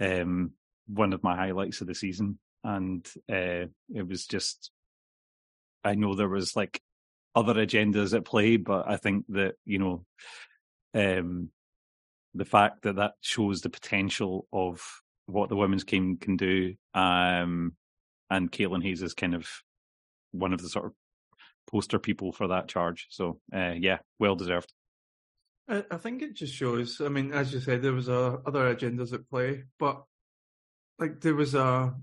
[0.00, 0.52] um,
[0.86, 4.70] one of my highlights of the season, and uh, it was just.
[5.84, 6.80] I know there was like
[7.34, 10.04] other agendas at play, but I think that you know,
[10.94, 11.50] um,
[12.34, 14.82] the fact that that shows the potential of
[15.26, 17.74] what the women's game can do, um,
[18.30, 19.46] and Caitlin Hayes is kind of
[20.32, 20.92] one of the sort of
[21.70, 23.06] poster people for that charge.
[23.10, 24.72] So uh, yeah, well deserved.
[25.68, 27.00] I, I, think it just shows.
[27.00, 30.04] I mean, as you said, there was uh, other agendas at play, but
[30.98, 31.94] like there was a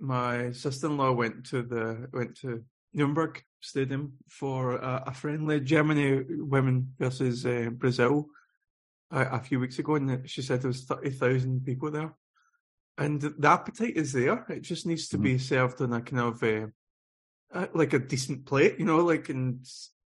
[0.00, 6.92] my sister-in-law went to the went to Nuremberg Stadium for a, a friendly Germany women
[6.98, 8.26] versus uh, Brazil
[9.10, 12.14] a, a, few weeks ago, and she said there was thirty thousand people there,
[12.98, 14.44] and the appetite is there.
[14.48, 15.24] It just needs to mm-hmm.
[15.24, 16.66] be served on a kind of uh,
[17.52, 19.64] uh, like a decent plate, you know, like and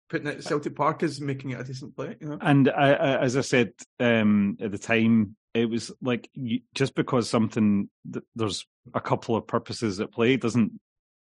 [0.09, 2.39] putting it at Celtic Park is making it a decent plate, You know?
[2.41, 6.95] And I, I, as I said um, at the time, it was like you, just
[6.95, 7.89] because something
[8.35, 10.73] there's a couple of purposes at play doesn't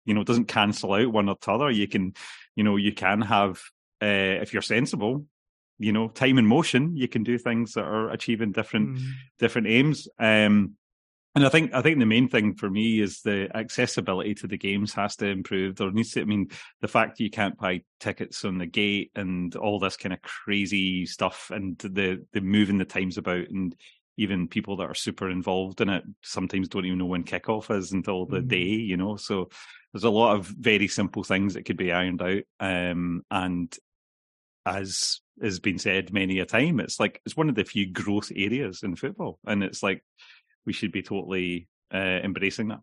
[0.05, 1.71] you know doesn't cancel out one or the other.
[1.71, 2.15] You can
[2.57, 3.61] you know you can have
[4.03, 5.27] uh, if you're sensible.
[5.79, 6.97] You know, time and motion.
[6.97, 9.11] You can do things that are achieving different mm.
[9.39, 10.07] different aims.
[10.21, 10.77] Um,
[11.35, 14.57] and I think I think the main thing for me is the accessibility to the
[14.57, 15.75] games has to improve.
[15.75, 16.51] There needs to, I mean,
[16.81, 21.07] the fact you can't buy tickets on the gate and all this kind of crazy
[21.07, 23.75] stuff, and the the moving the times about, and
[24.17, 27.93] even people that are super involved in it sometimes don't even know when kickoff is
[27.93, 29.17] until the mm day, you know.
[29.17, 29.49] So
[29.93, 32.43] there's a lot of very simple things that could be ironed out.
[32.61, 33.77] Um, and
[34.67, 38.31] as has been said many a time, it's like it's one of the few growth
[38.35, 40.03] areas in football, and it's like
[40.67, 42.81] we should be totally uh, embracing that.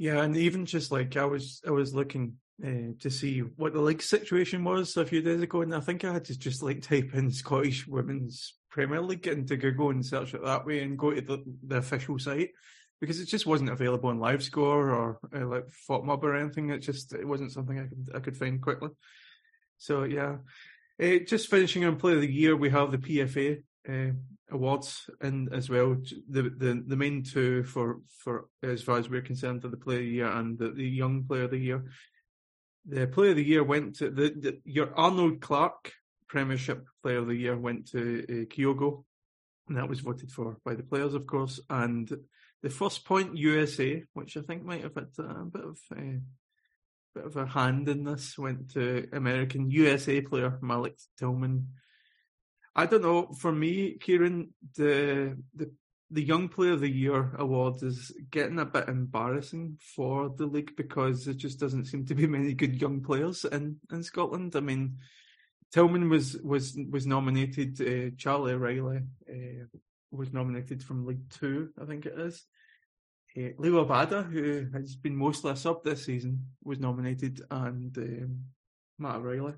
[0.00, 2.34] Yeah, and even just like I was, I was looking
[2.64, 6.04] uh, to see what the league situation was a few days ago, and I think
[6.04, 10.04] I had to just like type in Scottish Women's Premier League get into Google and
[10.04, 12.50] search it that way, and go to the, the official site
[13.00, 16.70] because it just wasn't available on LiveScore or uh, like FotMob or anything.
[16.70, 18.90] It just it wasn't something I could I could find quickly.
[19.78, 20.36] So yeah,
[21.00, 24.12] uh, just finishing on Player of the Year, we have the PFA uh,
[24.50, 25.96] awards and as well
[26.28, 29.98] the, the the main two for for as far as we're concerned are the Player
[29.98, 31.84] of the Year and the, the Young Player of the Year.
[32.86, 35.92] The Player of the Year went to the, the your Arnold Clark
[36.28, 39.04] Premiership Player of the Year went to uh, Kyogo,
[39.68, 42.10] and that was voted for by the players, of course, and
[42.62, 46.18] the first point USA, which I think might have had a bit of a uh,
[47.14, 51.68] bit of a hand in this, went to American USA player Malik Tillman.
[52.76, 53.32] I don't know.
[53.40, 55.70] For me, Kieran, the the
[56.10, 60.74] the Young Player of the Year award is getting a bit embarrassing for the league
[60.76, 64.56] because there just doesn't seem to be many good young players in, in Scotland.
[64.56, 64.96] I mean,
[65.72, 67.80] Tillman was was was nominated.
[67.80, 69.64] Uh, Charlie Reilly uh,
[70.10, 72.44] was nominated from League Two, I think it is.
[73.36, 78.44] Uh, Liel Abada, who has been mostly a sub this season, was nominated, and um,
[78.98, 79.54] Matt Riley,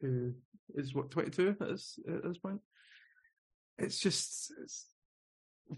[0.00, 0.32] who
[0.74, 2.60] is what twenty two at this at this point.
[3.78, 4.86] It's just, it's,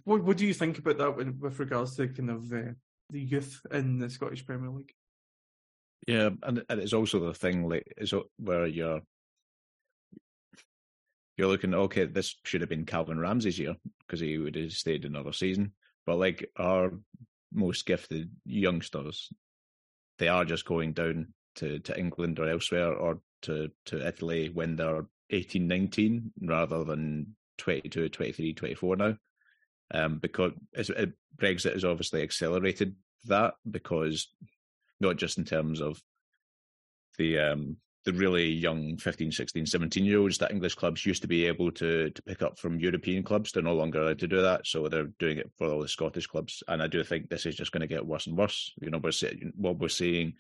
[0.05, 2.73] what what do you think about that with, with regards to kind of uh,
[3.11, 4.93] the youth in the Scottish Premier League?
[6.07, 9.03] Yeah, and, and it's also the thing like is where you're
[11.43, 12.05] you're looking okay.
[12.05, 13.75] This should have been Calvin Ramsay's year
[14.07, 15.73] because he would have stayed another season.
[16.07, 16.93] But like our
[17.53, 19.29] most gifted youngsters,
[20.21, 24.77] they are just going down to, to England or elsewhere or to, to Italy when
[24.77, 29.17] they're 18, 19 rather than 22, 23, 24 now.
[29.93, 32.95] Um, because it, Brexit has obviously accelerated
[33.27, 34.29] that because
[35.01, 36.01] not just in terms of
[37.19, 41.29] the um, the really young 15, 16, 17 year olds that English clubs used to
[41.29, 43.53] be able to to pick up from European clubs.
[43.53, 46.27] They're no longer allowed to do that, so they're doing it for all the Scottish
[46.27, 46.63] clubs.
[46.69, 48.73] And I do think this is just going to get worse and worse.
[48.81, 49.13] You know, we're
[49.57, 50.35] what we're seeing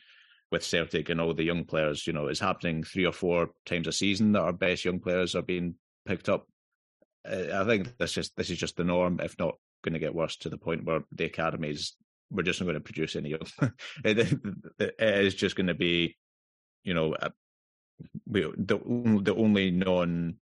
[0.51, 2.07] with Celtic and all the young players.
[2.07, 5.35] You know, is happening three or four times a season that our best young players
[5.35, 6.47] are being picked up.
[7.25, 10.37] I think this is this is just the norm, if not going to get worse
[10.39, 11.97] to the point where the academies
[12.33, 13.53] we're just not going to produce any of.
[14.05, 16.17] it is just going to be,
[16.83, 17.15] you know,
[18.26, 18.78] we, the
[19.22, 20.36] the only non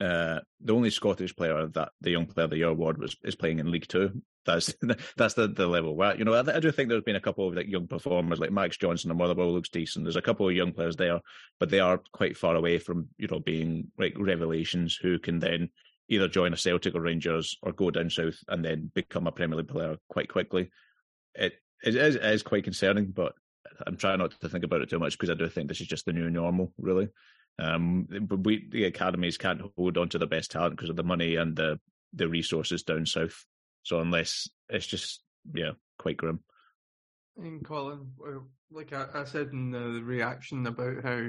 [0.00, 3.60] uh, the only Scottish player that the Young Player the Year award was is playing
[3.60, 4.22] in League Two.
[4.44, 4.74] That's
[5.16, 7.48] that's the, the level where you know I, I, do think there's been a couple
[7.48, 10.04] of like young performers like Max Johnston and Motherwell looks decent.
[10.04, 11.20] There's a couple of young players there,
[11.60, 15.70] but they are quite far away from you know being like revelations who can then
[16.08, 19.56] either join a Celtic or Rangers or go down south and then become a Premier
[19.56, 20.70] League player quite quickly.
[21.34, 23.34] It it is, it is quite concerning, but
[23.86, 25.86] I'm trying not to think about it too much because I do think this is
[25.86, 27.08] just the new normal, really.
[27.58, 31.04] Um, but we the academies can't hold on to the best talent because of the
[31.04, 31.78] money and the
[32.12, 33.44] the resources down south.
[33.82, 35.22] So unless it's just
[35.54, 36.40] yeah, quite grim.
[37.36, 38.10] And Colin,
[38.70, 41.28] like I, I said in the reaction about how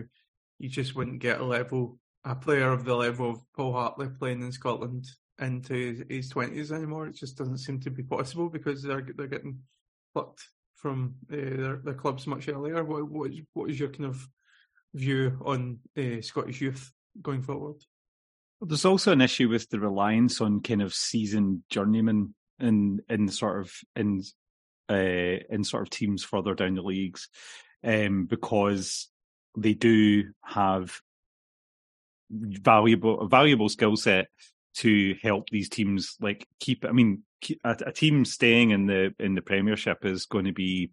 [0.60, 4.42] you just wouldn't get a level a player of the level of Paul Hartley playing
[4.42, 5.06] in Scotland
[5.40, 7.08] into his twenties anymore.
[7.08, 9.60] It just doesn't seem to be possible because they're they're getting
[10.14, 10.48] plucked
[10.86, 12.84] from uh, their, their clubs much earlier.
[12.84, 14.30] What, what, is, what is your kind of
[14.94, 17.78] view on uh, Scottish youth going forward?
[18.60, 23.30] Well, there's also an issue with the reliance on kind of seasoned journeymen in in
[23.30, 24.22] sort of in
[24.88, 27.30] uh, in sort of teams further down the leagues,
[27.84, 29.10] um, because
[29.58, 31.02] they do have
[32.30, 34.28] valuable valuable skill set
[34.78, 36.86] to help these teams like keep.
[36.86, 37.24] I mean,
[37.64, 40.92] a, a, team staying in the in the Premiership is going to be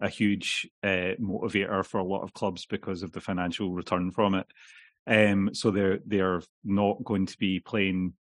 [0.00, 4.34] a huge uh, motivator for a lot of clubs because of the financial return from
[4.34, 4.46] it.
[5.06, 8.14] Um, so they're they're not going to be playing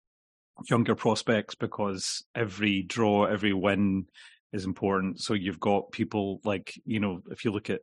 [0.69, 4.07] younger prospects because every draw, every win
[4.53, 5.21] is important.
[5.21, 7.81] So you've got people like you know if you look at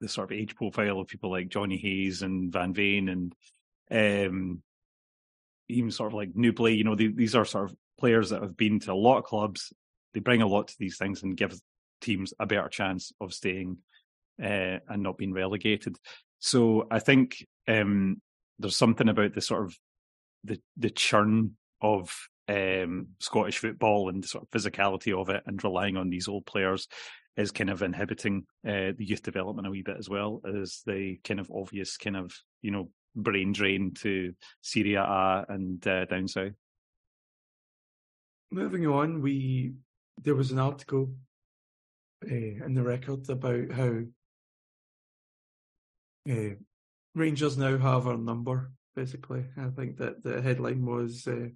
[0.00, 3.34] the sort of age profile of people like Johnny Hayes and Van Veen and
[3.90, 4.62] um,
[5.68, 8.42] even sort of like new play, you know, they, these are sort of players that
[8.42, 9.72] have been to a lot of clubs.
[10.14, 11.58] They bring a lot to these things and give
[12.00, 13.78] teams a better chance of staying
[14.42, 15.96] uh, and not being relegated.
[16.38, 18.20] So I think um,
[18.58, 19.76] there's something about the sort of
[20.44, 22.16] the the churn of
[22.48, 26.46] um, Scottish football and the sort of physicality of it, and relying on these old
[26.46, 26.88] players
[27.36, 31.18] is kind of inhibiting uh, the youth development a wee bit as well as the
[31.22, 36.28] kind of obvious kind of you know brain drain to Serie A and uh, down
[36.28, 36.52] south.
[38.50, 39.74] Moving on, we
[40.22, 41.10] there was an article
[42.24, 44.00] uh, in the record about how
[46.30, 46.54] uh,
[47.14, 48.72] Rangers now have our number.
[48.96, 51.48] Basically, I think that the headline was uh,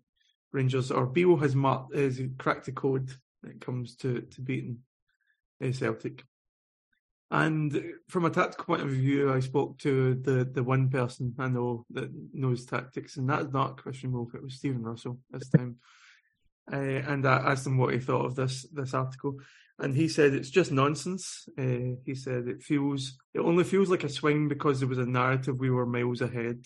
[0.52, 1.54] Rangers or Beale has
[1.94, 3.10] has cracked the code
[3.40, 4.78] when it comes to to beating
[5.72, 6.24] Celtic.
[7.32, 11.48] And from a tactical point of view, I spoke to the, the one person I
[11.48, 15.78] know that knows tactics, and that's not Christian Wolff, it was Stephen Russell this time.
[16.70, 19.38] Uh, and I asked him what he thought of this this article,
[19.78, 21.48] and he said it's just nonsense.
[21.58, 25.06] Uh, he said it feels it only feels like a swing because there was a
[25.06, 26.62] narrative we were miles ahead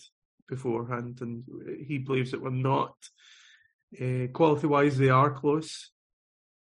[0.49, 1.45] beforehand, and
[1.87, 2.93] he believes that we're not.
[3.99, 5.91] Uh, quality wise, they are close.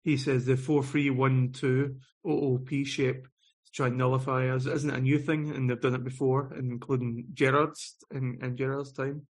[0.03, 3.27] He says the four three one two OOP shape
[3.75, 7.95] try and nullify us isn't a new thing, and they've done it before, including Gerrard's
[8.11, 9.27] in, in Gerrard's time.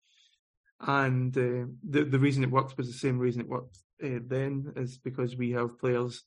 [0.82, 4.74] And uh, the the reason it worked was the same reason it worked uh, then
[4.76, 6.24] is because we have players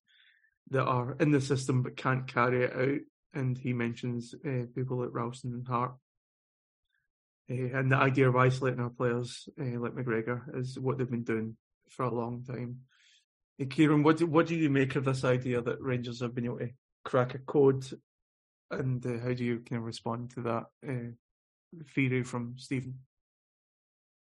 [0.70, 3.00] that are in the system but can't carry it out.
[3.34, 5.92] And he mentions uh, people like Ralston and Hart.
[7.50, 11.22] Uh, and the idea of isolating our players uh, like McGregor is what they've been
[11.22, 11.56] doing
[11.90, 12.78] for a long time.
[13.58, 16.46] Hey, Kieran, what do, what do you make of this idea that Rangers have been
[16.46, 16.70] able to
[17.06, 17.86] crack a code,
[18.70, 21.12] and uh, how do you kind of respond to that uh,
[21.94, 22.98] theory from Stephen?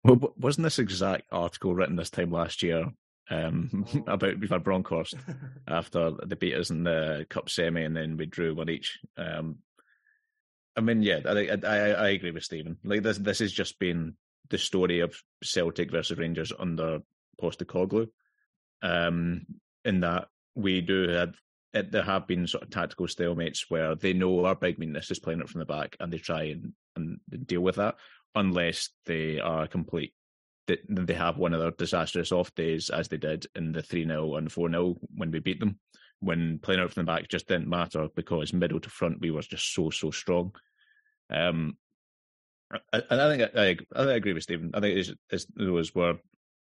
[0.05, 2.93] Well, wasn't this exact article written this time last year
[3.31, 4.13] um, oh.
[4.13, 5.15] about we've had Broncos
[5.69, 8.99] after the beat us in the cup semi, and then we drew one each.
[9.17, 9.59] Um,
[10.77, 12.77] I mean, yeah, I, I, I agree with Stephen.
[12.85, 14.15] Like this, this has just been
[14.51, 17.01] the story of Celtic versus Rangers under
[17.41, 18.09] Postecoglou.
[18.83, 19.47] Um,
[19.87, 21.35] in that we do have
[21.75, 25.19] it, there have been sort of tactical stalemates where they know our big weakness is
[25.19, 27.97] playing it from the back, and they try and, and deal with that,
[28.35, 30.15] unless they are complete
[30.67, 34.37] they have one of their disastrous off days, as they did in the 3 0
[34.37, 35.79] and 4 0 when we beat them.
[36.21, 39.43] When playing out from the back just didn't matter because middle to front we were
[39.43, 40.55] just so, so strong.
[41.29, 41.77] Um,
[42.93, 44.71] I, I think I, I, I agree with Stephen.
[44.73, 46.15] I think it's, it's, it was where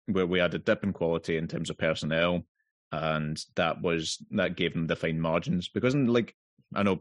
[0.07, 2.43] where we had a dip in quality in terms of personnel,
[2.93, 6.35] and that was that gave them the fine margins because like
[6.75, 7.01] I know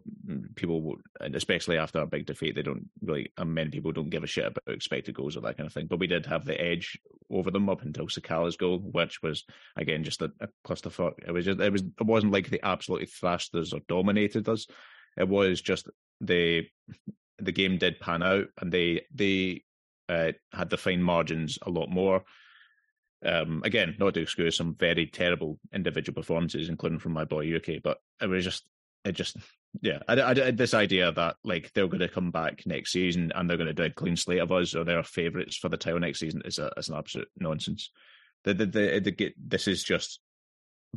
[0.55, 4.27] people, especially after a big defeat, they don't really, and many people don't give a
[4.27, 5.88] shit about expected goals or that kind of thing.
[5.88, 6.97] But we did have the edge
[7.29, 9.43] over them up until Sakala's goal, which was
[9.75, 11.13] again just a, a clusterfuck.
[11.27, 14.67] It was just, it was, it wasn't like they absolutely thrashed us or dominated us.
[15.17, 15.89] It was just
[16.21, 16.65] the
[17.39, 19.63] the game did pan out, and they they
[20.07, 22.23] uh, had the fine margins a lot more.
[23.26, 27.80] Um, again, not to excuse some very terrible individual performances, including from my boy Yuki,
[27.84, 28.63] but it was just
[29.03, 29.38] it just
[29.82, 33.32] yeah, I, I, I, this idea that like they're going to come back next season
[33.36, 35.78] and they're going to do a clean slate of us or they're favourites for the
[35.78, 37.91] title next season is a is an absolute nonsense.
[38.43, 40.20] The, the, the, the, this is just,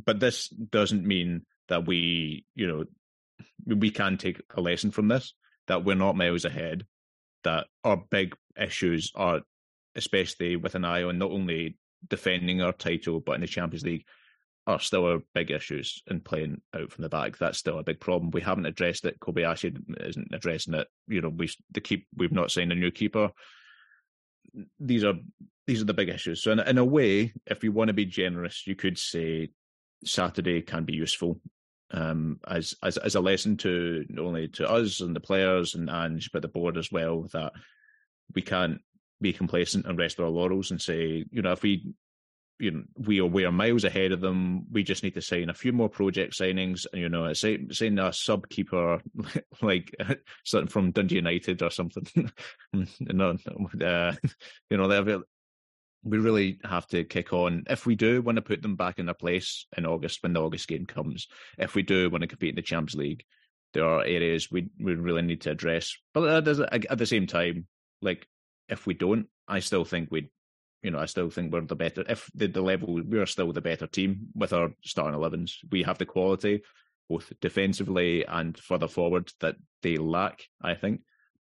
[0.03, 2.85] but this doesn't mean that we, you know,
[3.65, 5.33] we can take a lesson from this.
[5.67, 6.85] That we're not miles ahead.
[7.43, 9.41] That our big issues are,
[9.95, 11.77] especially with an eye on not only
[12.07, 14.05] defending our title but in the Champions League,
[14.67, 17.37] are still our big issues in playing out from the back.
[17.37, 18.31] That's still a big problem.
[18.31, 19.19] We haven't addressed it.
[19.19, 19.75] Kobayashi
[20.05, 20.87] isn't addressing it.
[21.07, 23.31] You know, we the keep we've not signed a new keeper.
[24.79, 25.15] These are
[25.65, 26.43] these are the big issues.
[26.43, 29.49] So in, in a way, if you want to be generous, you could say
[30.05, 31.39] Saturday can be useful
[31.91, 35.89] um, as as as a lesson to not only to us and the players and
[35.89, 37.53] Ange, but the board as well that
[38.35, 38.79] we can't
[39.21, 41.93] be complacent and rest our laurels and say, you know, if we
[42.61, 44.67] you know, we are we are miles ahead of them.
[44.71, 46.85] We just need to sign a few more project signings.
[46.93, 49.01] And you know, saying saying a sub keeper
[49.61, 49.93] like
[50.45, 52.31] something from Dundee United or something.
[52.99, 53.35] no,
[53.83, 54.13] uh,
[54.69, 55.23] you know,
[56.03, 57.63] we really have to kick on.
[57.67, 60.41] If we do want to put them back in their place in August when the
[60.41, 63.23] August game comes, if we do want to compete in the Champions League,
[63.73, 65.95] there are areas we we really need to address.
[66.13, 67.65] But at the same time,
[68.03, 68.27] like
[68.71, 70.29] if we don't, I still think we'd
[70.81, 72.03] you know, I still think we're the better.
[72.09, 75.57] If the, the level, we are still the better team with our starting 11s.
[75.69, 76.63] We have the quality,
[77.07, 80.41] both defensively and further forward, that they lack.
[80.61, 81.01] I think,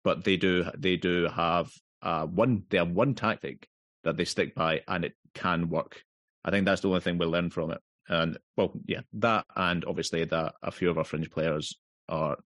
[0.04, 0.66] but they do.
[0.78, 1.72] They do have
[2.04, 2.64] uh, one.
[2.70, 3.68] They have one tactic
[4.04, 6.04] that they stick by, and it can work.
[6.44, 7.82] I think that's the only thing we learn from it.
[8.08, 11.76] And well, yeah, that and obviously that a few of our fringe players
[12.08, 12.38] are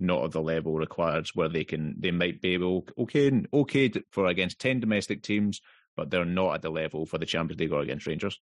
[0.00, 4.26] not at the level required where they can they might be able okay okay for
[4.26, 5.60] against 10 domestic teams
[5.96, 8.40] but they're not at the level for the Champions League or against Rangers.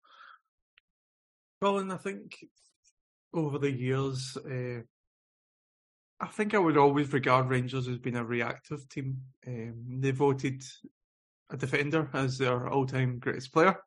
[1.62, 2.38] Colin, I think
[3.34, 4.82] over the years, uh,
[6.20, 9.22] I think I would always regard Rangers as being a reactive team.
[9.48, 10.64] Um, they voted
[11.50, 13.78] a defender as their all-time greatest player,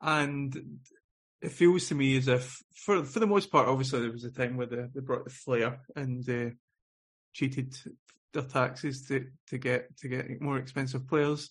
[0.00, 0.80] and
[1.40, 4.30] it feels to me as if, for for the most part, obviously there was a
[4.30, 6.50] time where they, they brought the flair and uh,
[7.34, 7.76] cheated
[8.32, 11.50] their taxes to, to get to get more expensive players.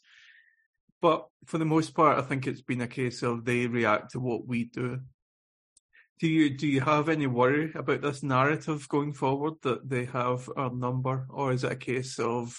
[1.01, 4.19] But for the most part, I think it's been a case of they react to
[4.19, 5.01] what we do.
[6.19, 10.49] Do you do you have any worry about this narrative going forward that they have
[10.55, 12.57] our number, or is it a case of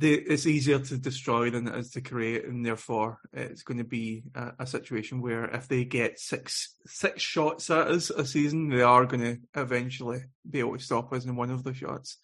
[0.00, 4.24] it's easier to destroy than it is to create, and therefore it's going to be
[4.34, 8.82] a, a, situation where if they get six six shots at us a season, they
[8.82, 12.18] are going to eventually be able to stop us in one of the shots.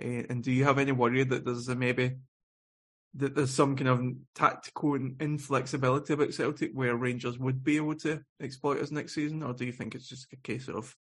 [0.00, 2.16] Uh, and do you have any worry that there's a maybe
[3.14, 4.00] that there's some kind of
[4.34, 9.54] tactical inflexibility about Celtic where Rangers would be able to exploit us next season, or
[9.54, 10.94] do you think it's just a case of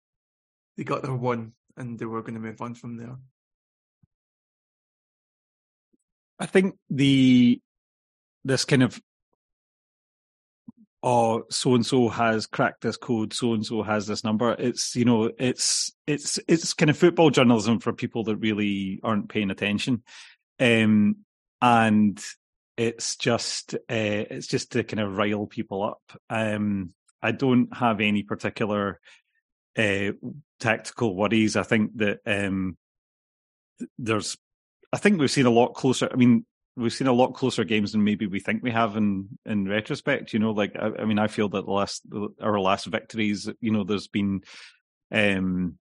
[0.78, 3.18] they got their one and they were going to move on from there?
[6.40, 7.62] I think the
[8.44, 9.00] this kind of
[11.04, 14.56] oh so and so has cracked this code so and so has this number.
[14.58, 19.30] It's you know it's it's it's kind of football journalism for people that really aren't
[19.30, 20.04] paying attention.
[20.60, 21.18] Um
[21.62, 22.24] and
[22.78, 26.02] it's just uh, it's just to kind of rile people up.
[26.30, 29.00] Um i don't have any particular
[29.78, 30.12] uh
[30.60, 31.56] tactical worries.
[31.56, 32.78] I think that um
[33.98, 34.38] there's
[34.94, 36.46] i think we've seen a lot closer i mean
[36.78, 40.32] we've seen a lot closer games than maybe we think we have in in retrospect.
[40.32, 42.06] You know, like I, I mean, I feel that the last
[42.42, 44.42] our last victories, you know, there's been,
[45.12, 45.78] um,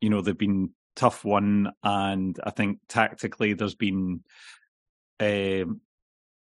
[0.00, 4.22] you know, they've been tough one, and I think tactically there's been,
[5.20, 5.80] um,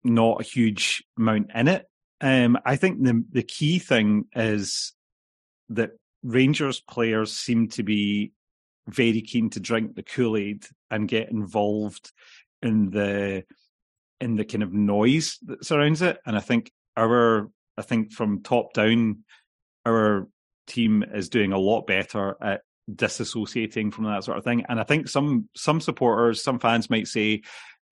[0.04, 1.86] not a huge amount in it.
[2.22, 4.94] Um, I think the the key thing is
[5.70, 5.92] that
[6.24, 8.32] Rangers players seem to be
[8.88, 12.12] very keen to drink the Kool Aid and get involved
[12.62, 13.44] in the
[14.22, 16.20] in the kind of noise that surrounds it.
[16.26, 19.24] And I think our, I think from top down,
[19.86, 20.28] our
[20.68, 22.62] team is doing a lot better at
[22.94, 24.66] disassociating from that sort of thing.
[24.68, 27.44] And I think some some supporters, some fans might say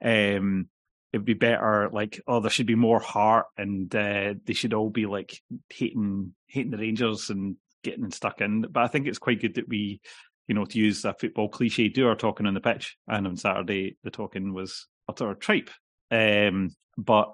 [0.03, 0.67] um,
[1.13, 4.89] it'd be better, like, oh, there should be more heart, and uh, they should all
[4.89, 8.61] be like hating hating the Rangers and getting stuck in.
[8.61, 10.01] But I think it's quite good that we,
[10.47, 12.97] you know, to use a football cliche, do our talking on the pitch.
[13.07, 15.69] And on Saturday, the talking was utter tripe.
[16.09, 17.33] Um, but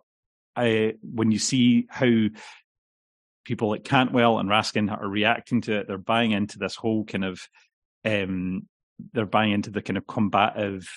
[0.56, 2.12] I, when you see how
[3.46, 7.26] people like Cantwell and Raskin are reacting to it, they're buying into this whole kind
[7.26, 7.42] of,
[8.06, 8.68] um,
[9.14, 10.88] they're buying into the kind of combative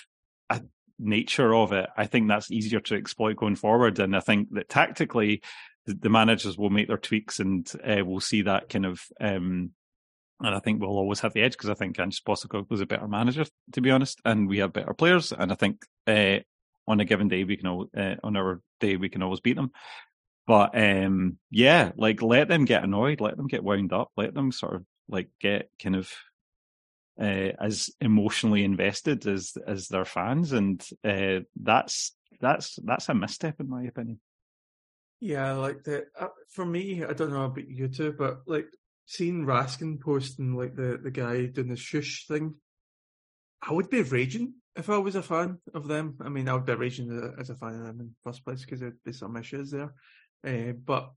[0.51, 0.61] uh,
[0.99, 1.89] nature of it.
[1.97, 5.43] I think that's easier to exploit going forward, and I think that tactically,
[5.87, 9.01] the managers will make their tweaks, and uh, we'll see that kind of.
[9.21, 9.71] Um,
[10.41, 12.87] and I think we'll always have the edge because I think Ange Postecoglou is a
[12.87, 15.33] better manager, to be honest, and we have better players.
[15.33, 16.39] And I think uh,
[16.87, 19.73] on a given day we can uh, on our day we can always beat them.
[20.47, 24.53] But um, yeah, like let them get annoyed, let them get wound up, let them
[24.53, 26.13] sort of like get kind of
[27.21, 33.59] uh, as emotionally invested as as their fans, and uh, that's that's that's a misstep
[33.59, 34.21] in my opinion.
[35.19, 38.69] Yeah, like the uh, for me, I don't know about you two, but like
[39.07, 42.55] seeing Raskin posting like the the guy doing the shush thing,
[43.63, 46.67] I would be raging if I was a fan of them, I mean, I would
[46.67, 49.37] be raging as a fan of them in the first place because there'd be some
[49.37, 49.95] issues there.
[50.47, 51.13] Uh, but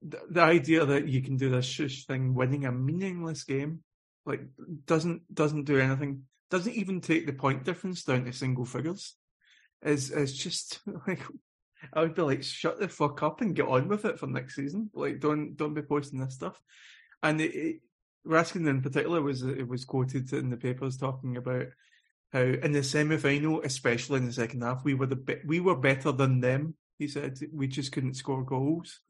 [0.00, 3.80] the, the, idea that you can do this shush thing, winning a meaningless game,
[4.24, 4.42] like
[4.86, 9.16] doesn't doesn't do anything, doesn't even take the point difference down to single figures.
[9.84, 11.20] Is is just like
[11.92, 14.54] I would be like, shut the fuck up and get on with it for next
[14.54, 14.90] season.
[14.94, 16.60] Like, don't don't be posting this stuff.
[17.22, 17.80] And it, it,
[18.26, 21.66] Raskin in particular was it was quoted in the papers talking about
[22.32, 25.60] how in the semi final, especially in the second half, we were the be- we
[25.60, 26.74] were better than them.
[26.98, 29.00] He said we just couldn't score goals.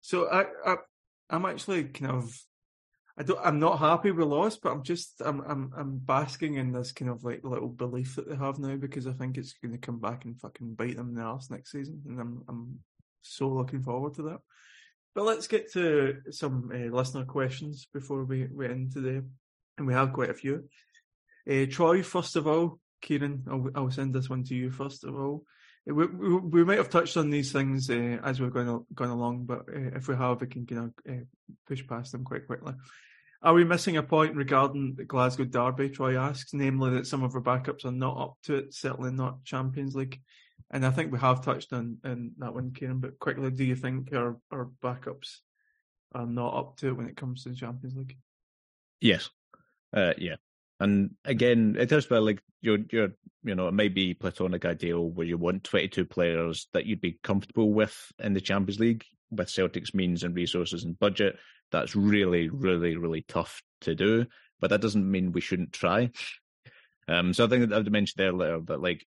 [0.00, 0.76] So I, I
[1.30, 2.40] I'm actually kind of
[3.18, 6.72] I don't I'm not happy we lost, but I'm just I'm I'm I'm basking in
[6.72, 9.72] this kind of like little belief that they have now because I think it's going
[9.72, 12.78] to come back and fucking bite them in the ass next season, and I'm I'm
[13.22, 14.38] so looking forward to that.
[15.18, 19.20] But let's get to some uh, listener questions before we, we end today,
[19.76, 20.68] and we have quite a few.
[21.50, 25.16] Uh, Troy, first of all, Kieran, I'll, I'll, send this one to you first of
[25.16, 25.42] all.
[25.88, 29.10] Eh, we, we, we might have touched on these things uh, as we're going, going
[29.10, 31.14] along, but uh, if we have, we can kind of
[31.66, 32.74] push past them quite quickly.
[33.42, 35.88] Are we missing a point regarding the Glasgow Derby?
[35.88, 39.42] Troy asks, namely that some of our backups are not up to it, certainly not
[39.42, 40.20] Champions League.
[40.70, 43.74] And I think we have touched on, on that one, Kieran, but quickly, do you
[43.74, 45.38] think our, our backups
[46.12, 48.16] are not up to it when it comes to the Champions League?
[49.00, 49.30] Yes,
[49.94, 50.36] uh, yeah,
[50.80, 53.10] and again, it does feel like you're you're
[53.44, 57.18] you know it may be platonic ideal where you want 22 players that you'd be
[57.22, 61.38] comfortable with in the Champions League with Celtic's means and resources and budget.
[61.70, 64.26] That's really, really, really tough to do,
[64.60, 66.10] but that doesn't mean we shouldn't try.
[67.06, 69.06] Um, so I think I've mentioned earlier that like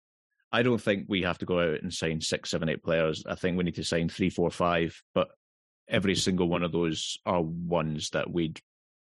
[0.52, 3.24] I don't think we have to go out and sign six, seven, eight players.
[3.28, 5.02] I think we need to sign three, four, five.
[5.14, 5.30] But
[5.88, 8.62] every single one of those are ones that we'd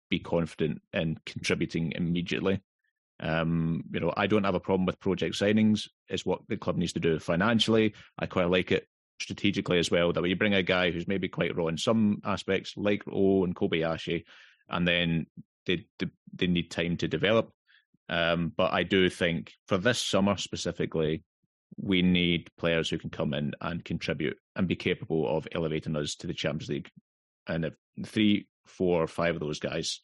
[0.09, 2.61] be confident in contributing immediately.
[3.19, 5.87] Um, you know, I don't have a problem with project signings.
[6.09, 7.93] Is what the club needs to do financially.
[8.19, 8.87] I quite like it
[9.19, 10.11] strategically as well.
[10.11, 13.43] That way, you bring a guy who's maybe quite raw in some aspects, like O
[13.43, 14.25] and Kobayashi,
[14.69, 15.27] and then
[15.65, 17.51] they they, they need time to develop.
[18.09, 21.23] Um, but I do think for this summer specifically,
[21.77, 26.15] we need players who can come in and contribute and be capable of elevating us
[26.15, 26.89] to the Champions League.
[27.47, 27.73] And if
[28.05, 30.01] three, four, five of those guys,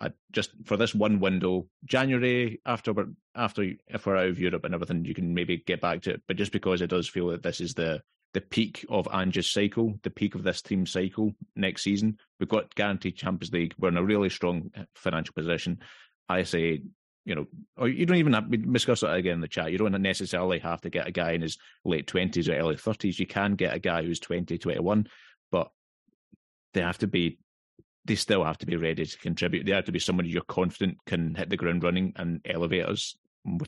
[0.00, 4.64] I just for this one window, January after we're, after if we're out of Europe
[4.64, 6.22] and everything, you can maybe get back to it.
[6.28, 8.00] But just because it does feel that this is the
[8.34, 12.74] the peak of Ange's cycle, the peak of this team cycle next season, we've got
[12.74, 13.74] guaranteed Champions League.
[13.78, 15.80] We're in a really strong eh, financial position.
[16.28, 16.82] I say
[17.28, 17.46] you know,
[17.76, 19.70] or you don't even have, we discuss it again in the chat.
[19.70, 23.18] You don't necessarily have to get a guy in his late 20s or early 30s.
[23.18, 25.06] You can get a guy who's 20, 21,
[25.52, 25.70] but
[26.72, 27.38] they have to be,
[28.06, 29.66] they still have to be ready to contribute.
[29.66, 33.14] They have to be somebody you're confident can hit the ground running and elevate us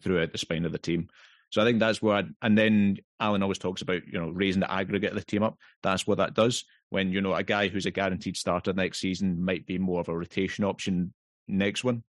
[0.00, 1.08] throughout the spine of the team.
[1.50, 4.72] So I think that's where, and then Alan always talks about, you know, raising the
[4.72, 5.58] aggregate of the team up.
[5.82, 6.64] That's what that does.
[6.88, 10.08] When, you know, a guy who's a guaranteed starter next season might be more of
[10.08, 11.12] a rotation option
[11.46, 12.04] next one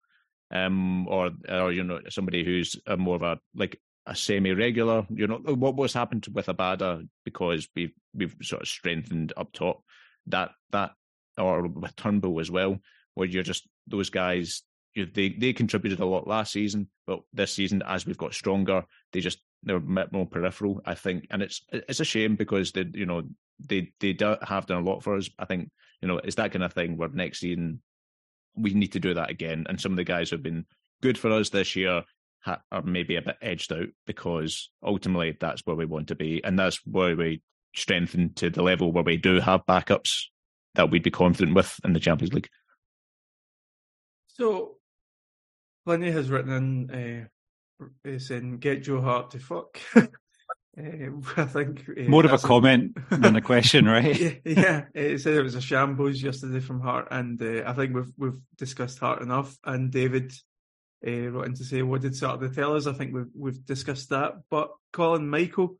[0.52, 5.06] um, or or you know somebody who's a more of a like a semi-regular.
[5.10, 9.82] You know what what's happened with Abada because we've we've sort of strengthened up top
[10.26, 10.92] that that
[11.38, 12.78] or with Turnbull as well,
[13.14, 14.62] where you're just those guys.
[14.94, 18.84] You, they they contributed a lot last season, but this season as we've got stronger,
[19.12, 20.82] they just they're a bit more peripheral.
[20.84, 23.22] I think, and it's it's a shame because they you know
[23.58, 25.30] they they do, have done a lot for us.
[25.38, 25.70] I think
[26.02, 27.80] you know it's that kind of thing where next season
[28.54, 29.66] we need to do that again.
[29.68, 30.66] And some of the guys who have been
[31.02, 32.02] good for us this year
[32.40, 36.42] ha- are maybe a bit edged out because ultimately that's where we want to be.
[36.44, 37.42] And that's where we
[37.74, 40.24] strengthen to the level where we do have backups
[40.74, 42.48] that we'd be confident with in the Champions League.
[44.28, 44.76] So,
[45.84, 47.28] Plenty has written in
[48.06, 49.80] uh, saying, get Joe Hart to fuck.
[50.78, 54.18] Um, I think uh, more of a comment than a question, right?
[54.18, 57.94] yeah, yeah, it said it was a shambles yesterday from Hart, and uh, I think
[57.94, 59.56] we've we've discussed Hart enough.
[59.64, 60.32] And David
[61.06, 64.10] uh, wrote in to say, "What did Saturday tell us?" I think we've we've discussed
[64.10, 64.34] that.
[64.50, 65.76] But Colin Michael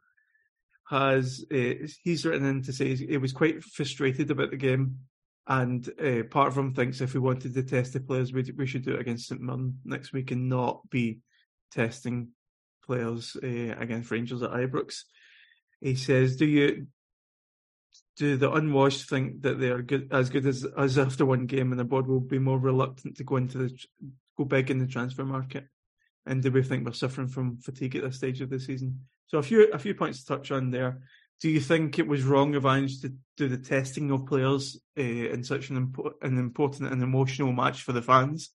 [0.88, 4.98] has uh, he's written in to say he was quite frustrated about the game,
[5.46, 8.66] and uh, part of him thinks if we wanted to test the players, we we
[8.66, 11.20] should do it against St Mirren next week and not be
[11.70, 12.28] testing
[12.84, 15.02] players uh, against Rangers at Ibrox.
[15.80, 16.86] He says, "Do you
[18.16, 21.72] do the unwashed think that they are good, as good as as after one game,
[21.72, 23.78] and the board will be more reluctant to go into the
[24.36, 25.66] go big in the transfer market?
[26.26, 29.06] And do we think we're suffering from fatigue at this stage of the season?
[29.26, 31.00] So a few a few points to touch on there.
[31.40, 35.02] Do you think it was wrong of Ange to do the testing of players uh,
[35.02, 38.50] in such an, impo- an important and emotional match for the fans?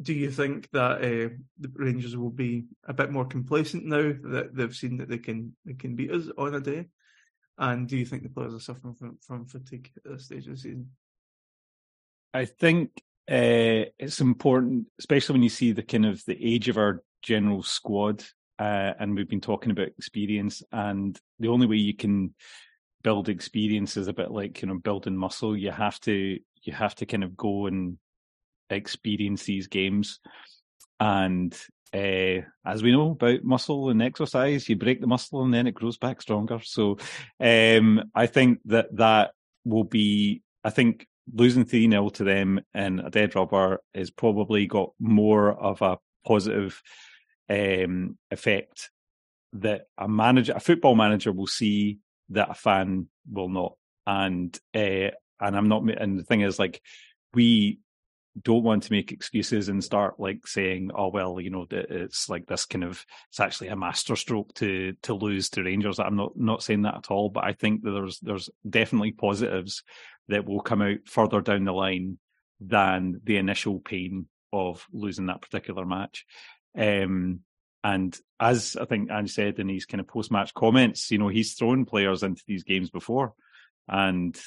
[0.00, 4.50] Do you think that uh, the Rangers will be a bit more complacent now that
[4.52, 6.88] they've seen that they can they can beat us on a day?
[7.58, 10.54] And do you think the players are suffering from, from fatigue at this stage of
[10.54, 10.90] the season?
[12.34, 12.90] I think
[13.30, 17.62] uh, it's important, especially when you see the kind of the age of our general
[17.62, 18.24] squad,
[18.58, 22.34] uh, and we've been talking about experience, and the only way you can
[23.02, 25.56] build experience is a bit like you know building muscle.
[25.56, 27.98] You have to you have to kind of go and
[28.72, 30.20] experience these games.
[30.98, 31.56] And
[31.94, 35.74] uh, as we know about muscle and exercise, you break the muscle and then it
[35.74, 36.60] grows back stronger.
[36.62, 36.98] So
[37.38, 39.32] um, I think that that
[39.64, 44.66] will be, I think losing 3 0 to them in a dead rubber is probably
[44.66, 46.80] got more of a positive
[47.50, 48.90] um, effect
[49.54, 51.98] that a manager, a football manager will see
[52.30, 53.74] that a fan will not.
[54.06, 56.80] And, uh, and I'm not, and the thing is like,
[57.34, 57.80] we
[58.40, 62.46] don't want to make excuses and start like saying, "Oh well, you know, it's like
[62.46, 66.62] this kind of it's actually a masterstroke to to lose to Rangers." I'm not not
[66.62, 69.82] saying that at all, but I think that there's there's definitely positives
[70.28, 72.18] that will come out further down the line
[72.60, 76.24] than the initial pain of losing that particular match.
[76.76, 77.40] Um,
[77.84, 81.28] and as I think Ange said in his kind of post match comments, you know,
[81.28, 83.34] he's thrown players into these games before,
[83.88, 84.38] and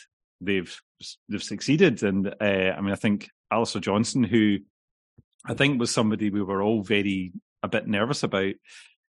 [0.42, 0.76] they've
[1.30, 2.02] they've succeeded.
[2.04, 4.58] And uh, I mean, I think Alistair Johnston, who
[5.46, 7.32] I think was somebody we were all very
[7.64, 8.54] a bit nervous about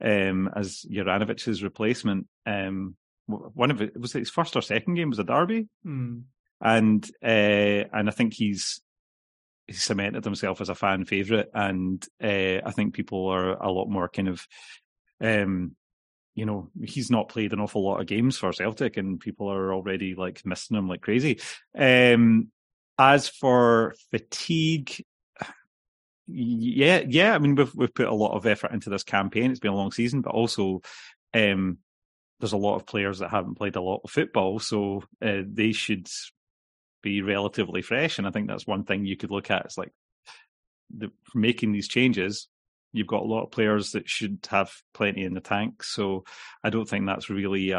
[0.02, 2.26] um, as Juranovic's replacement.
[2.46, 2.96] Um,
[3.26, 6.20] one of it was it his first or second game was a derby, Hmm.
[6.60, 8.80] and uh, and I think he's
[9.66, 13.88] he's cemented himself as a fan favorite, and uh, I think people are a lot
[13.88, 14.46] more kind of.
[15.20, 15.76] Um,
[16.36, 19.74] you know, he's not played an awful lot of games for Celtic, and people are
[19.74, 21.40] already like missing him like crazy.
[21.76, 22.50] Um,
[23.00, 25.02] as for fatigue,
[26.26, 27.34] yeah, yeah.
[27.34, 29.50] I mean, we've we've put a lot of effort into this campaign.
[29.50, 30.82] It's been a long season, but also,
[31.34, 31.78] um,
[32.38, 35.72] there's a lot of players that haven't played a lot of football, so uh, they
[35.72, 36.08] should
[37.02, 38.18] be relatively fresh.
[38.18, 39.64] And I think that's one thing you could look at.
[39.64, 39.92] It's like
[40.94, 42.48] the, making these changes.
[42.92, 46.24] You've got a lot of players that should have plenty in the tank, so
[46.62, 47.72] I don't think that's really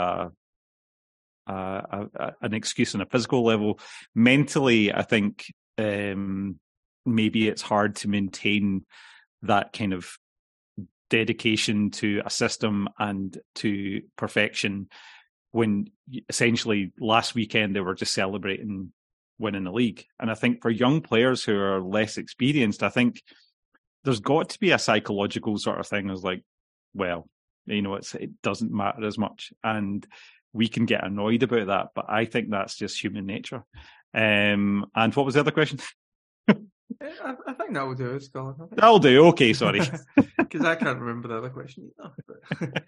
[1.47, 3.79] uh, a, an excuse on a physical level.
[4.15, 5.45] Mentally, I think
[5.77, 6.59] um,
[7.05, 8.85] maybe it's hard to maintain
[9.43, 10.09] that kind of
[11.09, 14.87] dedication to a system and to perfection
[15.51, 15.87] when
[16.29, 18.93] essentially last weekend they were just celebrating
[19.37, 20.05] winning the league.
[20.19, 23.21] And I think for young players who are less experienced, I think
[24.03, 26.43] there's got to be a psychological sort of thing as like,
[26.93, 27.27] well,
[27.65, 29.51] you know, it's it doesn't matter as much.
[29.63, 30.05] And
[30.53, 33.63] we can get annoyed about that, but I think that's just human nature.
[34.13, 35.79] Um, and what was the other question?
[37.01, 38.55] I, I think that will do it, Scott.
[38.71, 39.27] That'll do.
[39.27, 39.81] Okay, sorry.
[40.37, 42.43] Because I can't remember the other question either.
[42.59, 42.83] But,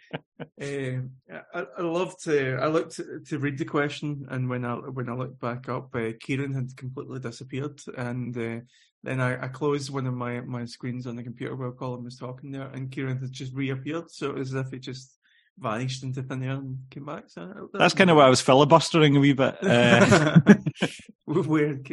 [0.61, 1.11] um,
[1.53, 2.57] I, I love to.
[2.61, 5.95] I looked to, to, read the question, and when I when I looked back up,
[5.95, 8.59] uh, Kieran had completely disappeared, and uh,
[9.03, 12.17] then I, I, closed one of my, my screens on the computer while Colin was
[12.17, 15.17] talking there, and Kieran had just reappeared, so as if it just
[15.57, 17.25] vanished into thin air and came back.
[17.27, 19.57] So that's kind of why I was filibustering a wee bit.
[19.63, 20.39] Uh...
[21.25, 21.87] weird,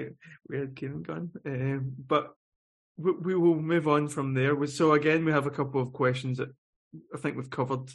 [0.48, 1.30] weird Kieran gone.
[1.46, 2.34] Um, but
[2.96, 4.66] we, we will move on from there.
[4.66, 6.50] So again, we have a couple of questions that
[7.14, 7.90] I think we've covered.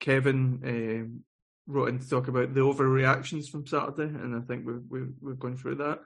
[0.00, 1.24] Kevin um,
[1.66, 5.38] wrote in to talk about the overreactions from Saturday, and I think we've we've, we've
[5.38, 6.00] gone through that.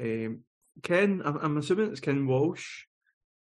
[0.00, 0.40] Um,
[0.82, 2.84] Ken, I'm assuming it's Ken Walsh,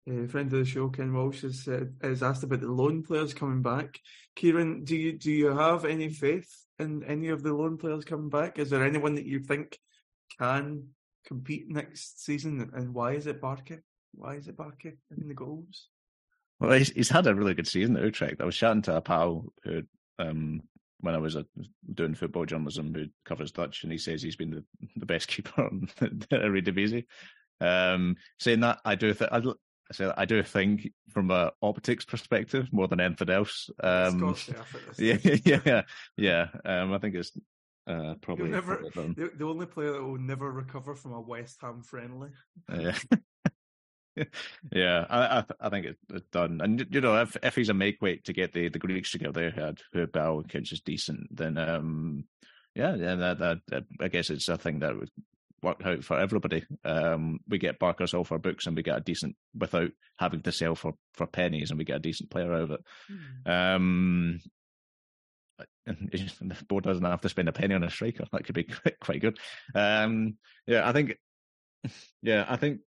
[0.08, 0.90] a friend of the show.
[0.90, 4.00] Ken Walsh has uh, has asked about the loan players coming back.
[4.36, 6.50] Kieran, do you do you have any faith
[6.80, 8.60] in any of the loan players coming back?
[8.60, 9.78] Is there anyone that you think
[10.40, 10.90] can
[11.26, 13.82] compete next season, and why is it Barkas?
[14.14, 15.88] Why is it Barkas in the goals?
[16.60, 18.40] Well, he's, he's had a really good season at Utrecht.
[18.40, 19.82] I was chatting to a pal who,
[20.20, 20.62] um,
[21.02, 21.44] when I was uh,
[21.94, 24.64] doing football journalism, who covers Dutch, and he says he's been the,
[24.96, 27.06] the best keeper in the Eredivisie.
[27.60, 29.32] Um, saying that, I do think
[29.92, 33.70] I I do think from a optics perspective more than anything else.
[33.82, 34.36] Um,
[34.98, 35.82] yeah, yeah,
[36.18, 36.48] yeah.
[36.64, 37.32] Um, I think it's
[37.88, 41.84] uh, probably, never, the, the, only player that will never recover from a West Ham
[41.84, 42.30] friendly.
[42.74, 42.98] Yeah.
[44.72, 46.62] yeah, I, I, I think it's done.
[46.64, 49.20] And you know, if if he's a make weight to get the, the Greeks to
[49.20, 52.24] together, had who Bell kids is decent, then um,
[52.74, 55.12] yeah, yeah, that, that, that I guess it's a thing that would
[55.62, 56.64] work out for everybody.
[56.84, 60.52] Um, we get Barkas off our books, and we get a decent without having to
[60.52, 62.82] sell for for pennies, and we get a decent player out of it.
[63.46, 63.76] Mm.
[63.76, 64.40] Um,
[65.86, 68.26] the board doesn't have to spend a penny on a striker.
[68.32, 68.68] That could be
[69.02, 69.38] quite good.
[69.74, 70.38] Um,
[70.68, 71.18] yeah, I think.
[72.22, 72.80] Yeah, I think.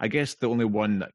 [0.00, 1.10] I guess the only one that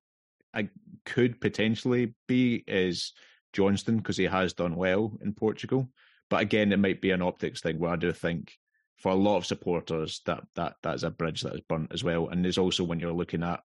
[0.54, 0.70] I
[1.06, 3.14] could potentially be is
[3.54, 5.90] Johnston because he has done well in Portugal.
[6.30, 8.54] But again, it might be an optics thing where I do think
[8.98, 12.30] for a lot of supporters that that that's a bridge that is burnt as well.
[12.30, 13.62] And there's also when you're looking at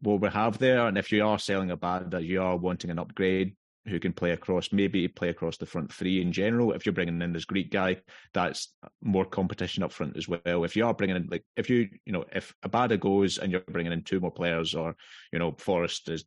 [0.00, 2.98] what we have there, and if you are selling Abada that you are wanting an
[2.98, 3.54] upgrade,
[3.86, 6.72] who can play across, maybe play across the front three in general.
[6.72, 7.98] If you're bringing in this Greek guy,
[8.32, 10.64] that's more competition up front as well.
[10.64, 13.60] If you are bringing in, like, if you, you know, if Abada goes and you're
[13.60, 14.96] bringing in two more players, or
[15.32, 16.24] you know, Forrest is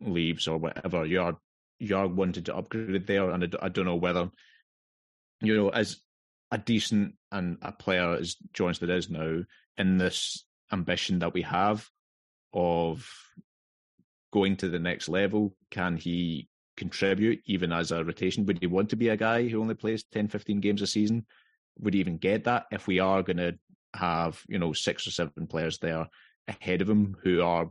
[0.00, 1.38] leaves or whatever, you are
[1.78, 4.30] you are wanting to upgrade there, and I, I don't know whether,
[5.40, 6.02] you know, as
[6.52, 9.42] a decent and a player as Johnston is now
[9.78, 11.88] in this ambition that we have
[12.52, 13.08] of
[14.32, 15.56] going to the next level?
[15.70, 18.46] Can he contribute even as a rotation?
[18.46, 21.26] Would he want to be a guy who only plays 10, 15 games a season?
[21.80, 23.58] Would he even get that if we are going to
[23.94, 26.06] have, you know, six or seven players there
[26.48, 27.70] ahead of him who are,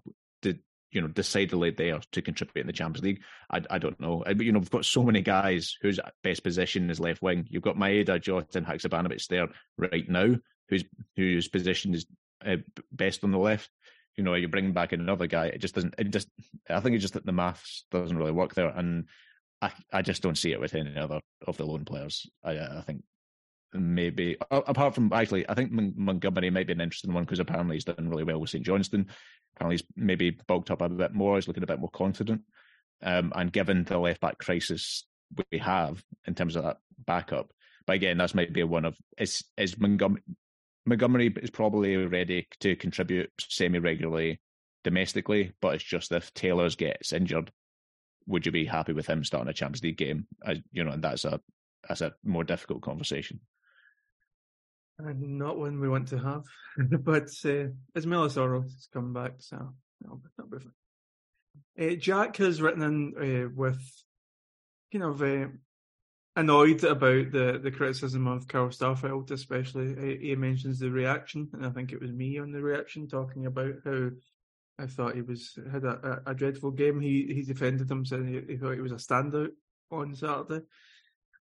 [0.92, 3.22] you know, decidedly there to contribute in the Champions League?
[3.50, 4.24] I, I don't know.
[4.26, 7.48] I, you know, we've got so many guys whose best position is left wing.
[7.50, 9.48] You've got Maeda, Jota, Haksabanovic there
[9.78, 10.36] right now,
[10.70, 10.84] whose
[11.16, 12.06] whose position is
[12.46, 12.58] uh,
[12.92, 13.70] best on the left
[14.18, 15.48] you know, you're bringing back in another guy.
[15.48, 15.96] It just doesn't.
[15.98, 16.28] It just.
[16.70, 19.06] I think it's just that the maths doesn't really work there, and
[19.62, 22.30] I I just don't see it with any other of the loan players.
[22.44, 23.04] I I think
[23.74, 27.86] maybe apart from actually, I think Montgomery might be an interesting one because apparently he's
[27.86, 29.08] done really well with St Johnstone.
[29.56, 31.36] Apparently he's maybe bulked up a bit more.
[31.36, 32.42] He's looking a bit more confident.
[33.04, 35.06] Um, and given the left back crisis
[35.52, 37.52] we have in terms of that backup,
[37.86, 40.22] but again, that's might be one of is is Montgomery.
[40.86, 44.40] Montgomery is probably ready to contribute semi regularly
[44.84, 47.52] domestically, but it's just if Taylor's gets injured,
[48.28, 50.28] would you be happy with him starting a Champions League game?
[50.46, 51.40] As, you know, and that's a
[51.88, 53.40] that's a more difficult conversation.
[55.06, 56.44] And not one we want to have,
[57.04, 61.92] but uh, Ismaila Soro has come back, so that'll, that'll be fine.
[61.92, 63.82] Uh, Jack has written in uh, with
[64.92, 65.48] kind of uh,
[66.36, 70.18] annoyed about the, the criticism of Carl Starfelt, especially.
[70.20, 73.76] He mentions the reaction, and I think it was me on the reaction talking about
[73.84, 74.10] how
[74.80, 77.00] I thought he was had a, a, a dreadful game.
[77.00, 79.52] He he defended him, saying he, he, thought he was a standout
[79.92, 80.66] on Saturday,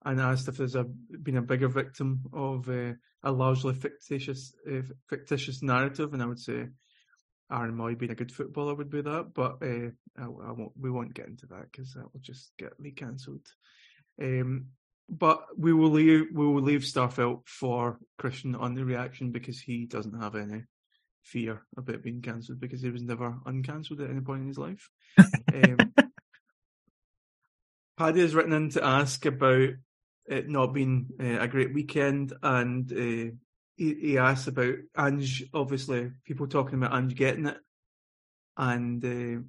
[0.04, 4.82] and asked if there's a been a bigger victim of uh, a largely fictitious uh,
[5.08, 6.66] fictitious narrative, and I would say
[7.52, 10.72] Aaron Mooy being a good footballer would be that, but uh, I, I, won't.
[10.78, 13.46] We won't get into that because that will just get me cancelled.
[14.20, 14.66] Um,
[15.08, 16.26] but we will leave.
[16.32, 20.64] We will leave Starfelt for Christian on the reaction because he doesn't have any
[21.24, 24.88] fear about being cancelled because he was never uncancelled at any point in his life.
[25.18, 25.92] um,
[27.98, 29.70] Paddy has written in to ask about
[30.30, 33.34] it not being uh, a great weekend, and uh,
[33.76, 35.44] he, he asks about Ange.
[35.52, 37.58] Obviously, people talking about Ange getting it,
[38.56, 39.42] and uh,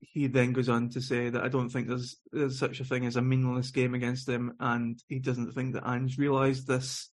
[0.00, 3.06] he then goes on to say that I don't think there's there's such a thing
[3.06, 7.08] as a meaningless game against him, and he doesn't think that Ange realised this.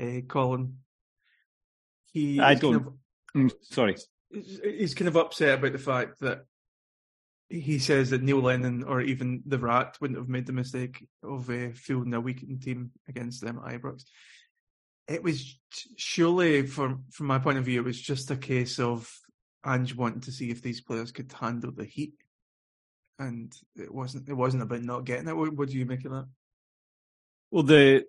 [0.00, 0.78] Uh, Colin,
[2.12, 2.72] he I don't.
[2.74, 3.96] Kind of, mm, sorry,
[4.32, 6.44] he's kind of upset about the fact that
[7.50, 11.50] he says that Neil Lennon or even the Rat wouldn't have made the mistake of
[11.50, 14.04] uh, fielding a weakened team against them at Ibrox.
[15.08, 15.58] It was
[15.96, 19.12] surely, from from my point of view, it was just a case of
[19.66, 22.14] Ange wanting to see if these players could handle the heat,
[23.18, 24.28] and it wasn't.
[24.28, 25.36] It wasn't about not getting it.
[25.36, 26.28] What, what do you make of that?
[27.50, 28.04] Well, the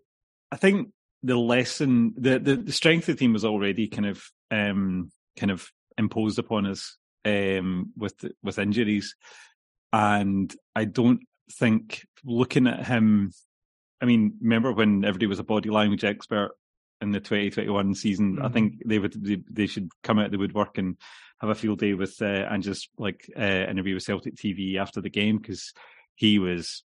[0.51, 0.89] I think
[1.23, 5.51] the lesson, the, the, the strength of the team was already kind of um, kind
[5.51, 9.15] of imposed upon us um, with with injuries,
[9.93, 11.21] and I don't
[11.51, 13.31] think looking at him.
[14.01, 16.51] I mean, remember when everybody was a body language expert
[17.01, 18.35] in the 2021 season?
[18.35, 18.45] Mm-hmm.
[18.45, 20.97] I think they would they, they, should come out of the woodwork and
[21.39, 25.01] have a field day with uh, and just like uh, interview with Celtic TV after
[25.01, 25.73] the game because
[26.15, 26.83] he was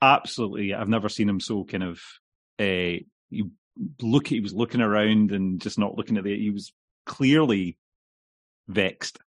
[0.00, 0.74] absolutely.
[0.74, 2.00] I've never seen him so kind of.
[2.58, 3.00] Uh,
[3.30, 3.50] you
[4.00, 6.38] look, he was looking around and just not looking at the.
[6.38, 6.72] He was
[7.06, 7.76] clearly
[8.68, 9.18] vexed,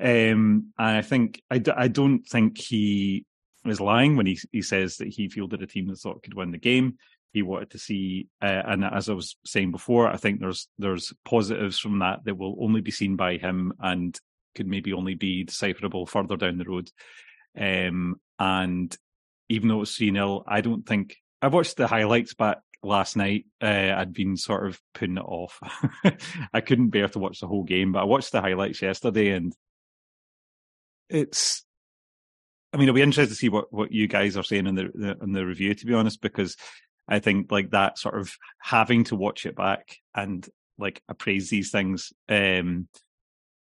[0.00, 3.24] um, and I think I, I don't think he
[3.64, 6.52] is lying when he he says that he fielded a team that thought could win
[6.52, 6.98] the game
[7.32, 8.28] he wanted to see.
[8.40, 12.36] Uh, and as I was saying before, I think there's there's positives from that that
[12.36, 14.18] will only be seen by him and
[14.54, 16.90] could maybe only be decipherable further down the road.
[17.58, 18.96] Um, and
[19.48, 23.16] even though it was 3 0, I don't think I watched the highlights back last
[23.16, 23.46] night.
[23.60, 25.60] Uh, I'd been sort of putting it off.
[26.52, 29.54] I couldn't bear to watch the whole game, but I watched the highlights yesterday and
[31.08, 31.64] it's
[32.72, 34.90] I mean, it'll be interesting to see what, what you guys are saying in the,
[34.94, 36.56] the in the review, to be honest, because
[37.08, 38.30] I think like that sort of
[38.60, 42.88] having to watch it back and like appraise these things um,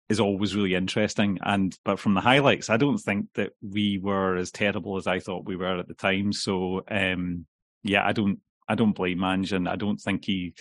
[0.07, 1.40] is always really interesting.
[1.44, 5.20] And but from the highlights, I don't think that we were as terrible as I
[5.20, 6.32] thought we were at the time.
[6.32, 7.45] So um,
[7.84, 10.53] yeah, I don't I don't blame Ange, and I don't think he.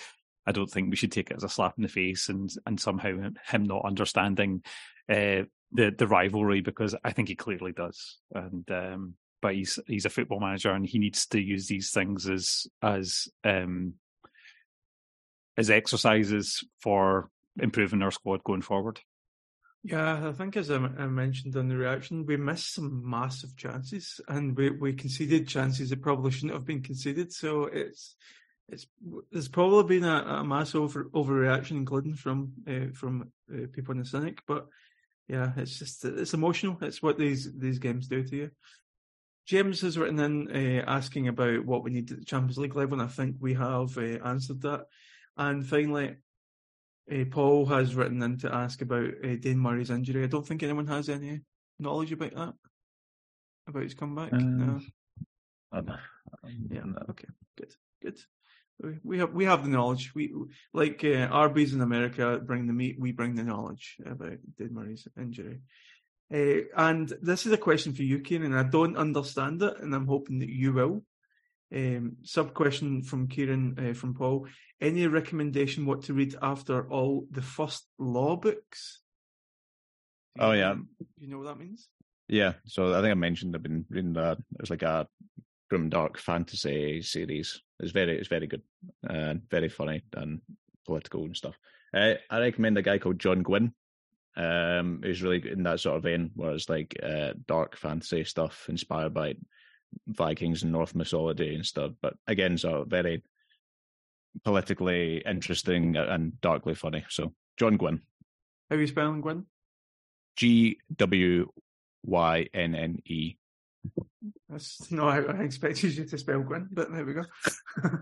[0.47, 2.79] I don't think we should take it as a slap in the face and and
[2.79, 4.63] somehow him not understanding
[5.09, 5.43] uh,
[5.75, 8.19] the the rivalry because I think he clearly does.
[8.33, 12.29] And um, but he's he's a football manager and he needs to use these things
[12.29, 13.95] as as um
[15.57, 17.31] as exercises for
[17.61, 19.01] improving our squad going forward.
[19.87, 24.57] Yeah, I think as I, mentioned in the reaction, we missed some massive chances, and
[24.57, 27.31] we, we conceded chances that probably shouldn't have been conceded.
[27.35, 28.17] So it's
[28.71, 28.87] it's
[29.31, 33.99] there's probably been a, a mass over overreaction, including from uh, from uh, people in
[33.99, 34.39] the cynic.
[34.49, 34.69] But
[35.29, 36.79] yeah, it's just it's emotional.
[36.83, 38.51] It's what these these games do to you.
[39.47, 43.01] James has written in uh, asking about what we need at the Champions League level,
[43.01, 44.87] and I think we have uh, answered that.
[45.37, 46.17] And finally,
[47.13, 50.25] uh, Paul has written in to ask about uh, Dane Murray's injury.
[50.25, 51.41] I don't think anyone has any
[51.79, 52.55] knowledge about that,
[53.69, 54.33] about his comeback.
[54.33, 54.81] no.
[56.71, 56.85] Yeah.
[57.11, 57.29] Okay.
[57.57, 57.75] Good.
[58.01, 58.21] Good.
[59.03, 60.15] We have we have the knowledge.
[60.15, 60.35] We
[60.73, 62.97] like uh, Arby's in America bring the meat.
[62.99, 65.61] We bring the knowledge about Dane Murray's injury.
[66.33, 69.95] Uh, and this is a question for you, Kieran, and I don't understand it, and
[69.95, 71.05] I'm hoping that you will.
[71.75, 74.47] Um, sub question from Kieran uh, from Paul.
[74.81, 79.01] Any recommendation what to read after all the first law books?
[80.39, 80.75] Oh, yeah.
[81.19, 81.89] You know what that means?
[82.29, 84.39] Yeah, so I think I mentioned I've been reading that.
[84.61, 85.07] It's like a
[85.69, 87.61] grim dark fantasy series.
[87.81, 88.63] It's very, it's very good
[89.03, 90.41] and very funny and
[90.87, 91.59] political and stuff.
[91.93, 93.75] Uh, I recommend a guy called John Gwynne.
[94.37, 98.67] Um, who's really in that sort of vein, where it's like uh, dark fantasy stuff
[98.69, 99.37] inspired by
[100.09, 101.93] Vikings and Norse mythology and stuff.
[102.03, 103.23] But again, sort of very
[104.43, 107.05] politically interesting and darkly funny.
[107.11, 108.03] So John Gwynne,
[108.69, 109.47] How are you spelling Gwynne?
[110.37, 111.49] G W
[112.05, 113.37] Y N N E.
[114.49, 117.25] That's not how I expected you to spell Gwyn, but there we go.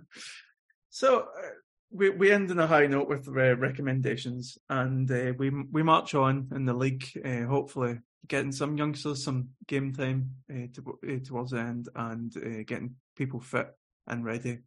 [0.91, 1.49] so uh,
[1.91, 6.15] we we end on a high note with uh, recommendations, and uh, we we march
[6.15, 7.07] on in the league.
[7.25, 12.35] Uh, hopefully, getting some youngsters some game time uh, to, uh, towards the end, and
[12.67, 13.69] getting people fit
[14.07, 14.59] and ready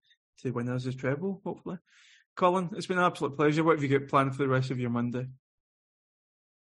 [0.42, 1.42] to win us as treble.
[1.46, 1.78] Hopefully,
[2.36, 3.64] Colin, it's been an absolute pleasure.
[3.64, 5.28] What have you got planned for the rest of your Monday?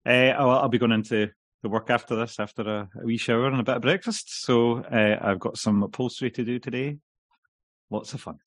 [0.06, 1.32] I'll, I'll be going into
[1.62, 4.44] the work after this, after a, a wee shower and a bit of breakfast.
[4.44, 6.98] So uh, I've got some upholstery to do today.
[7.90, 8.40] Lots of fun.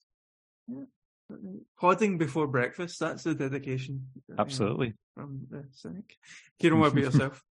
[1.80, 4.06] Podding before breakfast, that's the dedication.
[4.30, 4.94] uh, Absolutely.
[5.14, 6.16] From the cynic.
[6.58, 7.42] Kieran, what about yourself?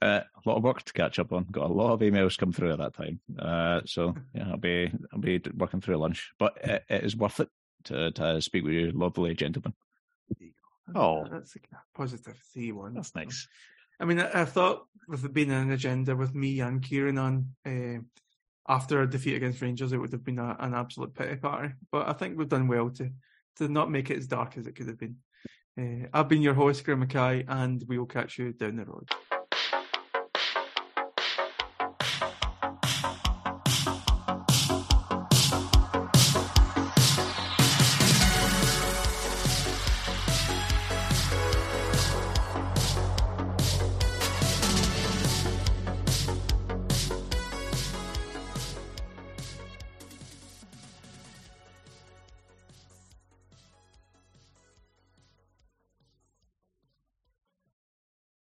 [0.00, 1.44] Uh, a lot of work to catch up on.
[1.50, 3.20] Got a lot of emails come through at that time.
[3.38, 7.40] Uh, so yeah, I'll be I'll be working through lunch, but it, it is worth
[7.40, 7.48] it
[7.84, 9.74] to to speak with you, lovely gentlemen.
[10.94, 11.26] Oh.
[11.30, 11.60] that's a
[11.94, 12.94] positive C one.
[12.94, 13.46] That's nice.
[14.02, 17.54] I mean, I, I thought with it being an agenda with me and Kieran on
[17.64, 18.00] uh,
[18.68, 21.74] after a defeat against Rangers, it would have been a, an absolute pity party.
[21.92, 23.10] But I think we've done well to
[23.58, 25.16] to not make it as dark as it could have been.
[25.78, 29.08] Uh, I've been your host, Graeme McKay, and we will catch you down the road.